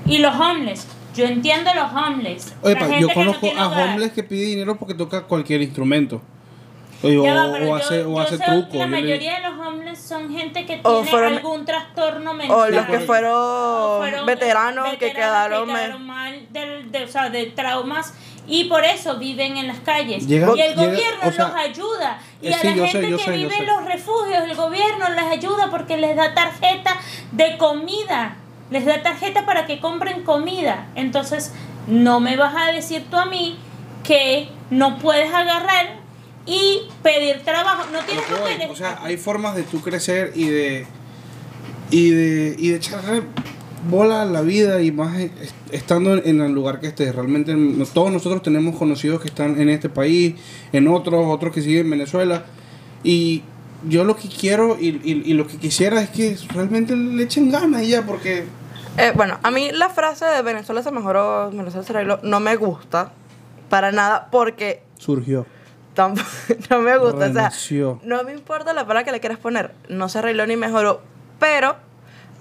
Y 0.05 0.17
los 0.17 0.35
homeless. 0.35 0.87
Yo 1.15 1.25
entiendo 1.25 1.71
los 1.73 1.91
homeless. 1.91 2.53
Oye, 2.61 2.75
pa, 2.75 2.87
yo 2.87 3.07
que 3.07 3.13
no 3.13 3.13
conozco 3.13 3.47
a 3.57 3.67
hogar. 3.67 3.89
homeless 3.89 4.11
que 4.13 4.23
pide 4.23 4.45
dinero 4.45 4.77
porque 4.77 4.93
toca 4.93 5.23
cualquier 5.23 5.61
instrumento. 5.61 6.21
O, 7.03 7.07
va, 7.07 7.45
o 7.47 7.57
yo- 7.57 7.75
hace, 7.75 8.03
o 8.03 8.13
yo 8.13 8.19
hace 8.19 8.37
truco. 8.37 8.69
que 8.69 8.77
La 8.77 8.85
le- 8.85 8.91
mayoría 8.91 9.39
de 9.39 9.49
los 9.49 9.59
homeless 9.67 9.99
son 9.99 10.31
gente 10.31 10.65
que 10.67 10.79
O 10.83 10.97
tiene 10.97 11.09
fueron- 11.09 11.33
algún 11.33 11.65
trastorno 11.65 12.33
mental. 12.35 12.55
O 12.57 12.69
los 12.69 12.85
que 12.85 12.99
fueron, 12.99 13.31
O 13.35 13.97
fueron 13.97 14.25
veteranos, 14.27 14.85
que 14.91 15.05
veteranos 15.07 15.15
quedaron... 15.15 15.67
que 15.67 15.73
quedaron 15.73 16.05
mal 16.05 16.47
del- 16.51 16.91
de, 16.91 17.03
o 17.03 17.07
sea, 17.07 17.29
de 17.31 17.47
traumas 17.47 18.13
y 18.47 18.65
por 18.65 18.83
eso 18.85 19.17
viven 19.17 19.57
en 19.57 19.67
las 19.67 19.79
calles. 19.79 20.27
Llega- 20.27 20.55
y 20.55 20.61
el 20.61 20.75
llega- 20.75 20.85
gobierno 20.91 21.19
o 21.23 21.31
sea, 21.31 21.47
los 21.47 21.55
ayuda. 21.57 22.19
Y 22.39 22.47
eh, 22.49 22.53
a 22.53 22.57
sí, 22.59 22.67
la 22.67 22.73
sé, 22.75 22.91
gente 22.91 23.07
que 23.17 23.23
sé, 23.23 23.31
vive 23.31 23.55
en 23.57 23.65
los 23.65 23.85
refugios, 23.85 24.43
el 24.43 24.55
gobierno 24.55 25.09
les 25.09 25.25
ayuda 25.25 25.69
porque 25.71 25.97
les 25.97 26.15
da 26.15 26.35
tarjeta 26.35 26.97
de 27.31 27.57
comida. 27.57 28.35
Les 28.71 28.85
da 28.85 29.03
tarjeta 29.03 29.45
para 29.45 29.65
que 29.67 29.79
compren 29.79 30.23
comida. 30.23 30.87
Entonces, 30.95 31.51
no 31.87 32.19
me 32.19 32.37
vas 32.37 32.55
a 32.55 32.71
decir 32.71 33.03
tú 33.11 33.17
a 33.17 33.25
mí 33.25 33.57
que 34.03 34.49
no 34.69 34.97
puedes 34.97 35.31
agarrar 35.33 35.99
y 36.45 36.79
pedir 37.03 37.41
trabajo. 37.43 37.83
No 37.91 37.99
tienes 37.99 38.23
papeles. 38.25 38.69
O 38.71 38.75
sea, 38.75 38.99
hay 39.03 39.17
formas 39.17 39.55
de 39.55 39.63
tú 39.63 39.81
crecer 39.81 40.31
y 40.35 40.45
de 40.45 40.87
y 41.91 42.09
de 42.11 42.55
y 42.57 42.69
de 42.69 42.75
echarle 42.77 43.23
bola 43.89 44.21
a 44.21 44.25
la 44.25 44.41
vida 44.41 44.81
y 44.81 44.91
más 44.91 45.17
e- 45.17 45.31
est- 45.41 45.55
estando 45.73 46.15
en, 46.15 46.39
el 46.41 46.51
lugar 46.51 46.79
que 46.79 46.87
estés. 46.87 47.13
Realmente 47.13 47.53
todos 47.93 48.11
nosotros 48.11 48.41
tenemos 48.43 48.75
conocidos 48.77 49.21
que 49.21 49.27
están 49.27 49.59
en 49.59 49.69
este 49.69 49.89
país, 49.89 50.35
en 50.71 50.87
otros, 50.87 51.25
otros 51.27 51.53
que 51.53 51.61
siguen 51.61 51.85
en 51.85 51.89
Venezuela 51.91 52.45
y 53.03 53.41
yo 53.89 54.03
lo 54.03 54.15
que 54.15 54.29
quiero 54.29 54.77
y, 54.79 54.89
y- 55.03 55.23
y 55.25 55.33
lo 55.33 55.47
que 55.47 55.57
quisiera 55.57 56.01
es 56.01 56.09
que 56.11 56.37
realmente 56.53 56.95
le 56.95 57.23
echen 57.23 57.49
ganas 57.51 57.81
y 57.83 57.87
ya 57.89 58.03
porque 58.05 58.45
Eh, 58.97 59.13
bueno, 59.15 59.39
a 59.41 59.51
mí 59.51 59.71
la 59.71 59.89
frase 59.89 60.25
de 60.25 60.41
Venezuela 60.41 60.83
se 60.83 60.91
mejoró, 60.91 61.49
Venezuela 61.51 61.85
se 61.85 61.93
arregló, 61.93 62.19
no 62.23 62.39
me 62.39 62.55
gusta 62.55 63.11
para 63.69 63.91
nada 63.91 64.27
porque 64.31 64.83
surgió. 64.97 65.45
tampoco, 65.93 66.27
no 66.69 66.79
me 66.79 66.97
gusta. 66.97 67.27
O 67.27 67.33
sea, 67.33 67.51
no 68.03 68.23
me 68.23 68.33
importa 68.33 68.73
la 68.73 68.81
palabra 68.81 69.03
que 69.03 69.11
le 69.11 69.19
quieras 69.19 69.39
poner, 69.39 69.73
no 69.87 70.09
se 70.09 70.19
arregló 70.19 70.45
ni 70.45 70.57
mejoró, 70.57 71.01
pero 71.39 71.77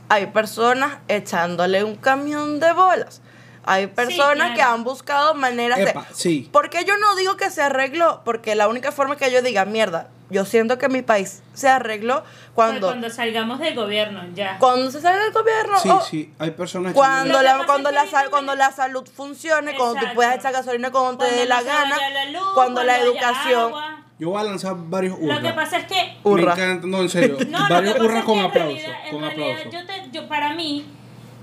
hay 0.09 0.27
personas 0.27 0.99
echándole 1.09 1.85
un 1.85 1.95
camión 1.97 2.59
de 2.59 2.73
bolas. 2.73 3.23
Hay 3.63 3.87
personas 3.87 4.35
claro. 4.35 4.55
que 4.55 4.63
han 4.63 4.85
buscado 4.85 5.35
maneras 5.35 5.79
Epa, 5.79 6.07
de... 6.09 6.15
sí. 6.15 6.49
Porque 6.51 6.85
yo 6.85 6.97
no 6.97 7.15
digo 7.15 7.37
que 7.37 7.51
se 7.51 7.63
arregló, 7.63 8.23
porque 8.25 8.55
la 8.55 8.69
única 8.69 8.91
forma 8.91 9.17
que 9.17 9.31
yo 9.31 9.43
diga, 9.43 9.65
mierda, 9.67 10.09
yo 10.31 10.45
siento 10.45 10.79
que 10.79 10.89
mi 10.89 11.03
país 11.03 11.43
se 11.55 11.69
arregló 11.69 12.23
cuando... 12.55 12.87
cuando 12.89 13.11
salgamos 13.11 13.59
del 13.59 13.75
gobierno, 13.75 14.23
ya. 14.35 14.59
Cuando 14.59 14.91
se 14.91 15.01
salga 15.01 15.23
del 15.25 15.33
gobierno, 15.33 15.79
Sí, 15.81 15.89
o 15.89 16.01
sí, 16.01 16.33
hay 16.39 16.51
personas 16.53 16.95
cuando 16.95 17.43
la, 17.43 17.65
cuando, 17.67 17.91
la, 17.91 18.07
sal- 18.07 18.31
cuando 18.31 18.53
me- 18.53 18.59
la 18.59 18.71
salud 18.73 19.07
funcione, 19.15 19.75
cuando 19.77 20.01
tú 20.01 20.07
puedas 20.15 20.37
echar 20.37 20.53
gasolina 20.53 20.91
cuando 20.91 21.19
te 21.19 21.25
Cuando 21.25 21.37
dé 21.41 21.47
la 21.47 21.63
gana, 21.63 21.97
vaya 21.97 22.11
la 22.11 22.25
luz, 22.31 22.49
cuando 22.55 22.83
la 22.85 22.99
educación... 22.99 23.63
agua. 23.63 23.97
Yo 24.19 24.29
voy 24.29 24.41
a 24.43 24.45
lanzar 24.45 24.75
varios 24.77 25.19
Lo 25.19 25.27
que 25.41 25.47
urras. 25.47 25.53
pasa 25.55 25.79
es 25.79 25.87
que. 25.87 26.19
Me 26.25 26.43
encanta, 26.43 26.87
no, 26.87 27.01
en 27.01 27.09
serio. 27.09 27.39
No, 27.49 27.59
varios 27.71 27.99
urras 27.99 28.23
con 28.25 28.35
que 28.35 28.41
en 28.41 28.47
aplauso. 28.47 28.75
realidad- 28.77 28.99
en 29.07 29.11
Con 29.13 29.21
realidad, 29.23 29.57
aplauso. 29.61 29.79
Yo 29.79 29.87
te, 29.87 30.11
yo, 30.13 30.29
para 30.29 30.53
mí, 30.53 30.85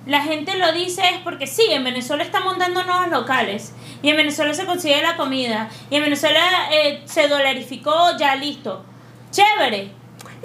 la 0.08 0.22
gente 0.22 0.56
lo 0.58 0.72
dice 0.72 1.02
es 1.10 1.18
porque 1.24 1.46
sí, 1.48 1.64
en 1.70 1.84
Venezuela 1.84 2.24
estamos 2.24 2.58
dando 2.58 2.84
nuevos 2.84 3.10
locales. 3.10 3.74
Y 4.02 4.10
en 4.10 4.18
Venezuela 4.18 4.54
se 4.54 4.66
consigue 4.66 5.02
la 5.02 5.16
comida. 5.18 5.70
Y 5.90 5.98
en 5.98 6.04
Venezuela 6.04 6.42
eh, 6.72 7.02
se 7.06 7.28
dolarificó, 7.28 8.18
ya 8.18 8.36
listo. 8.36 8.84
Chévere. 9.32 9.92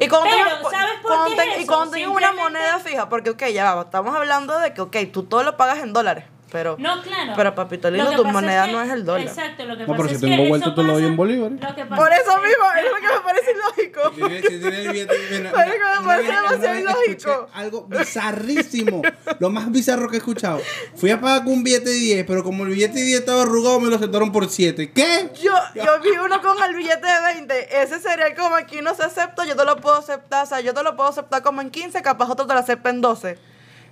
Y 0.00 0.08
cuando 0.08 0.28
Pero, 0.30 0.44
tengas- 0.56 0.70
¿sabes 0.72 0.94
por 1.02 1.10
cuando 1.12 1.30
qué 1.30 1.36
ten- 1.36 1.50
es 1.50 1.58
Y 1.58 1.62
eso? 1.62 1.72
cuando 1.72 2.10
una 2.12 2.32
moneda 2.32 2.78
fija, 2.78 3.08
porque, 3.08 3.30
ok, 3.30 3.44
ya 3.52 3.74
va, 3.74 3.82
estamos 3.82 4.14
hablando 4.16 4.58
de 4.58 4.74
que, 4.74 4.80
ok, 4.80 4.96
tú 5.12 5.24
todo 5.24 5.42
lo 5.44 5.56
pagas 5.56 5.78
en 5.78 5.92
dólares, 5.92 6.24
pero... 6.52 6.76
No, 6.78 7.02
claro. 7.02 7.32
Pero, 7.34 7.54
papito 7.54 7.90
lindo, 7.90 8.10
que 8.10 8.16
tu 8.16 8.24
moneda 8.26 8.66
que- 8.66 8.72
no 8.72 8.82
es 8.82 8.90
el 8.90 9.04
dólar. 9.04 9.26
Exacto, 9.26 9.64
lo 9.64 9.76
que 9.76 9.82
No, 9.84 9.86
pasa 9.88 9.96
pero 9.96 10.08
si 10.10 10.14
es 10.14 10.20
tengo 10.20 10.36
que 10.42 10.48
vuelto, 10.50 10.66
eso 10.68 10.74
te 10.74 10.82
lo 10.84 10.92
doy 10.92 11.04
en 11.04 11.16
bolívares. 11.16 11.60
Lo 11.60 11.74
que 11.74 11.84
pasa 11.86 11.96
Por 12.02 12.12
es 12.12 12.20
eso 12.20 12.30
que- 12.40 12.46
mismo, 12.46 12.64
es 12.78 12.84
lo 12.84 12.96
que 12.96 13.14
me 13.14 13.20
parece 13.24 13.50
ilógico. 13.52 14.02
Si 14.52 14.58
billete, 14.58 15.14
mira, 15.30 15.52
Marico, 15.52 15.84
me 16.00 16.06
parece 16.06 16.32
demasiado 16.32 16.78
ilógico. 16.78 17.48
Algo 17.54 17.86
bizarrísimo. 17.88 19.02
lo 19.38 19.50
más 19.50 19.70
bizarro 19.72 20.08
que 20.08 20.16
he 20.16 20.18
escuchado. 20.18 20.60
Fui 20.96 21.10
a 21.10 21.20
pagar 21.20 21.44
con 21.44 21.54
un 21.54 21.64
billete 21.64 21.88
de 21.90 21.96
10, 21.96 22.24
pero 22.26 22.44
como 22.44 22.64
el 22.64 22.70
billete 22.70 22.98
de 22.98 23.04
10 23.06 23.20
estaba 23.20 23.42
arrugado, 23.42 23.80
me 23.80 23.88
lo 23.88 23.96
aceptaron 23.96 24.30
por 24.32 24.48
7. 24.48 24.92
¿Qué? 24.92 25.30
Yo, 25.42 25.52
yo 25.74 26.00
vi 26.02 26.10
uno 26.18 26.40
con 26.42 26.62
el 26.62 26.74
billete 26.74 27.06
de 27.06 27.20
20. 27.34 27.82
Ese 27.82 27.98
cereal 28.00 28.34
como 28.36 28.56
aquí 28.56 28.80
no 28.82 28.94
se 28.94 29.02
acepta, 29.04 29.44
yo 29.46 29.56
te 29.56 29.64
lo 29.64 29.76
puedo 29.76 29.96
aceptar. 29.96 30.44
O 30.44 30.46
sea, 30.46 30.60
yo 30.60 30.74
te 30.74 30.82
lo 30.82 30.94
puedo 30.96 31.08
aceptar 31.08 31.42
como 31.42 31.60
en 31.60 31.70
15, 31.70 32.02
capaz 32.02 32.28
otro 32.30 32.46
te 32.46 32.52
lo 32.54 32.60
acepta 32.60 32.90
en 32.90 33.00
12. 33.00 33.38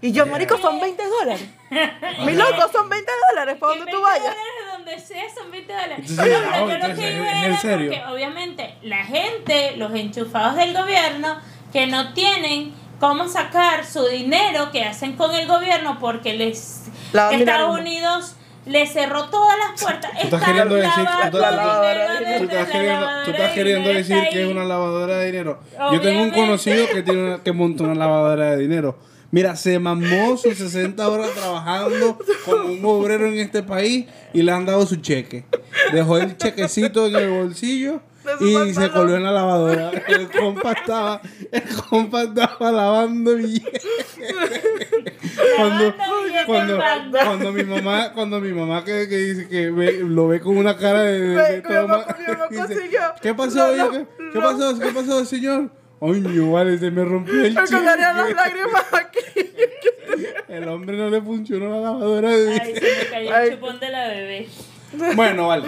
Y 0.03 0.13
yo, 0.13 0.27
marico, 0.27 0.57
son 0.59 0.81
20 0.81 1.03
dólares. 1.07 1.47
Mi 2.25 2.33
loco, 2.33 2.69
son 2.73 2.89
20 2.89 3.11
dólares 3.31 3.57
para 3.61 3.77
donde 3.77 3.91
tú 3.93 3.99
20 3.99 4.03
vayas. 4.03 4.35
dólares 4.37 4.73
donde 4.73 4.99
sea 4.99 5.25
son 5.35 5.51
20 5.51 5.73
dólares. 5.73 5.99
Entonces, 5.99 6.25
Pero 6.25 6.39
ah, 6.51 6.59
yo 6.61 6.89
lo 6.89 6.95
que 6.95 7.09
¿en- 7.11 7.17
iba 7.19 7.31
en 7.31 7.45
era 7.45 7.61
serio? 7.61 7.91
porque 7.93 8.13
obviamente 8.13 8.75
la 8.83 9.05
gente, 9.05 9.77
los 9.77 9.95
enchufados 9.95 10.57
del 10.57 10.73
gobierno, 10.75 11.37
que 11.73 11.87
no 11.87 12.15
tienen 12.15 12.73
cómo 12.99 13.29
sacar 13.29 13.85
su 13.87 14.07
dinero 14.07 14.71
que 14.73 14.85
hacen 14.85 15.17
con 15.17 15.35
el 15.35 15.47
gobierno 15.47 15.99
porque 16.01 16.33
les 16.35 16.85
La 17.13 17.31
Estados. 17.33 17.79
Unidos 17.79 18.35
les 18.67 18.93
cerró 18.93 19.29
todas 19.31 19.57
las 19.59 19.81
puertas. 19.83 20.11
decir- 20.77 22.39
tú- 22.39 22.45
estás 22.45 22.69
queriendo, 22.71 23.01
lavadora 23.07 23.25
tú 23.25 23.31
estás 23.31 23.51
queriendo 23.53 23.89
dinero, 23.89 23.99
decir 23.99 24.17
está 24.17 24.31
que 24.31 24.43
es 24.45 24.49
una 24.51 24.65
lavadora 24.65 25.19
de 25.19 25.27
dinero. 25.27 25.61
Yo 25.93 26.01
tengo 26.01 26.23
un 26.23 26.31
conocido 26.31 26.87
que 26.89 27.03
tiene 27.03 27.23
una- 27.23 27.43
que 27.43 27.53
monta 27.53 27.85
una 27.85 27.95
lavadora 27.95 28.51
de 28.53 28.57
dinero. 28.59 28.99
Mira, 29.33 29.55
se 29.55 29.79
mamó 29.79 30.37
sus 30.37 30.57
60 30.59 31.09
horas 31.09 31.31
trabajando 31.35 32.19
como 32.45 32.65
un 32.65 32.85
obrero 32.85 33.27
en 33.27 33.39
este 33.39 33.63
país 33.63 34.07
y 34.33 34.43
le 34.43 34.51
han 34.53 34.67
dado 34.67 34.85
su 34.87 34.97
cheque. 34.97 35.45
Dejó 35.93 36.19
el 36.19 36.37
chequecito 36.37 37.07
en 37.07 37.15
el 37.15 37.31
bolsillo 37.31 38.01
y 38.41 38.75
se 38.75 38.91
coló 38.91 39.17
en 39.17 39.23
la 39.23 39.31
lavadora. 39.33 39.91
El 40.09 40.29
compa 40.31 40.73
estaba, 40.73 41.23
el 41.53 41.63
compa 41.89 42.23
estaba 42.23 42.73
lavando 42.73 43.37
billetes. 43.37 43.83
cuando, 45.57 45.95
cuando, 46.47 46.77
cuando 47.25 47.53
mi 47.53 47.63
mamá, 47.65 48.13
cuando 48.13 48.41
mi 48.41 48.53
mamá 48.53 48.85
que, 48.85 49.09
que 49.09 49.17
dice 49.17 49.49
que 49.49 49.71
ve- 49.71 50.01
lo 50.05 50.29
ve 50.29 50.41
con 50.41 50.57
una 50.57 50.77
cara 50.77 51.03
de, 51.03 51.35
toma- 51.83 52.05
dice. 52.51 52.75
¿Qué 53.23 53.35
pasó? 53.35 53.67
¿Qué, 54.33 54.41
pasó? 54.41 54.79
¿Qué 54.79 54.87
pasó, 54.93 55.25
señor? 55.25 55.71
Ay, 56.03 56.21
no, 56.21 56.53
vale, 56.53 56.79
se 56.79 56.91
me 56.91 57.05
rompió 57.05 57.35
el 57.35 57.43
Me 57.43 57.51
las 57.51 57.71
lágrimas 57.71 58.85
aquí. 58.93 59.19
El 60.49 60.69
hombre 60.69 60.97
no 60.97 61.09
le 61.09 61.21
funcionó 61.23 61.71
la 61.71 61.81
lavadora 61.81 62.31
de 62.37 62.61
Ay, 62.61 62.75
se 62.75 62.81
me 62.81 63.11
cayó 63.11 63.35
Ay. 63.35 63.49
el 63.49 63.55
chupón 63.55 63.79
de 63.81 63.89
la 63.91 64.09
bebé. 64.09 64.49
Bueno, 65.15 65.47
vale. 65.49 65.65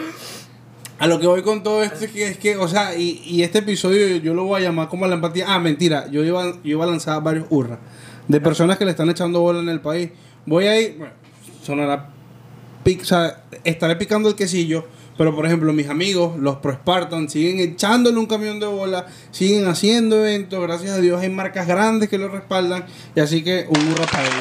A 0.99 1.07
lo 1.07 1.21
que 1.21 1.27
voy 1.27 1.43
con 1.43 1.63
todo 1.63 1.83
esto 1.83 2.05
es 2.05 2.11
que, 2.11 2.27
es 2.29 2.37
que 2.39 2.57
o 2.57 2.67
sea, 2.69 2.95
y, 2.97 3.23
y 3.25 3.43
este 3.45 3.59
episodio 3.61 4.17
yo 4.17 4.35
lo 4.35 4.45
voy 4.45 4.61
a 4.61 4.65
llamar 4.65 4.89
como 4.89 5.07
la 5.07 5.15
empatía. 5.15 5.47
Ah, 5.49 5.59
mentira, 5.61 6.09
yo 6.11 6.25
iba, 6.25 6.45
yo 6.45 6.59
iba 6.65 6.85
a 6.85 6.89
lanzar 6.89 7.23
varios 7.23 7.47
hurras 7.51 7.79
de 8.29 8.41
personas 8.41 8.77
que 8.79 8.85
le 8.85 8.91
están 8.91 9.09
echando 9.11 9.41
bola 9.41 9.61
en 9.61 9.69
el 9.69 9.81
país. 9.81 10.11
Voy 10.47 10.67
a 10.67 10.81
ir, 10.81 10.97
bueno, 10.99 11.15
sonará, 11.63 12.09
pic- 12.85 13.03
o 13.03 13.05
sea, 13.05 13.45
estaré 13.65 13.95
picando 13.97 14.29
el 14.29 14.35
quesillo, 14.35 14.87
pero 15.17 15.35
por 15.35 15.47
ejemplo, 15.47 15.73
mis 15.73 15.89
amigos, 15.89 16.39
los 16.39 16.57
Pro 16.57 16.73
Spartan, 16.73 17.29
siguen 17.29 17.61
echándole 17.61 18.19
un 18.19 18.27
camión 18.27 18.61
de 18.61 18.67
bola, 18.67 19.07
siguen 19.31 19.67
haciendo 19.67 20.17
eventos, 20.17 20.61
gracias 20.61 20.93
a 20.93 21.01
Dios 21.01 21.21
hay 21.21 21.31
marcas 21.31 21.67
grandes 21.67 22.09
que 22.09 22.19
lo 22.19 22.29
respaldan, 22.29 22.87
y 23.15 23.21
así 23.21 23.43
que 23.43 23.67
un 23.69 23.93
hurra 23.93 24.07
para 24.07 24.25
ellos 24.25 24.37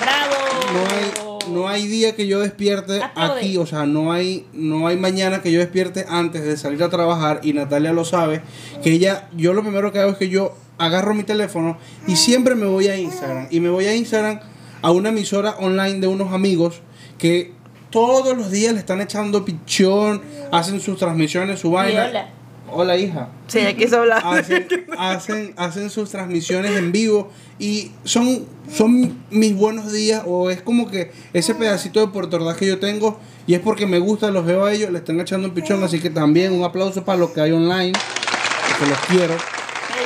¡Bravo! 0.00 0.34
no 0.72 0.96
hay, 0.96 1.52
no 1.54 1.68
hay 1.68 1.86
día 1.86 2.16
que 2.16 2.26
yo 2.26 2.40
despierte 2.40 3.02
Aplaude. 3.02 3.40
aquí, 3.40 3.56
o 3.58 3.66
sea, 3.66 3.86
no 3.86 4.12
hay, 4.12 4.46
no 4.52 4.86
hay 4.86 4.96
mañana 4.96 5.42
que 5.42 5.52
yo 5.52 5.60
despierte 5.60 6.06
antes 6.08 6.44
de 6.44 6.56
salir 6.56 6.82
a 6.82 6.88
trabajar 6.88 7.40
y 7.42 7.52
Natalia 7.52 7.92
lo 7.92 8.04
sabe, 8.04 8.42
que 8.82 8.92
ella, 8.92 9.28
yo 9.36 9.52
lo 9.52 9.62
primero 9.62 9.92
que 9.92 9.98
hago 9.98 10.12
es 10.12 10.18
que 10.18 10.28
yo 10.28 10.56
agarro 10.78 11.14
mi 11.14 11.22
teléfono 11.22 11.78
y 12.06 12.16
siempre 12.16 12.54
me 12.54 12.66
voy 12.66 12.88
a 12.88 12.96
Instagram 12.96 13.46
y 13.50 13.60
me 13.60 13.70
voy 13.70 13.86
a 13.86 13.94
Instagram 13.94 14.40
a 14.82 14.90
una 14.90 15.10
emisora 15.10 15.56
online 15.60 16.00
de 16.00 16.08
unos 16.08 16.32
amigos 16.32 16.80
que 17.18 17.52
todos 17.94 18.36
los 18.36 18.50
días 18.50 18.72
le 18.72 18.80
están 18.80 19.00
echando 19.00 19.44
pichón, 19.44 20.20
hacen 20.50 20.80
sus 20.80 20.98
transmisiones, 20.98 21.60
su 21.60 21.70
vaina. 21.70 22.06
hola. 22.06 22.28
Hola, 22.72 22.96
hija 22.96 23.28
Sí, 23.46 23.60
ella 23.60 23.76
quiso 23.76 23.98
hablar. 23.98 24.20
hacen, 24.24 24.66
hacen, 24.98 25.54
hacen 25.56 25.90
sus 25.90 26.10
transmisiones 26.10 26.72
en 26.72 26.90
vivo 26.90 27.30
y 27.60 27.92
son, 28.02 28.46
son 28.68 29.22
mis 29.30 29.54
buenos 29.54 29.92
días 29.92 30.24
o 30.26 30.50
es 30.50 30.60
como 30.60 30.90
que 30.90 31.12
ese 31.32 31.54
pedacito 31.54 32.00
de 32.00 32.08
Puerto 32.08 32.34
Ordaz 32.34 32.56
que 32.56 32.66
yo 32.66 32.80
tengo 32.80 33.20
y 33.46 33.54
es 33.54 33.60
porque 33.60 33.86
me 33.86 34.00
gusta, 34.00 34.32
los 34.32 34.44
veo 34.44 34.64
a 34.64 34.72
ellos, 34.72 34.90
le 34.90 34.98
están 34.98 35.20
echando 35.20 35.46
un 35.46 35.54
pichón, 35.54 35.84
así 35.84 36.00
que 36.00 36.10
también 36.10 36.52
un 36.52 36.64
aplauso 36.64 37.04
para 37.04 37.18
los 37.18 37.30
que 37.30 37.42
hay 37.42 37.52
online, 37.52 37.92
que 37.92 38.86
los 38.86 38.98
quiero. 39.06 39.34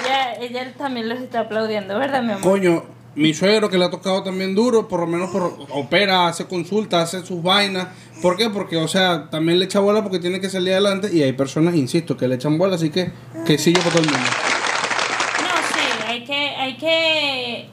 Ella, 0.05 0.35
ella 0.43 0.75
también 0.77 1.09
los 1.09 1.21
está 1.21 1.41
aplaudiendo, 1.41 1.99
¿verdad, 1.99 2.23
mi 2.23 2.33
amor? 2.33 2.43
Coño, 2.43 2.98
mi 3.19 3.35
suegro 3.35 3.69
que 3.69 3.77
le 3.79 3.85
ha 3.85 3.91
tocado 3.91 4.23
también 4.23 4.55
duro, 4.55 4.89
por 4.89 5.01
lo 5.01 5.07
menos 5.07 5.31
por, 5.31 5.57
opera, 5.71 6.27
hace 6.29 6.47
consultas, 6.47 7.15
hace 7.15 7.27
sus 7.27 7.43
vainas. 7.43 7.89
¿Por 8.23 8.37
qué? 8.37 8.49
Porque, 8.51 8.77
o 8.77 8.89
sea, 8.89 9.29
también 9.31 9.59
le 9.59 9.67
echa 9.67 9.81
bola 9.81 10.03
porque 10.03 10.19
tiene 10.19 10.41
que 10.41 10.49
salir 10.49 10.73
adelante 10.73 11.11
y 11.13 11.23
hay 11.23 11.33
personas, 11.33 11.75
insisto, 11.75 12.17
que 12.17 12.27
le 12.29 12.37
echan 12.37 12.59
bola, 12.59 12.77
así 12.77 12.91
que 12.91 13.11
que 13.47 13.59
sigue 13.59 13.79
para 13.81 13.91
todo 13.91 14.03
el 14.03 14.09
mundo. 14.11 14.27
No, 15.43 15.49
sí, 15.75 16.05
hay 16.09 16.25
que, 16.25 16.35
hay 16.35 16.77
que 16.77 17.69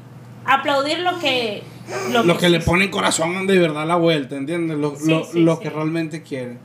aplaudir 0.45 0.99
lo 0.99 1.17
que... 1.19 1.63
Lo 2.11 2.23
los 2.23 2.39
que 2.39 2.49
le 2.49 2.59
ponen 2.61 2.89
corazón 2.89 3.45
de 3.45 3.59
verdad 3.59 3.83
a 3.83 3.85
la 3.85 3.95
vuelta, 3.95 4.35
¿entiendes? 4.35 4.77
Los, 4.77 4.99
Sí, 4.99 5.09
los- 5.11 5.29
sí, 5.31 5.39
los 5.41 5.57
sí. 5.57 5.63
que 5.63 5.69
realmente 5.69 6.23
quieren. 6.23 6.57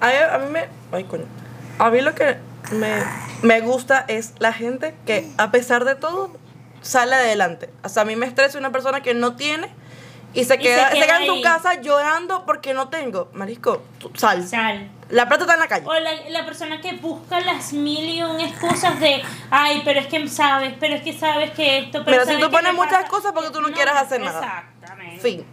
A 0.00 0.06
mí, 0.08 0.12
a 0.32 0.38
mí 0.38 0.44
me. 0.52 0.64
Ay, 0.90 1.04
coño. 1.04 1.22
A 1.78 1.88
mí 1.90 2.00
lo 2.00 2.14
que 2.16 2.36
me, 2.72 2.88
me 3.42 3.60
gusta 3.60 4.04
es 4.08 4.32
la 4.40 4.52
gente 4.52 4.92
que, 5.06 5.24
a 5.38 5.52
pesar 5.52 5.84
de 5.84 5.94
todo, 5.94 6.32
sale 6.86 7.14
adelante. 7.16 7.70
O 7.84 7.88
sea, 7.88 8.02
a 8.02 8.04
mí 8.04 8.16
me 8.16 8.26
estresa 8.26 8.58
una 8.58 8.72
persona 8.72 9.02
que 9.02 9.14
no 9.14 9.36
tiene 9.36 9.68
y 10.34 10.44
se 10.44 10.54
Y 10.56 10.58
queda, 10.58 10.90
se 10.90 10.96
se 11.00 11.06
queda 11.06 11.20
en 11.20 11.26
su 11.26 11.40
casa 11.42 11.80
llorando 11.80 12.44
porque 12.46 12.74
no 12.74 12.88
tengo. 12.88 13.28
Marisco, 13.32 13.82
sal. 14.14 14.46
Sal. 14.46 14.90
La 15.08 15.28
plata 15.28 15.44
está 15.44 15.54
en 15.54 15.60
la 15.60 15.68
calle. 15.68 15.86
O 15.86 15.94
la, 15.94 16.10
la 16.30 16.44
persona 16.44 16.80
que 16.80 16.94
busca 16.94 17.38
las 17.40 17.72
mil 17.72 18.08
y 18.08 18.22
un 18.22 18.40
excusas 18.40 18.98
de, 18.98 19.22
ay, 19.50 19.82
pero 19.84 20.00
es 20.00 20.08
que 20.08 20.26
sabes, 20.28 20.74
pero 20.80 20.94
es 20.96 21.02
que 21.02 21.12
sabes 21.12 21.52
que 21.52 21.78
esto, 21.78 22.00
pero 22.04 22.10
Mira, 22.10 22.22
si 22.24 22.32
¿sabes 22.32 22.44
tú 22.44 22.50
pones 22.50 22.72
muchas 22.74 22.90
pasa?". 22.92 23.00
excusas 23.02 23.32
porque 23.32 23.50
tú 23.50 23.60
no 23.60 23.70
quieres 23.72 23.94
hacer 23.94 24.20
nada. 24.20 24.64
Exactamente. 24.80 25.20
Fin. 25.20 25.46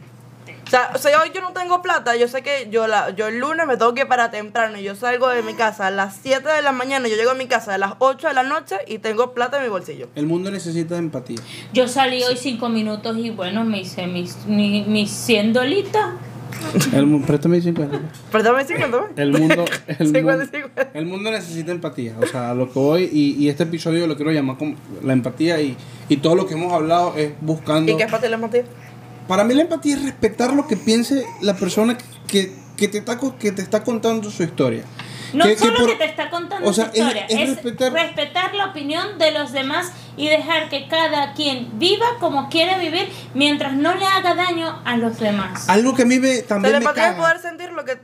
O 0.73 0.75
sea, 0.75 0.89
o 0.95 0.97
sea, 0.97 1.21
hoy 1.21 1.29
yo 1.35 1.39
no 1.41 1.51
tengo 1.51 1.83
plata, 1.83 2.15
yo 2.15 2.27
sé 2.27 2.41
que 2.41 2.67
yo 2.71 2.87
la, 2.87 3.11
yo 3.11 3.27
el 3.27 3.37
lunes 3.37 3.67
me 3.67 3.77
tengo 3.77 3.93
que 3.93 4.01
ir 4.01 4.07
para 4.07 4.31
temprano 4.31 4.79
y 4.79 4.81
yo 4.81 4.95
salgo 4.95 5.29
de 5.29 5.43
mi 5.43 5.53
casa 5.53 5.85
a 5.85 5.91
las 5.91 6.17
7 6.23 6.49
de 6.49 6.63
la 6.63 6.71
mañana, 6.71 7.07
yo 7.07 7.15
llego 7.15 7.29
a 7.29 7.35
mi 7.35 7.45
casa 7.45 7.75
a 7.75 7.77
las 7.77 7.93
8 7.99 8.29
de 8.29 8.33
la 8.33 8.41
noche 8.41 8.77
y 8.87 8.97
tengo 8.97 9.35
plata 9.35 9.57
en 9.57 9.63
mi 9.65 9.69
bolsillo. 9.69 10.07
El 10.15 10.25
mundo 10.25 10.49
necesita 10.49 10.97
empatía. 10.97 11.37
Yo 11.73 11.87
salí 11.87 12.23
hoy 12.23 12.37
cinco 12.37 12.69
minutos 12.69 13.15
y 13.19 13.29
bueno, 13.29 13.63
me 13.65 13.81
hice 13.81 14.07
mis, 14.07 14.47
mis, 14.47 14.87
mis 14.87 15.11
100 15.11 15.53
dolitas. 15.53 16.07
El, 16.91 17.21
préstame 17.21 17.61
50. 17.61 17.99
Perdóname 18.31 18.65
50, 18.65 18.97
¿no? 18.97 19.05
El 19.15 19.31
mundo, 19.31 19.65
el, 19.85 20.07
50 20.07 20.17
y 20.17 20.23
mundo, 20.23 20.45
50. 20.51 20.89
el 20.95 21.05
mundo 21.05 21.29
necesita 21.29 21.71
empatía. 21.71 22.15
O 22.19 22.25
sea, 22.25 22.55
lo 22.55 22.71
que 22.71 22.79
voy, 22.79 23.09
y, 23.13 23.35
y 23.37 23.49
este 23.49 23.61
episodio 23.61 24.07
lo 24.07 24.15
quiero 24.15 24.31
llamar 24.31 24.57
como 24.57 24.73
la 25.03 25.13
empatía 25.13 25.61
y, 25.61 25.77
y 26.09 26.17
todo 26.17 26.33
lo 26.33 26.47
que 26.47 26.55
hemos 26.55 26.73
hablado 26.73 27.13
es 27.15 27.33
buscando. 27.41 27.91
¿Y 27.91 27.95
qué 27.95 28.03
es 28.03 28.09
para 28.09 28.23
ti 28.23 28.29
la 28.29 28.35
empatía? 28.35 28.63
Para 29.27 29.43
mí 29.43 29.53
la 29.53 29.61
empatía 29.63 29.95
es 29.95 30.03
respetar 30.03 30.53
lo 30.53 30.67
que 30.67 30.75
piense 30.77 31.25
la 31.41 31.55
persona 31.55 31.97
que, 32.27 32.53
que, 32.77 32.87
te, 32.87 32.97
está, 32.99 33.17
que 33.39 33.51
te 33.51 33.61
está 33.61 33.83
contando 33.83 34.29
su 34.29 34.43
historia. 34.43 34.83
No 35.33 35.45
Que- 35.45 35.53
que 35.55 35.59
solo 35.59 35.79
por- 35.79 35.89
que 35.89 35.95
te 35.95 36.05
está 36.05 36.29
contando 36.29 36.69
o 36.69 36.73
sea, 36.73 36.85
su 36.85 36.91
es- 36.91 36.97
historia, 36.99 37.25
es 37.27 37.39
es, 37.39 37.49
respetar- 37.57 37.91
respetar... 37.93 38.53
la 38.53 38.67
opinión 38.67 39.17
de 39.17 39.31
los 39.31 39.51
demás 39.51 39.91
y 40.15 40.27
dejar 40.29 40.69
que 40.69 40.87
cada 40.87 41.33
quien 41.33 41.79
viva 41.79 42.05
como 42.19 42.49
quiere 42.49 42.77
vivir 42.77 43.09
mientras 43.33 43.73
no 43.73 43.95
le 43.95 44.05
haga 44.05 44.35
daño 44.35 44.79
a 44.85 44.95
los 44.97 45.19
demás. 45.19 45.67
Algo 45.69 45.95
que 45.95 46.03
a 46.03 46.05
mí 46.05 46.19
me, 46.19 46.43
también 46.43 46.73
la 46.73 46.79
me 46.79 46.85
empatía 46.85 47.03
es 47.07 47.09
caga. 47.15 47.21
poder 47.23 47.39
sentir 47.41 47.71
lo 47.71 47.83
que, 47.83 47.97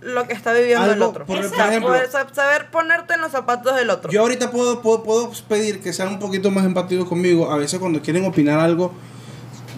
lo 0.00 0.26
que 0.26 0.32
está 0.32 0.54
viviendo 0.54 0.86
el 0.86 0.92
Algo, 0.92 1.08
otro. 1.08 1.26
por- 1.26 1.36
por 1.36 1.44
ejemplo, 1.58 1.92
saber 2.32 2.70
ponerte 2.70 3.12
en 3.12 3.20
los 3.20 3.32
zapatos 3.32 3.76
del 3.76 3.90
otro. 3.90 4.10
Yo 4.10 4.22
ahorita 4.22 4.50
puedo, 4.50 4.80
puedo, 4.80 5.02
puedo 5.02 5.30
pedir 5.48 5.80
que 5.82 5.92
sean 5.92 6.08
un 6.08 6.18
poquito 6.18 6.50
más 6.50 6.64
empáticos 6.64 7.06
conmigo. 7.06 7.50
A 7.52 7.58
veces 7.58 7.78
cuando 7.78 8.00
quieren 8.00 8.24
opinar 8.24 8.58
algo 8.58 8.92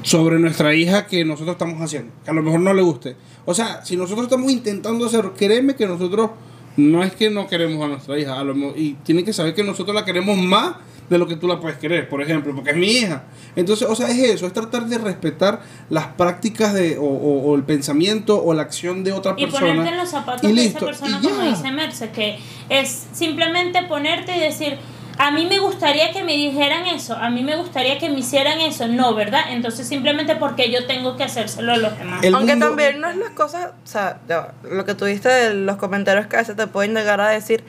sobre 0.03 0.39
nuestra 0.39 0.75
hija 0.75 1.07
que 1.07 1.25
nosotros 1.25 1.55
estamos 1.55 1.81
haciendo, 1.81 2.13
que 2.25 2.31
a 2.31 2.35
lo 2.35 2.43
mejor 2.43 2.61
no 2.61 2.75
le 2.75 2.83
guste. 2.83 3.17
O 3.45 3.55
sea, 3.55 3.85
si 3.85 3.97
nosotros 3.97 4.27
estamos 4.27 4.51
intentando 4.51 5.07
hacerlo, 5.07 5.35
créeme 5.37 5.75
que 5.75 5.87
nosotros 5.87 6.31
no 6.77 7.03
es 7.03 7.13
que 7.13 7.29
no 7.31 7.47
queremos 7.47 7.85
a 7.85 7.89
nuestra 7.89 8.19
hija, 8.19 8.39
a 8.39 8.45
lo 8.45 8.55
mo- 8.55 8.73
y 8.75 8.95
tienen 9.05 9.25
que 9.25 9.33
saber 9.33 9.55
que 9.55 9.63
nosotros 9.63 9.95
la 9.95 10.05
queremos 10.05 10.37
más 10.39 10.75
de 11.11 11.19
lo 11.19 11.27
que 11.27 11.37
tú 11.37 11.47
la 11.47 11.61
puedes 11.61 11.77
querer, 11.79 12.09
por 12.09 12.23
ejemplo, 12.23 12.55
porque 12.55 12.71
es 12.71 12.77
mi 12.77 12.87
hija. 12.87 13.25
Entonces, 13.55 13.87
o 13.87 13.95
sea, 13.95 14.09
es 14.09 14.19
eso, 14.19 14.47
es 14.47 14.53
tratar 14.55 14.87
de 14.87 14.97
respetar 14.97 15.61
las 15.91 16.07
prácticas 16.07 16.73
de, 16.73 16.97
o, 16.97 17.03
o- 17.03 17.43
o 17.51 17.55
el 17.57 17.65
pensamiento 17.65 18.43
o 18.43 18.55
la 18.55 18.63
acción 18.63 19.05
de 19.05 19.13
otra 19.13 19.35
y 19.37 19.43
persona. 19.45 19.67
ponerte 19.67 19.91
en 19.91 19.97
los 19.99 20.09
zapatos 20.09 20.45
y 20.45 20.47
de 20.47 20.53
listo, 20.55 20.79
esa 20.79 20.87
persona, 20.87 21.19
y 21.23 21.29
como 21.29 21.43
dice 21.51 21.71
Merce, 21.73 22.11
que 22.11 22.39
es 22.71 23.07
simplemente 23.13 23.83
ponerte 23.83 24.35
y 24.37 24.41
decir, 24.41 24.79
a 25.25 25.31
mí 25.31 25.47
me 25.47 25.61
gustaría 25.61 26.13
que 26.13 26.25
me 26.25 26.33
dijeran 26.33 26.85
eso, 26.87 27.15
a 27.15 27.31
mí 27.31 27.45
me 27.45 27.55
gustaría 27.57 27.97
que 27.99 28.09
me 28.11 28.19
hicieran 28.19 28.61
eso, 28.61 28.89
no, 28.89 29.15
¿verdad? 29.15 29.45
Entonces 29.51 29.87
simplemente 29.87 30.35
porque 30.35 30.69
yo 30.73 30.85
tengo 30.87 31.17
que 31.17 31.23
hacérselo 31.23 31.73
a 31.73 31.77
los 31.77 31.97
demás. 31.97 32.25
El 32.25 32.35
Aunque 32.35 32.53
mundo- 32.57 32.67
también 32.67 33.01
no 33.01 33.09
es 33.09 33.17
las 33.17 33.31
cosas, 33.31 33.67
o 33.85 33.87
sea, 33.87 34.19
lo 34.65 34.85
que 34.85 34.95
tuviste 34.97 35.29
de 35.29 35.55
los 35.55 35.77
comentarios 35.77 36.27
que 36.27 36.35
a 36.37 36.41
veces 36.41 36.57
te 36.57 36.67
pueden 36.67 36.95
llegar 36.95 37.21
a 37.21 37.29
decir, 37.29 37.63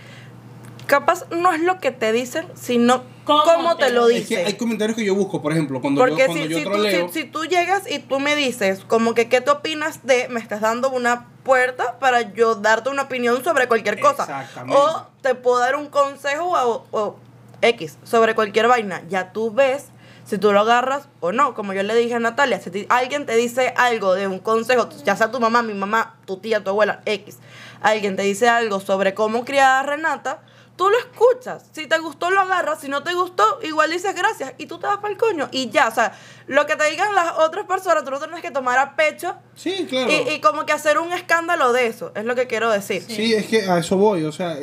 capaz 0.88 1.26
no 1.32 1.54
es 1.54 1.62
lo 1.62 1.80
que 1.80 1.92
te 1.92 2.12
dicen, 2.12 2.48
sino 2.56 3.04
¿Cómo 3.24 3.44
cómo, 3.44 3.76
te 3.78 3.86
te 3.86 3.92
lo 3.92 4.02
lo 4.02 4.08
Es 4.10 4.28
que 4.28 4.36
dicen. 4.38 4.48
hay 4.48 4.54
comentarios 4.56 4.98
que 4.98 5.06
yo 5.06 5.14
busco, 5.16 5.42
por 5.42 5.52
ejemplo, 5.54 5.80
cuando 5.80 6.02
Porque 6.02 6.22
yo, 6.22 6.26
cuando 6.26 6.44
si, 6.46 6.50
yo 6.50 6.58
si, 6.58 6.64
tú, 6.64 6.70
troleo. 6.72 7.08
si, 7.10 7.22
si 7.22 7.28
tú 7.28 7.46
llegas 7.46 7.84
y 7.90 8.00
tú 8.00 8.20
me 8.20 8.36
dices 8.36 8.84
como 8.88 9.14
que 9.14 9.30
qué 9.30 9.42
te 9.42 9.52
opinas 9.52 10.06
de, 10.06 10.28
me 10.30 10.40
estás 10.40 10.60
dando 10.60 10.90
una 10.90 11.28
puerta 11.44 12.00
para 12.00 12.34
yo 12.34 12.56
darte 12.56 12.90
una 12.90 13.04
opinión 13.04 13.44
sobre 13.44 13.68
cualquier 13.68 14.00
cosa. 14.00 14.24
Exactamente. 14.24 14.76
O 14.76 15.06
te 15.22 15.36
puedo 15.36 15.60
dar 15.60 15.76
un 15.76 15.88
consejo 15.88 16.46
o, 16.52 16.86
o 16.92 17.16
X 17.64 17.98
sobre 18.04 18.36
cualquier 18.36 18.68
vaina. 18.68 19.02
Ya 19.10 19.32
tú 19.34 19.52
ves 19.52 19.86
si 20.26 20.38
tú 20.38 20.54
lo 20.54 20.60
agarras 20.62 21.08
o 21.20 21.32
no. 21.32 21.54
Como 21.56 21.74
yo 21.74 21.84
le 21.84 21.96
dije 21.96 22.14
a 22.16 22.20
Natalia, 22.20 22.60
si 22.62 22.86
alguien 22.90 23.26
te 23.26 23.36
dice 23.36 23.74
algo 23.76 24.14
de 24.14 24.28
un 24.28 24.40
consejo, 24.40 24.88
ya 25.04 25.16
sea 25.16 25.32
tu 25.32 25.40
mamá, 25.40 25.64
mi 25.64 25.74
mamá, 25.74 26.18
tu 26.26 26.38
tía, 26.38 26.64
tu 26.64 26.70
abuela, 26.70 27.02
X, 27.06 27.38
alguien 27.82 28.16
te 28.16 28.24
dice 28.24 28.48
algo 28.48 28.80
sobre 28.80 29.14
cómo 29.14 29.44
criar 29.44 29.84
a 29.84 29.84
Renata, 29.84 30.42
tú 30.78 30.90
lo 30.90 30.98
escuchas. 30.98 31.66
Si 31.74 31.88
te 31.88 32.00
gustó, 32.00 32.30
lo 32.32 32.40
agarras. 32.42 32.80
Si 32.82 32.88
no 32.88 33.04
te 33.04 33.14
gustó, 33.14 33.60
igual 33.64 33.92
dices 33.92 34.16
gracias 34.16 34.54
y 34.58 34.66
tú 34.66 34.80
te 34.80 34.88
vas 34.88 34.98
para 34.98 35.12
el 35.12 35.18
coño. 35.20 35.50
Y 35.52 35.70
ya, 35.70 35.88
o 35.88 35.92
sea, 35.92 36.14
lo 36.48 36.66
que 36.66 36.76
te 36.76 36.90
digan 36.90 37.14
las 37.14 37.34
otras 37.40 37.66
personas, 37.66 38.04
tú 38.06 38.12
no 38.12 38.20
tienes 38.20 38.42
que 38.42 38.52
tomar 38.52 38.80
a 38.80 38.96
pecho 38.96 39.36
Sí, 39.56 39.86
claro. 39.90 40.10
y, 40.12 40.30
y 40.36 40.42
como 40.42 40.66
que 40.66 40.72
hacer 40.74 40.98
un 41.00 41.12
escándalo 41.12 41.74
de 41.74 41.88
eso. 41.88 42.12
Es 42.16 42.24
lo 42.26 42.34
que 42.36 42.48
quiero 42.48 42.72
decir. 42.72 43.04
Sí, 43.06 43.34
es 43.34 43.46
que 43.48 43.70
a 43.70 43.78
eso 43.80 43.98
voy, 43.98 44.24
o 44.24 44.32
sea, 44.32 44.58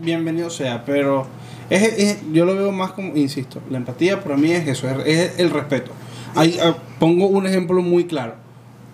bienvenido 0.00 0.50
sea, 0.50 0.84
pero 0.84 1.26
es, 1.70 1.82
es- 1.82 2.18
yo 2.32 2.44
lo 2.44 2.54
veo 2.54 2.72
más 2.72 2.92
como, 2.92 3.16
insisto, 3.16 3.60
la 3.70 3.78
empatía 3.78 4.22
para 4.22 4.36
mí 4.36 4.50
es 4.52 4.66
eso, 4.68 4.88
es, 5.04 5.38
el 5.38 5.50
respeto. 5.50 5.92
Ahí, 6.34 6.58
ah, 6.62 6.74
pongo 6.98 7.26
un 7.26 7.46
ejemplo 7.46 7.80
muy 7.82 8.04
claro. 8.06 8.34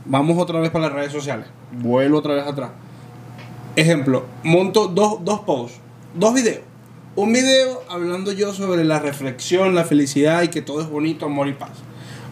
Vamos 0.05 0.39
otra 0.39 0.61
vez 0.61 0.71
para 0.71 0.87
las 0.87 0.95
redes 0.95 1.13
sociales. 1.13 1.47
Vuelvo 1.73 2.19
otra 2.19 2.35
vez 2.35 2.47
atrás. 2.47 2.71
Ejemplo, 3.77 4.25
monto 4.43 4.89
dos, 4.89 5.25
dos 5.25 5.41
posts, 5.41 5.79
dos 6.15 6.35
videos. 6.35 6.61
Un 7.15 7.33
video 7.33 7.83
hablando 7.91 8.33
yo 8.33 8.53
sobre 8.55 8.85
la 8.85 8.99
reflexión, 8.99 9.75
la 9.75 9.85
felicidad 9.85 10.43
y 10.43 10.49
que 10.49 10.63
todo 10.63 10.81
es 10.81 10.89
bonito, 10.89 11.27
amor 11.27 11.49
y 11.49 11.53
paz. 11.53 11.71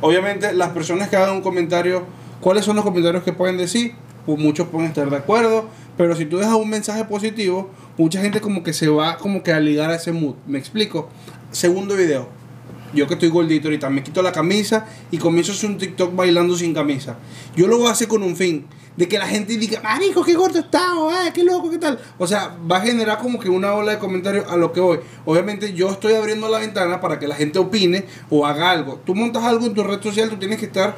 Obviamente, 0.00 0.52
las 0.54 0.70
personas 0.70 1.08
que 1.08 1.16
hagan 1.16 1.36
un 1.36 1.42
comentario, 1.42 2.04
¿cuáles 2.40 2.64
son 2.64 2.76
los 2.76 2.84
comentarios 2.84 3.22
que 3.22 3.32
pueden 3.32 3.58
decir? 3.58 3.94
Pues 4.26 4.38
muchos 4.38 4.68
pueden 4.68 4.88
estar 4.88 5.08
de 5.10 5.16
acuerdo, 5.16 5.66
pero 5.96 6.14
si 6.16 6.24
tú 6.24 6.38
dejas 6.38 6.54
un 6.54 6.70
mensaje 6.70 7.04
positivo, 7.04 7.68
mucha 8.00 8.20
gente 8.22 8.40
como 8.40 8.62
que 8.62 8.72
se 8.72 8.88
va 8.88 9.18
como 9.18 9.42
que 9.42 9.52
a 9.52 9.60
ligar 9.60 9.90
a 9.90 9.96
ese 9.96 10.10
mood. 10.10 10.34
¿Me 10.46 10.58
explico? 10.58 11.10
Segundo 11.50 11.94
video. 11.96 12.28
Yo 12.94 13.06
que 13.06 13.14
estoy 13.14 13.28
gordito 13.28 13.68
ahorita, 13.68 13.90
me 13.90 14.02
quito 14.02 14.22
la 14.22 14.32
camisa 14.32 14.86
y 15.10 15.18
comienzo 15.18 15.52
a 15.52 15.54
hacer 15.54 15.70
un 15.70 15.78
TikTok 15.78 16.16
bailando 16.16 16.56
sin 16.56 16.72
camisa. 16.72 17.18
Yo 17.54 17.68
lo 17.68 17.76
voy 17.78 17.88
a 17.88 17.90
hacer 17.90 18.08
con 18.08 18.22
un 18.22 18.34
fin, 18.34 18.66
de 18.96 19.06
que 19.06 19.18
la 19.18 19.26
gente 19.28 19.56
diga, 19.56 19.80
marico, 19.82 20.24
qué 20.24 20.34
gordo 20.34 20.58
está, 20.58 20.80
"Ah, 20.82 21.30
qué 21.32 21.44
loco, 21.44 21.70
qué 21.70 21.78
tal. 21.78 22.00
O 22.18 22.26
sea, 22.26 22.56
va 22.70 22.78
a 22.78 22.80
generar 22.80 23.18
como 23.18 23.38
que 23.38 23.48
una 23.48 23.74
ola 23.74 23.92
de 23.92 23.98
comentarios 23.98 24.50
a 24.50 24.56
lo 24.56 24.72
que 24.72 24.80
voy. 24.80 25.00
Obviamente 25.26 25.74
yo 25.74 25.90
estoy 25.90 26.14
abriendo 26.14 26.48
la 26.48 26.58
ventana 26.58 27.00
para 27.00 27.18
que 27.18 27.28
la 27.28 27.34
gente 27.36 27.58
opine 27.58 28.06
o 28.30 28.46
haga 28.46 28.70
algo. 28.70 29.00
Tú 29.04 29.14
montas 29.14 29.44
algo 29.44 29.66
en 29.66 29.74
tu 29.74 29.84
red 29.84 30.02
social, 30.02 30.30
tú 30.30 30.36
tienes 30.36 30.58
que 30.58 30.66
estar 30.66 30.96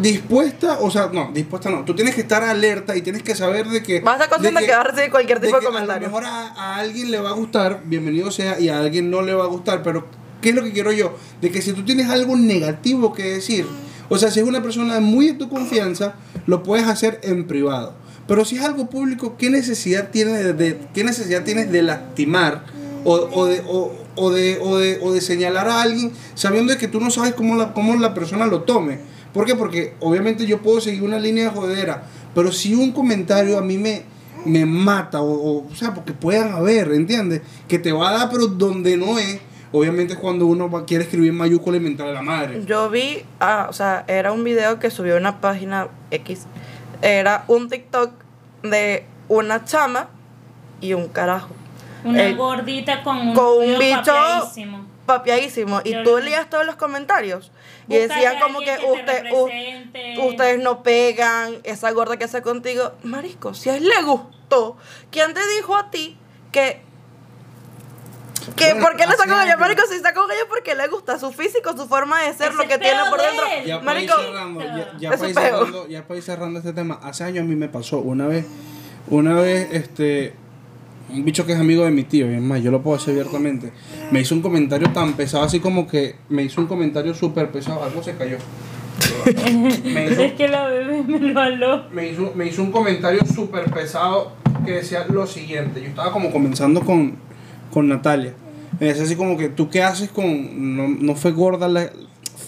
dispuesta, 0.00 0.78
o 0.80 0.90
sea, 0.90 1.10
no, 1.12 1.30
dispuesta 1.32 1.70
no, 1.70 1.84
tú 1.84 1.94
tienes 1.94 2.14
que 2.14 2.20
estar 2.22 2.42
alerta 2.42 2.96
y 2.96 3.02
tienes 3.02 3.22
que 3.22 3.34
saber 3.34 3.66
de 3.68 3.82
que... 3.82 4.00
Vas 4.00 4.20
a 4.20 4.28
consciente 4.28 4.64
que 4.64 4.70
vas 4.70 4.80
a 4.80 4.84
recibir 4.84 5.10
cualquier 5.10 5.40
tipo 5.40 5.56
de 5.56 5.60
que 5.60 5.66
comentario. 5.66 6.06
A 6.06 6.10
lo 6.10 6.16
mejor 6.18 6.24
a, 6.24 6.46
a 6.54 6.76
alguien 6.76 7.10
le 7.10 7.18
va 7.20 7.30
a 7.30 7.34
gustar, 7.34 7.82
bienvenido 7.84 8.30
sea, 8.30 8.58
y 8.60 8.68
a 8.68 8.78
alguien 8.78 9.10
no 9.10 9.22
le 9.22 9.34
va 9.34 9.44
a 9.44 9.48
gustar, 9.48 9.82
pero 9.82 10.06
¿qué 10.40 10.50
es 10.50 10.54
lo 10.54 10.62
que 10.62 10.72
quiero 10.72 10.92
yo? 10.92 11.16
De 11.40 11.50
que 11.50 11.62
si 11.62 11.72
tú 11.72 11.84
tienes 11.84 12.08
algo 12.10 12.36
negativo 12.36 13.12
que 13.12 13.24
decir, 13.24 13.66
o 14.08 14.16
sea, 14.18 14.30
si 14.30 14.40
es 14.40 14.46
una 14.46 14.62
persona 14.62 15.00
muy 15.00 15.28
de 15.28 15.34
tu 15.34 15.48
confianza, 15.48 16.14
lo 16.46 16.62
puedes 16.62 16.86
hacer 16.86 17.20
en 17.22 17.46
privado. 17.46 17.94
Pero 18.26 18.44
si 18.44 18.56
es 18.56 18.62
algo 18.62 18.88
público, 18.90 19.36
¿qué 19.38 19.50
necesidad 19.50 20.10
tienes 20.10 20.44
de, 20.44 20.52
de- 20.52 20.78
qué 20.94 21.02
necesidad 21.04 21.44
tienes 21.44 21.70
de 21.72 21.82
lastimar 21.82 22.64
o, 23.04 23.14
o 23.14 23.46
de, 23.46 23.62
o, 23.66 23.92
o 24.16 24.30
de, 24.30 24.58
o, 24.60 24.76
de, 24.78 24.98
o 25.02 25.12
de 25.12 25.20
señalar 25.20 25.68
a 25.68 25.80
alguien 25.82 26.12
sabiendo 26.34 26.72
de 26.72 26.78
que 26.78 26.88
tú 26.88 27.00
no 27.00 27.10
sabes 27.10 27.32
cómo 27.34 27.56
la, 27.56 27.72
cómo 27.72 27.96
la 27.96 28.12
persona 28.14 28.46
lo 28.46 28.62
tome? 28.62 28.98
¿Por 29.32 29.44
qué? 29.44 29.54
Porque 29.54 29.94
obviamente 30.00 30.46
yo 30.46 30.58
puedo 30.58 30.80
seguir 30.80 31.02
una 31.02 31.18
línea 31.18 31.44
de 31.44 31.50
jodera, 31.50 32.02
pero 32.34 32.52
si 32.52 32.74
un 32.74 32.92
comentario 32.92 33.58
a 33.58 33.60
mí 33.62 33.78
me, 33.78 34.02
me 34.44 34.64
mata, 34.66 35.20
o, 35.20 35.30
o, 35.32 35.66
o 35.70 35.74
sea, 35.74 35.94
porque 35.94 36.12
puedan 36.12 36.52
haber, 36.52 36.92
¿entiendes? 36.92 37.42
Que 37.68 37.78
te 37.78 37.92
va 37.92 38.10
a 38.10 38.12
dar, 38.18 38.30
pero 38.30 38.46
donde 38.46 38.96
no 38.96 39.18
es, 39.18 39.40
obviamente 39.72 40.14
es 40.14 40.18
cuando 40.18 40.46
uno 40.46 40.70
va- 40.70 40.86
quiere 40.86 41.04
escribir 41.04 41.30
en 41.30 41.36
mayúscula 41.36 41.76
y 41.76 41.80
mentar 41.80 42.08
a 42.08 42.12
la 42.12 42.22
madre. 42.22 42.62
Yo 42.66 42.88
vi, 42.90 43.22
ah, 43.40 43.66
o 43.68 43.72
sea, 43.72 44.04
era 44.08 44.32
un 44.32 44.44
video 44.44 44.78
que 44.78 44.90
subió 44.90 45.16
una 45.16 45.40
página 45.40 45.88
X. 46.10 46.46
Era 47.02 47.44
un 47.48 47.68
TikTok 47.68 48.10
de 48.62 49.04
una 49.28 49.64
chama 49.64 50.08
y 50.80 50.94
un 50.94 51.08
carajo. 51.08 51.50
Una 52.04 52.22
El- 52.24 52.36
gordita 52.36 53.02
con 53.02 53.18
un, 53.18 53.34
con 53.34 53.58
un 53.58 53.78
bicho 53.78 53.96
papeadísimo. 54.06 54.86
papiadísimo. 55.04 55.80
Y 55.84 55.92
Yo 55.92 56.02
tú 56.02 56.18
leías 56.18 56.48
todos 56.48 56.64
los 56.64 56.76
comentarios. 56.76 57.50
Y 57.88 57.96
decían 57.96 58.38
como 58.40 58.58
que, 58.60 58.66
que 58.66 58.76
te 58.76 58.84
usted, 58.92 59.24
u- 59.32 60.26
ustedes 60.28 60.62
no 60.62 60.82
pegan, 60.82 61.56
esa 61.64 61.90
gorda 61.92 62.16
que 62.18 62.24
hace 62.24 62.42
contigo. 62.42 62.92
Marisco, 63.02 63.54
si 63.54 63.70
a 63.70 63.76
él 63.76 63.88
le 63.88 64.02
gustó, 64.02 64.76
¿quién 65.10 65.32
te 65.34 65.40
dijo 65.56 65.74
a 65.76 65.90
ti 65.90 66.16
que... 66.52 66.82
Que 68.56 68.72
Bueno, 68.72 68.80
¿Por 68.88 68.96
qué 68.96 69.06
le 69.06 69.12
está 69.12 69.26
con 69.26 69.40
ella? 69.42 69.56
Marico, 69.58 69.82
si 69.88 69.94
está 69.96 70.14
con 70.14 70.30
ella 70.30 70.40
porque 70.48 70.74
le 70.74 70.88
gusta 70.88 71.18
su 71.18 71.32
físico, 71.32 71.76
su 71.76 71.86
forma 71.86 72.22
de 72.22 72.32
ser, 72.32 72.54
lo 72.54 72.66
que 72.66 72.78
tiene 72.78 73.00
por 73.10 73.20
de 73.20 73.26
dentro. 73.26 73.46
Ya 73.66 73.80
para 73.80 74.00
ir 74.00 74.08
Marico, 74.10 74.22
cerrando, 74.22 74.60
ya, 74.62 74.92
ya 74.98 75.10
para 75.10 75.28
ir 75.28 75.34
cerrando, 75.34 75.88
ya 75.88 76.02
para 76.06 76.16
ir 76.18 76.22
cerrando 76.22 76.58
este 76.60 76.72
tema. 76.72 76.98
Hace 77.02 77.24
años 77.24 77.42
a 77.42 77.46
mí 77.46 77.56
me 77.56 77.68
pasó 77.68 77.98
una 77.98 78.26
vez, 78.26 78.46
una 79.08 79.34
vez, 79.34 79.68
este, 79.72 80.34
un 81.10 81.24
bicho 81.24 81.46
que 81.46 81.52
es 81.52 81.58
amigo 81.58 81.84
de 81.84 81.90
mi 81.90 82.04
tío, 82.04 82.30
y 82.30 82.34
es 82.34 82.40
más, 82.42 82.62
yo 82.62 82.70
lo 82.70 82.82
puedo 82.82 82.96
hacer 82.96 83.12
abiertamente, 83.12 83.72
me 84.10 84.20
hizo 84.20 84.34
un 84.34 84.42
comentario 84.42 84.90
tan 84.92 85.14
pesado, 85.14 85.44
así 85.44 85.60
como 85.60 85.86
que 85.86 86.16
me 86.28 86.42
hizo 86.42 86.60
un 86.60 86.66
comentario 86.66 87.14
súper 87.14 87.50
pesado, 87.50 87.82
algo 87.82 88.02
se 88.02 88.14
cayó. 88.16 88.36
me 89.84 90.06
hizo, 90.10 90.22
Es 90.22 90.32
que 90.34 90.48
la 90.48 90.66
bebé 90.68 91.02
me 91.04 91.18
lo 91.20 91.40
aló. 91.40 91.84
me 91.92 92.08
hizo, 92.10 92.32
me 92.34 92.46
hizo 92.46 92.62
un 92.62 92.72
comentario 92.72 93.20
súper 93.24 93.64
pesado 93.70 94.32
que 94.64 94.72
decía 94.72 95.06
lo 95.08 95.26
siguiente. 95.26 95.80
Yo 95.80 95.88
estaba 95.88 96.12
como 96.12 96.30
comenzando 96.30 96.80
con, 96.82 97.14
con 97.72 97.88
Natalia. 97.88 98.34
Me 98.80 98.88
decía 98.88 99.04
así 99.04 99.16
como 99.16 99.36
que, 99.36 99.48
¿tú 99.48 99.68
qué 99.70 99.82
haces 99.82 100.10
con...? 100.10 100.76
No, 100.76 100.88
no 100.88 101.14
fue 101.14 101.32
gorda, 101.32 101.68
la- 101.68 101.90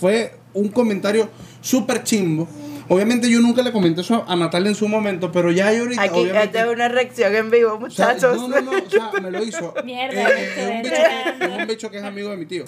fue 0.01 0.35
un 0.55 0.69
comentario 0.69 1.29
súper 1.61 2.03
chimbo. 2.05 2.47
Obviamente 2.93 3.30
yo 3.30 3.38
nunca 3.38 3.62
le 3.62 3.70
comenté 3.70 4.01
eso 4.01 4.24
a 4.26 4.34
Natalia 4.34 4.68
en 4.68 4.74
su 4.74 4.88
momento, 4.88 5.30
pero 5.30 5.53
ya 5.53 5.72
yo 5.72 5.82
ahorita... 5.82 6.03
Aquí 6.03 6.18
obviamente, 6.18 6.68
una 6.68 6.88
reacción 6.88 7.36
en 7.36 7.49
vivo, 7.49 7.78
o 7.80 7.88
sea, 7.88 8.09
muchachos. 8.09 8.36
no, 8.36 8.49
no, 8.49 8.61
no, 8.61 8.70
o 8.72 8.91
sea, 8.91 9.12
me 9.22 9.30
lo 9.30 9.45
hizo. 9.45 9.72
Mierda, 9.84 10.28
Eh, 10.28 10.55
es, 10.59 10.68
un 10.68 10.82
bicho 10.82 10.91
que, 11.38 11.45
es 11.45 11.61
un 11.61 11.66
bicho 11.68 11.91
que 11.93 11.97
es 11.99 12.03
amigo 12.03 12.30
de 12.30 12.36
mi 12.36 12.47
tío. 12.47 12.64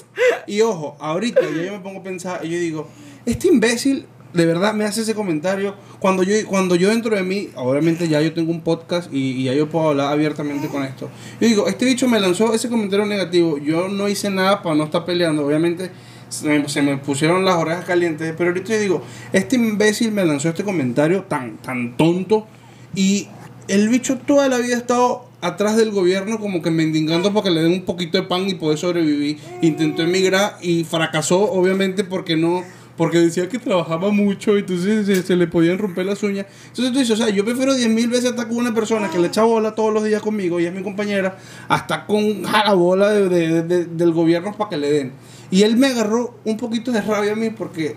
Y 0.46 0.60
ojo, 0.60 0.96
ahorita 1.00 1.40
ya 1.40 1.64
yo 1.64 1.72
me 1.72 1.80
pongo 1.80 1.98
a 1.98 2.02
pensar 2.04 2.40
y 2.44 2.50
yo 2.50 2.58
digo, 2.60 2.88
este 3.26 3.48
imbécil 3.48 4.06
de 4.32 4.46
verdad 4.46 4.72
me 4.74 4.84
hace 4.84 5.02
ese 5.02 5.14
comentario 5.14 5.74
cuando 5.98 6.22
yo 6.22 6.34
cuando 6.46 6.76
yo 6.76 6.90
dentro 6.90 7.16
de 7.16 7.24
mí, 7.24 7.50
obviamente 7.56 8.08
ya 8.08 8.20
yo 8.20 8.32
tengo 8.32 8.52
un 8.52 8.60
podcast 8.60 9.12
y, 9.12 9.32
y 9.32 9.44
ya 9.44 9.54
yo 9.54 9.68
puedo 9.68 9.88
hablar 9.88 10.12
abiertamente 10.12 10.68
con 10.68 10.84
esto. 10.84 11.10
Yo 11.40 11.48
digo, 11.48 11.66
este 11.66 11.84
bicho 11.84 12.06
me 12.06 12.20
lanzó 12.20 12.54
ese 12.54 12.68
comentario 12.68 13.06
negativo, 13.06 13.58
yo 13.58 13.88
no 13.88 14.08
hice 14.08 14.30
nada 14.30 14.62
para 14.62 14.76
no 14.76 14.84
estar 14.84 15.04
peleando, 15.04 15.44
obviamente 15.44 15.90
se 16.32 16.82
me, 16.82 16.96
pusieron 16.98 17.44
las 17.44 17.56
orejas 17.56 17.84
calientes, 17.84 18.34
pero 18.36 18.50
ahorita 18.50 18.72
yo 18.74 18.80
digo, 18.80 19.02
este 19.32 19.56
imbécil 19.56 20.12
me 20.12 20.24
lanzó 20.24 20.48
este 20.48 20.64
comentario 20.64 21.22
tan 21.24 21.58
tan 21.58 21.96
tonto 21.96 22.46
y 22.94 23.28
el 23.68 23.88
bicho 23.88 24.18
toda 24.18 24.48
la 24.48 24.58
vida 24.58 24.74
ha 24.74 24.78
estado 24.78 25.26
atrás 25.40 25.76
del 25.76 25.90
gobierno 25.90 26.38
como 26.38 26.62
que 26.62 26.70
mendigando 26.70 27.32
para 27.32 27.44
que 27.44 27.50
le 27.50 27.62
den 27.62 27.72
un 27.72 27.82
poquito 27.82 28.16
de 28.18 28.24
pan 28.24 28.48
y 28.48 28.54
poder 28.54 28.78
sobrevivir. 28.78 29.38
Intentó 29.60 30.02
emigrar 30.02 30.56
y 30.62 30.84
fracasó 30.84 31.40
obviamente 31.52 32.04
porque 32.04 32.36
no 32.36 32.62
porque 32.96 33.18
decía 33.18 33.48
que 33.48 33.58
trabajaba 33.58 34.10
mucho 34.10 34.54
y 34.56 34.60
entonces 34.60 35.24
se, 35.26 35.34
le 35.36 35.46
podían 35.46 35.78
romper 35.78 36.04
las 36.06 36.22
uñas. 36.22 36.46
Entonces 36.68 36.92
tú 36.92 36.98
dices, 37.00 37.18
o 37.18 37.24
sea, 37.24 37.30
yo 37.34 37.42
prefiero 37.44 37.74
10 37.74 37.88
mil 37.88 38.08
veces 38.08 38.26
estar 38.26 38.46
con 38.46 38.58
una 38.58 38.74
persona 38.74 39.08
que 39.10 39.18
le 39.18 39.28
echa 39.28 39.42
bola 39.44 39.74
todos 39.74 39.92
los 39.94 40.04
días 40.04 40.20
conmigo 40.22 40.60
y 40.60 40.66
es 40.66 40.72
mi 40.74 40.82
compañera, 40.82 41.38
hasta 41.68 42.04
con 42.06 42.42
la 42.42 42.74
bola 42.74 43.08
de- 43.08 43.28
de- 43.30 43.62
de- 43.62 43.84
del 43.86 44.12
gobierno 44.12 44.54
para 44.56 44.70
que 44.70 44.76
le 44.76 44.92
den. 44.92 45.12
Y 45.52 45.62
él 45.62 45.76
me 45.76 45.86
agarró 45.86 46.34
un 46.44 46.56
poquito 46.56 46.90
de 46.90 47.00
rabia 47.02 47.32
a 47.32 47.36
mí 47.36 47.50
porque 47.50 47.94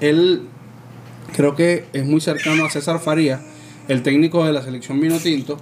él 0.00 0.42
creo 1.34 1.56
que 1.56 1.86
es 1.92 2.04
muy 2.06 2.20
cercano 2.20 2.64
a 2.64 2.70
César 2.70 3.00
Faría, 3.00 3.40
el 3.88 4.02
técnico 4.02 4.44
de 4.46 4.52
la 4.52 4.62
selección 4.62 5.00
vino 5.00 5.18
tinto. 5.18 5.58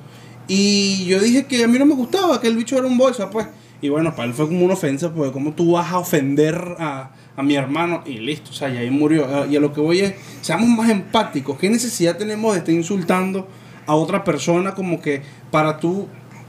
Y 0.49 1.07
yo 1.07 1.19
dije 1.21 1.47
que 1.47 1.65
a 1.65 1.69
mí 1.69 1.79
no 1.79 1.87
me 1.87 1.95
gustaba, 1.95 2.41
que 2.41 2.49
el 2.49 2.57
bicho 2.57 2.77
era 2.77 2.87
un 2.87 2.99
bolsa, 2.99 3.31
pues. 3.31 3.47
Y 3.81 3.89
bueno, 3.89 4.15
para 4.15 4.29
él 4.29 4.35
fue 4.35 4.47
como 4.47 4.65
una 4.65 4.75
ofensa, 4.75 5.13
porque 5.13 5.33
como 5.33 5.53
tú 5.53 5.73
vas 5.73 5.93
a 5.93 5.99
ofender 5.99 6.57
a, 6.79 7.11
a 7.37 7.43
mi 7.43 7.57
hermano 7.57 8.03
y 8.07 8.19
listo, 8.19 8.51
o 8.51 8.55
sea, 8.55 8.69
y 8.73 8.77
ahí 8.79 8.91
murió. 8.91 9.27
Ah, 9.31 9.47
Y 9.49 9.57
a 9.57 9.61
lo 9.61 9.73
que 9.73 9.81
voy 9.81 10.01
es, 10.01 10.15
seamos 10.41 10.69
más 10.69 10.89
empáticos. 10.91 11.59
¿Qué 11.59 11.69
necesidad 11.69 12.17
tenemos 12.17 12.53
de 12.55 12.59
estar 12.61 12.75
insultando 12.75 13.47
a 13.87 13.95
otra 13.95 14.25
persona 14.25 14.75
como 14.75 15.01
que 15.01 15.23
para 15.51 15.79
tú, 15.79 16.09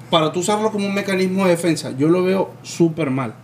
para 0.10 0.32
tú 0.32 0.40
usarlo 0.40 0.72
como 0.72 0.88
un 0.88 0.94
mecanismo 0.96 1.44
de 1.46 1.52
defensa? 1.52 1.92
Yo 1.98 2.08
lo 2.08 2.24
veo 2.24 2.52
súper 2.64 3.10
mal. 3.12 3.36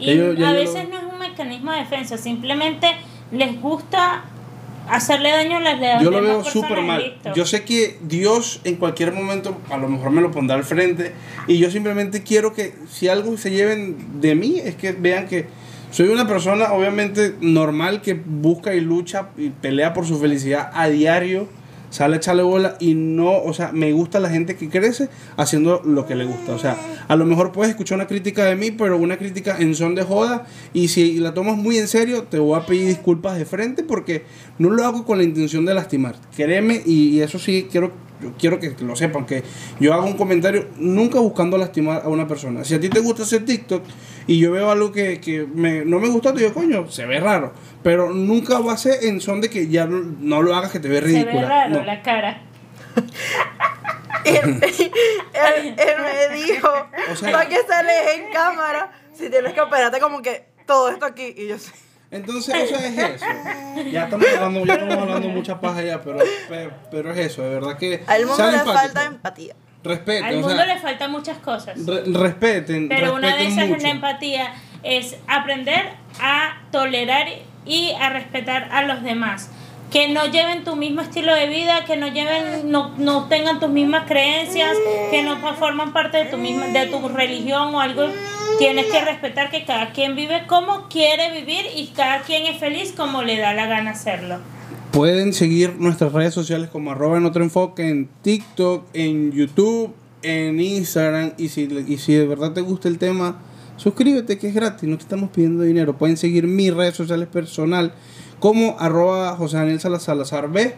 Y 0.00 0.16
yo- 0.16 0.46
a 0.46 0.52
veces 0.52 0.88
no 0.88 0.97
mecanismo 1.38 1.72
de 1.72 1.78
defensa, 1.78 2.18
simplemente 2.18 2.88
les 3.30 3.60
gusta 3.60 4.24
hacerle 4.88 5.30
daño 5.30 5.58
a 5.58 5.60
las 5.60 5.78
demás 5.78 6.02
Yo 6.02 6.10
lo 6.10 6.22
veo 6.22 6.44
súper 6.44 6.80
mal. 6.82 7.16
Yo 7.34 7.46
sé 7.46 7.64
que 7.64 7.98
Dios 8.02 8.60
en 8.64 8.76
cualquier 8.76 9.12
momento 9.12 9.56
a 9.70 9.76
lo 9.76 9.88
mejor 9.88 10.10
me 10.10 10.20
lo 10.20 10.30
pondrá 10.30 10.56
al 10.56 10.64
frente 10.64 11.12
y 11.46 11.58
yo 11.58 11.70
simplemente 11.70 12.22
quiero 12.22 12.54
que 12.54 12.74
si 12.90 13.08
algo 13.08 13.36
se 13.36 13.50
lleven 13.50 14.20
de 14.20 14.34
mí 14.34 14.58
es 14.58 14.74
que 14.76 14.92
vean 14.92 15.28
que 15.28 15.46
soy 15.90 16.08
una 16.08 16.26
persona 16.26 16.72
obviamente 16.72 17.34
normal 17.40 18.02
que 18.02 18.14
busca 18.14 18.74
y 18.74 18.80
lucha 18.80 19.28
y 19.36 19.50
pelea 19.50 19.94
por 19.94 20.06
su 20.06 20.18
felicidad 20.18 20.70
a 20.74 20.88
diario, 20.88 21.48
sale 21.90 22.14
a 22.14 22.16
echarle 22.18 22.42
bola 22.42 22.76
y 22.80 22.94
no, 22.94 23.42
o 23.42 23.52
sea, 23.52 23.72
me 23.72 23.92
gusta 23.92 24.20
la 24.20 24.30
gente 24.30 24.56
que 24.56 24.68
crece 24.68 25.08
haciendo 25.36 25.82
lo 25.84 26.06
que 26.06 26.14
le 26.14 26.24
gusta. 26.24 26.52
O 26.52 26.58
sea, 26.58 26.76
a 27.08 27.16
lo 27.16 27.24
mejor 27.24 27.52
puedes 27.52 27.70
escuchar 27.70 27.96
una 27.96 28.06
crítica 28.06 28.44
de 28.44 28.56
mí, 28.56 28.70
pero 28.70 28.96
una 28.98 29.16
crítica 29.16 29.56
en 29.58 29.74
son 29.74 29.94
de 29.94 30.02
joda 30.02 30.46
y 30.72 30.88
si 30.88 31.18
la 31.18 31.34
tomas 31.34 31.56
muy 31.56 31.78
en 31.78 31.88
serio, 31.88 32.24
te 32.24 32.38
voy 32.38 32.58
a 32.58 32.66
pedir 32.66 32.86
disculpas 32.86 33.38
de 33.38 33.44
frente 33.44 33.82
porque 33.82 34.24
no 34.58 34.70
lo 34.70 34.84
hago 34.84 35.04
con 35.04 35.18
la 35.18 35.24
intención 35.24 35.64
de 35.64 35.74
lastimar. 35.74 36.16
Créeme 36.36 36.82
y, 36.84 37.20
eso 37.20 37.38
sí 37.38 37.66
quiero 37.70 37.92
quiero 38.38 38.58
que 38.58 38.74
lo 38.80 38.96
sepan 38.96 39.26
que 39.26 39.44
yo 39.78 39.94
hago 39.94 40.06
un 40.06 40.16
comentario 40.16 40.66
nunca 40.78 41.20
buscando 41.20 41.56
lastimar 41.56 42.02
a 42.04 42.08
una 42.08 42.26
persona. 42.26 42.64
Si 42.64 42.74
a 42.74 42.80
ti 42.80 42.88
te 42.88 43.00
gusta 43.00 43.22
hacer 43.22 43.44
TikTok 43.44 43.82
y 44.28 44.38
yo 44.38 44.52
veo 44.52 44.70
algo 44.70 44.92
que, 44.92 45.20
que 45.20 45.44
me- 45.52 45.84
no 45.84 45.98
me 45.98 46.08
gusta, 46.08 46.32
te 46.32 46.38
digo, 46.40 46.54
coño, 46.54 46.88
se 46.88 47.04
ve 47.06 47.18
raro. 47.18 47.52
Pero 47.82 48.12
nunca 48.12 48.60
va 48.60 48.74
a 48.74 48.76
ser 48.76 49.02
en 49.04 49.20
son 49.20 49.40
de 49.40 49.50
que 49.50 49.66
ya 49.68 49.86
no, 49.86 49.98
no 50.20 50.42
lo 50.42 50.54
hagas 50.54 50.70
que 50.70 50.78
te 50.78 50.86
ve 50.88 50.96
Se 50.96 51.00
ridícula. 51.06 51.40
ve 51.40 51.46
raro 51.46 51.70
No. 51.78 51.84
la 51.84 52.02
cara. 52.02 52.42
él, 54.24 54.60
él- 54.62 55.74
él 55.78 55.96
me 56.02 56.36
dijo, 56.36 56.68
O 57.12 57.16
sea- 57.16 57.32
para 57.32 57.48
que 57.48 57.56
sales 57.66 57.94
en 58.16 58.32
cámara 58.32 58.92
si 59.14 59.28
tienes 59.30 59.52
que 59.52 59.60
operarte 59.60 59.98
como 60.00 60.22
que 60.22 60.46
todo 60.66 60.90
esto 60.90 61.04
aquí 61.06 61.34
y 61.36 61.48
yo 61.48 61.58
sé. 61.58 61.72
Entonces, 62.10 62.54
eso 62.54 62.74
es 62.76 62.96
eso. 62.98 63.26
Ya 63.92 64.04
estamos 64.04 64.26
hablando, 64.34 64.64
ya 64.64 64.74
estamos 64.74 64.98
hablando 64.98 65.28
mucha 65.28 65.60
paja 65.60 65.82
ya, 65.82 66.00
pero, 66.02 66.18
pe- 66.48 66.70
pero 66.90 67.12
es 67.12 67.18
eso, 67.18 67.42
de 67.42 67.50
verdad 67.50 67.76
que. 67.76 68.02
Al 68.06 68.24
mundo 68.26 68.50
le 68.50 68.58
falta 68.60 69.04
empatía. 69.04 69.54
Respeten, 69.88 70.24
Al 70.24 70.34
o 70.36 70.40
mundo 70.40 70.54
sea, 70.56 70.66
le 70.66 70.76
faltan 70.80 71.10
muchas 71.10 71.38
cosas. 71.38 71.84
re- 71.86 72.04
respeten, 72.06 72.88
Pero 72.88 73.14
una 73.14 73.34
de 73.36 73.46
esas 73.46 73.70
es 73.70 73.82
la 73.82 73.88
empatía, 73.90 74.52
es 74.82 75.16
aprender 75.26 75.88
a 76.20 76.58
tolerar 76.70 77.26
y 77.66 77.92
a 78.00 78.10
respetar 78.10 78.68
a 78.70 78.82
los 78.82 79.02
demás. 79.02 79.50
Que 79.90 80.08
no 80.08 80.26
lleven 80.26 80.64
tu 80.64 80.76
mismo 80.76 81.00
estilo 81.00 81.34
de 81.34 81.46
vida, 81.48 81.86
que 81.86 81.96
no 81.96 82.06
lleven, 82.08 82.70
no, 82.70 82.94
no 82.98 83.26
tengan 83.28 83.58
tus 83.58 83.70
mismas 83.70 84.04
creencias, 84.06 84.76
que 85.10 85.22
no 85.22 85.38
forman 85.54 85.94
parte 85.94 86.18
de 86.18 86.24
tu 86.26 86.36
misma, 86.36 86.66
de 86.66 86.86
tu 86.86 87.08
religión 87.08 87.74
o 87.74 87.80
algo. 87.80 88.06
Tienes 88.58 88.84
que 88.86 89.00
respetar 89.02 89.50
que 89.50 89.64
cada 89.64 89.92
quien 89.92 90.14
vive 90.14 90.46
como 90.46 90.88
quiere 90.88 91.32
vivir 91.32 91.64
y 91.74 91.86
cada 91.88 92.20
quien 92.20 92.44
es 92.46 92.58
feliz 92.58 92.92
como 92.94 93.22
le 93.22 93.38
da 93.38 93.54
la 93.54 93.64
gana 93.64 93.92
hacerlo. 93.92 94.40
Pueden 94.92 95.32
seguir 95.34 95.76
nuestras 95.78 96.12
redes 96.12 96.32
sociales 96.32 96.70
como 96.70 96.90
arroba 96.90 97.18
en 97.18 97.26
otro 97.26 97.42
enfoque 97.42 97.88
en 97.88 98.08
TikTok, 98.22 98.86
en 98.94 99.32
YouTube, 99.32 99.94
en 100.22 100.60
Instagram. 100.60 101.32
Y 101.36 101.48
si, 101.50 101.68
y 101.86 101.98
si 101.98 102.14
de 102.14 102.26
verdad 102.26 102.52
te 102.52 102.62
gusta 102.62 102.88
el 102.88 102.98
tema, 102.98 103.38
suscríbete 103.76 104.38
que 104.38 104.48
es 104.48 104.54
gratis, 104.54 104.88
no 104.88 104.96
te 104.96 105.02
estamos 105.02 105.30
pidiendo 105.30 105.62
dinero. 105.62 105.96
Pueden 105.98 106.16
seguir 106.16 106.46
mis 106.46 106.72
redes 106.74 106.96
sociales 106.96 107.28
personal 107.28 107.92
como 108.40 108.76
arroba 108.78 109.36
José 109.36 109.58
Daniel 109.58 109.80
Salazar 109.80 110.50
B. 110.50 110.74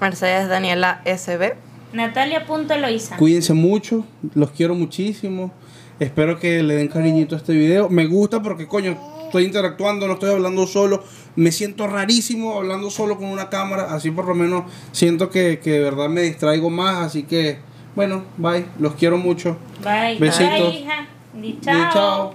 Mercedes 0.00 0.48
Daniela 0.48 1.02
SB. 1.04 1.54
Natalia.loiza. 1.92 3.16
Cuídense 3.16 3.54
mucho, 3.54 4.06
los 4.34 4.50
quiero 4.50 4.74
muchísimo. 4.74 5.52
Espero 5.98 6.38
que 6.38 6.62
le 6.62 6.74
den 6.74 6.88
cariñito 6.88 7.34
a 7.34 7.38
este 7.38 7.52
video. 7.52 7.88
Me 7.88 8.06
gusta 8.06 8.42
porque, 8.42 8.66
coño, 8.66 8.96
estoy 9.26 9.44
interactuando, 9.44 10.06
no 10.06 10.14
estoy 10.14 10.30
hablando 10.30 10.66
solo. 10.66 11.02
Me 11.36 11.52
siento 11.52 11.86
rarísimo 11.86 12.56
hablando 12.56 12.90
solo 12.90 13.16
con 13.16 13.26
una 13.26 13.48
cámara. 13.48 13.94
Así 13.94 14.10
por 14.10 14.26
lo 14.26 14.34
menos 14.34 14.64
siento 14.92 15.30
que, 15.30 15.60
que 15.60 15.72
de 15.72 15.80
verdad 15.80 16.08
me 16.08 16.22
distraigo 16.22 16.70
más. 16.70 16.98
Así 16.98 17.22
que, 17.22 17.58
bueno, 17.94 18.24
bye. 18.36 18.66
Los 18.78 18.94
quiero 18.94 19.16
mucho. 19.16 19.56
Bye. 19.82 20.18
Besitos. 20.18 20.72
Bye, 20.72 20.80
hija. 20.80 21.06
Y 21.42 21.60
chao. 21.60 21.92
chao. 21.92 22.34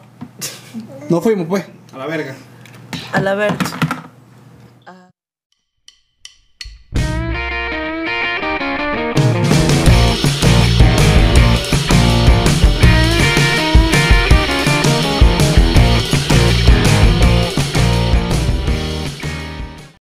Nos 1.10 1.24
fuimos, 1.24 1.48
pues. 1.48 1.66
A 1.94 1.98
la 1.98 2.08
verga. 2.08 2.36
A 3.14 3.22
la 3.22 3.36
verga. 3.36 3.85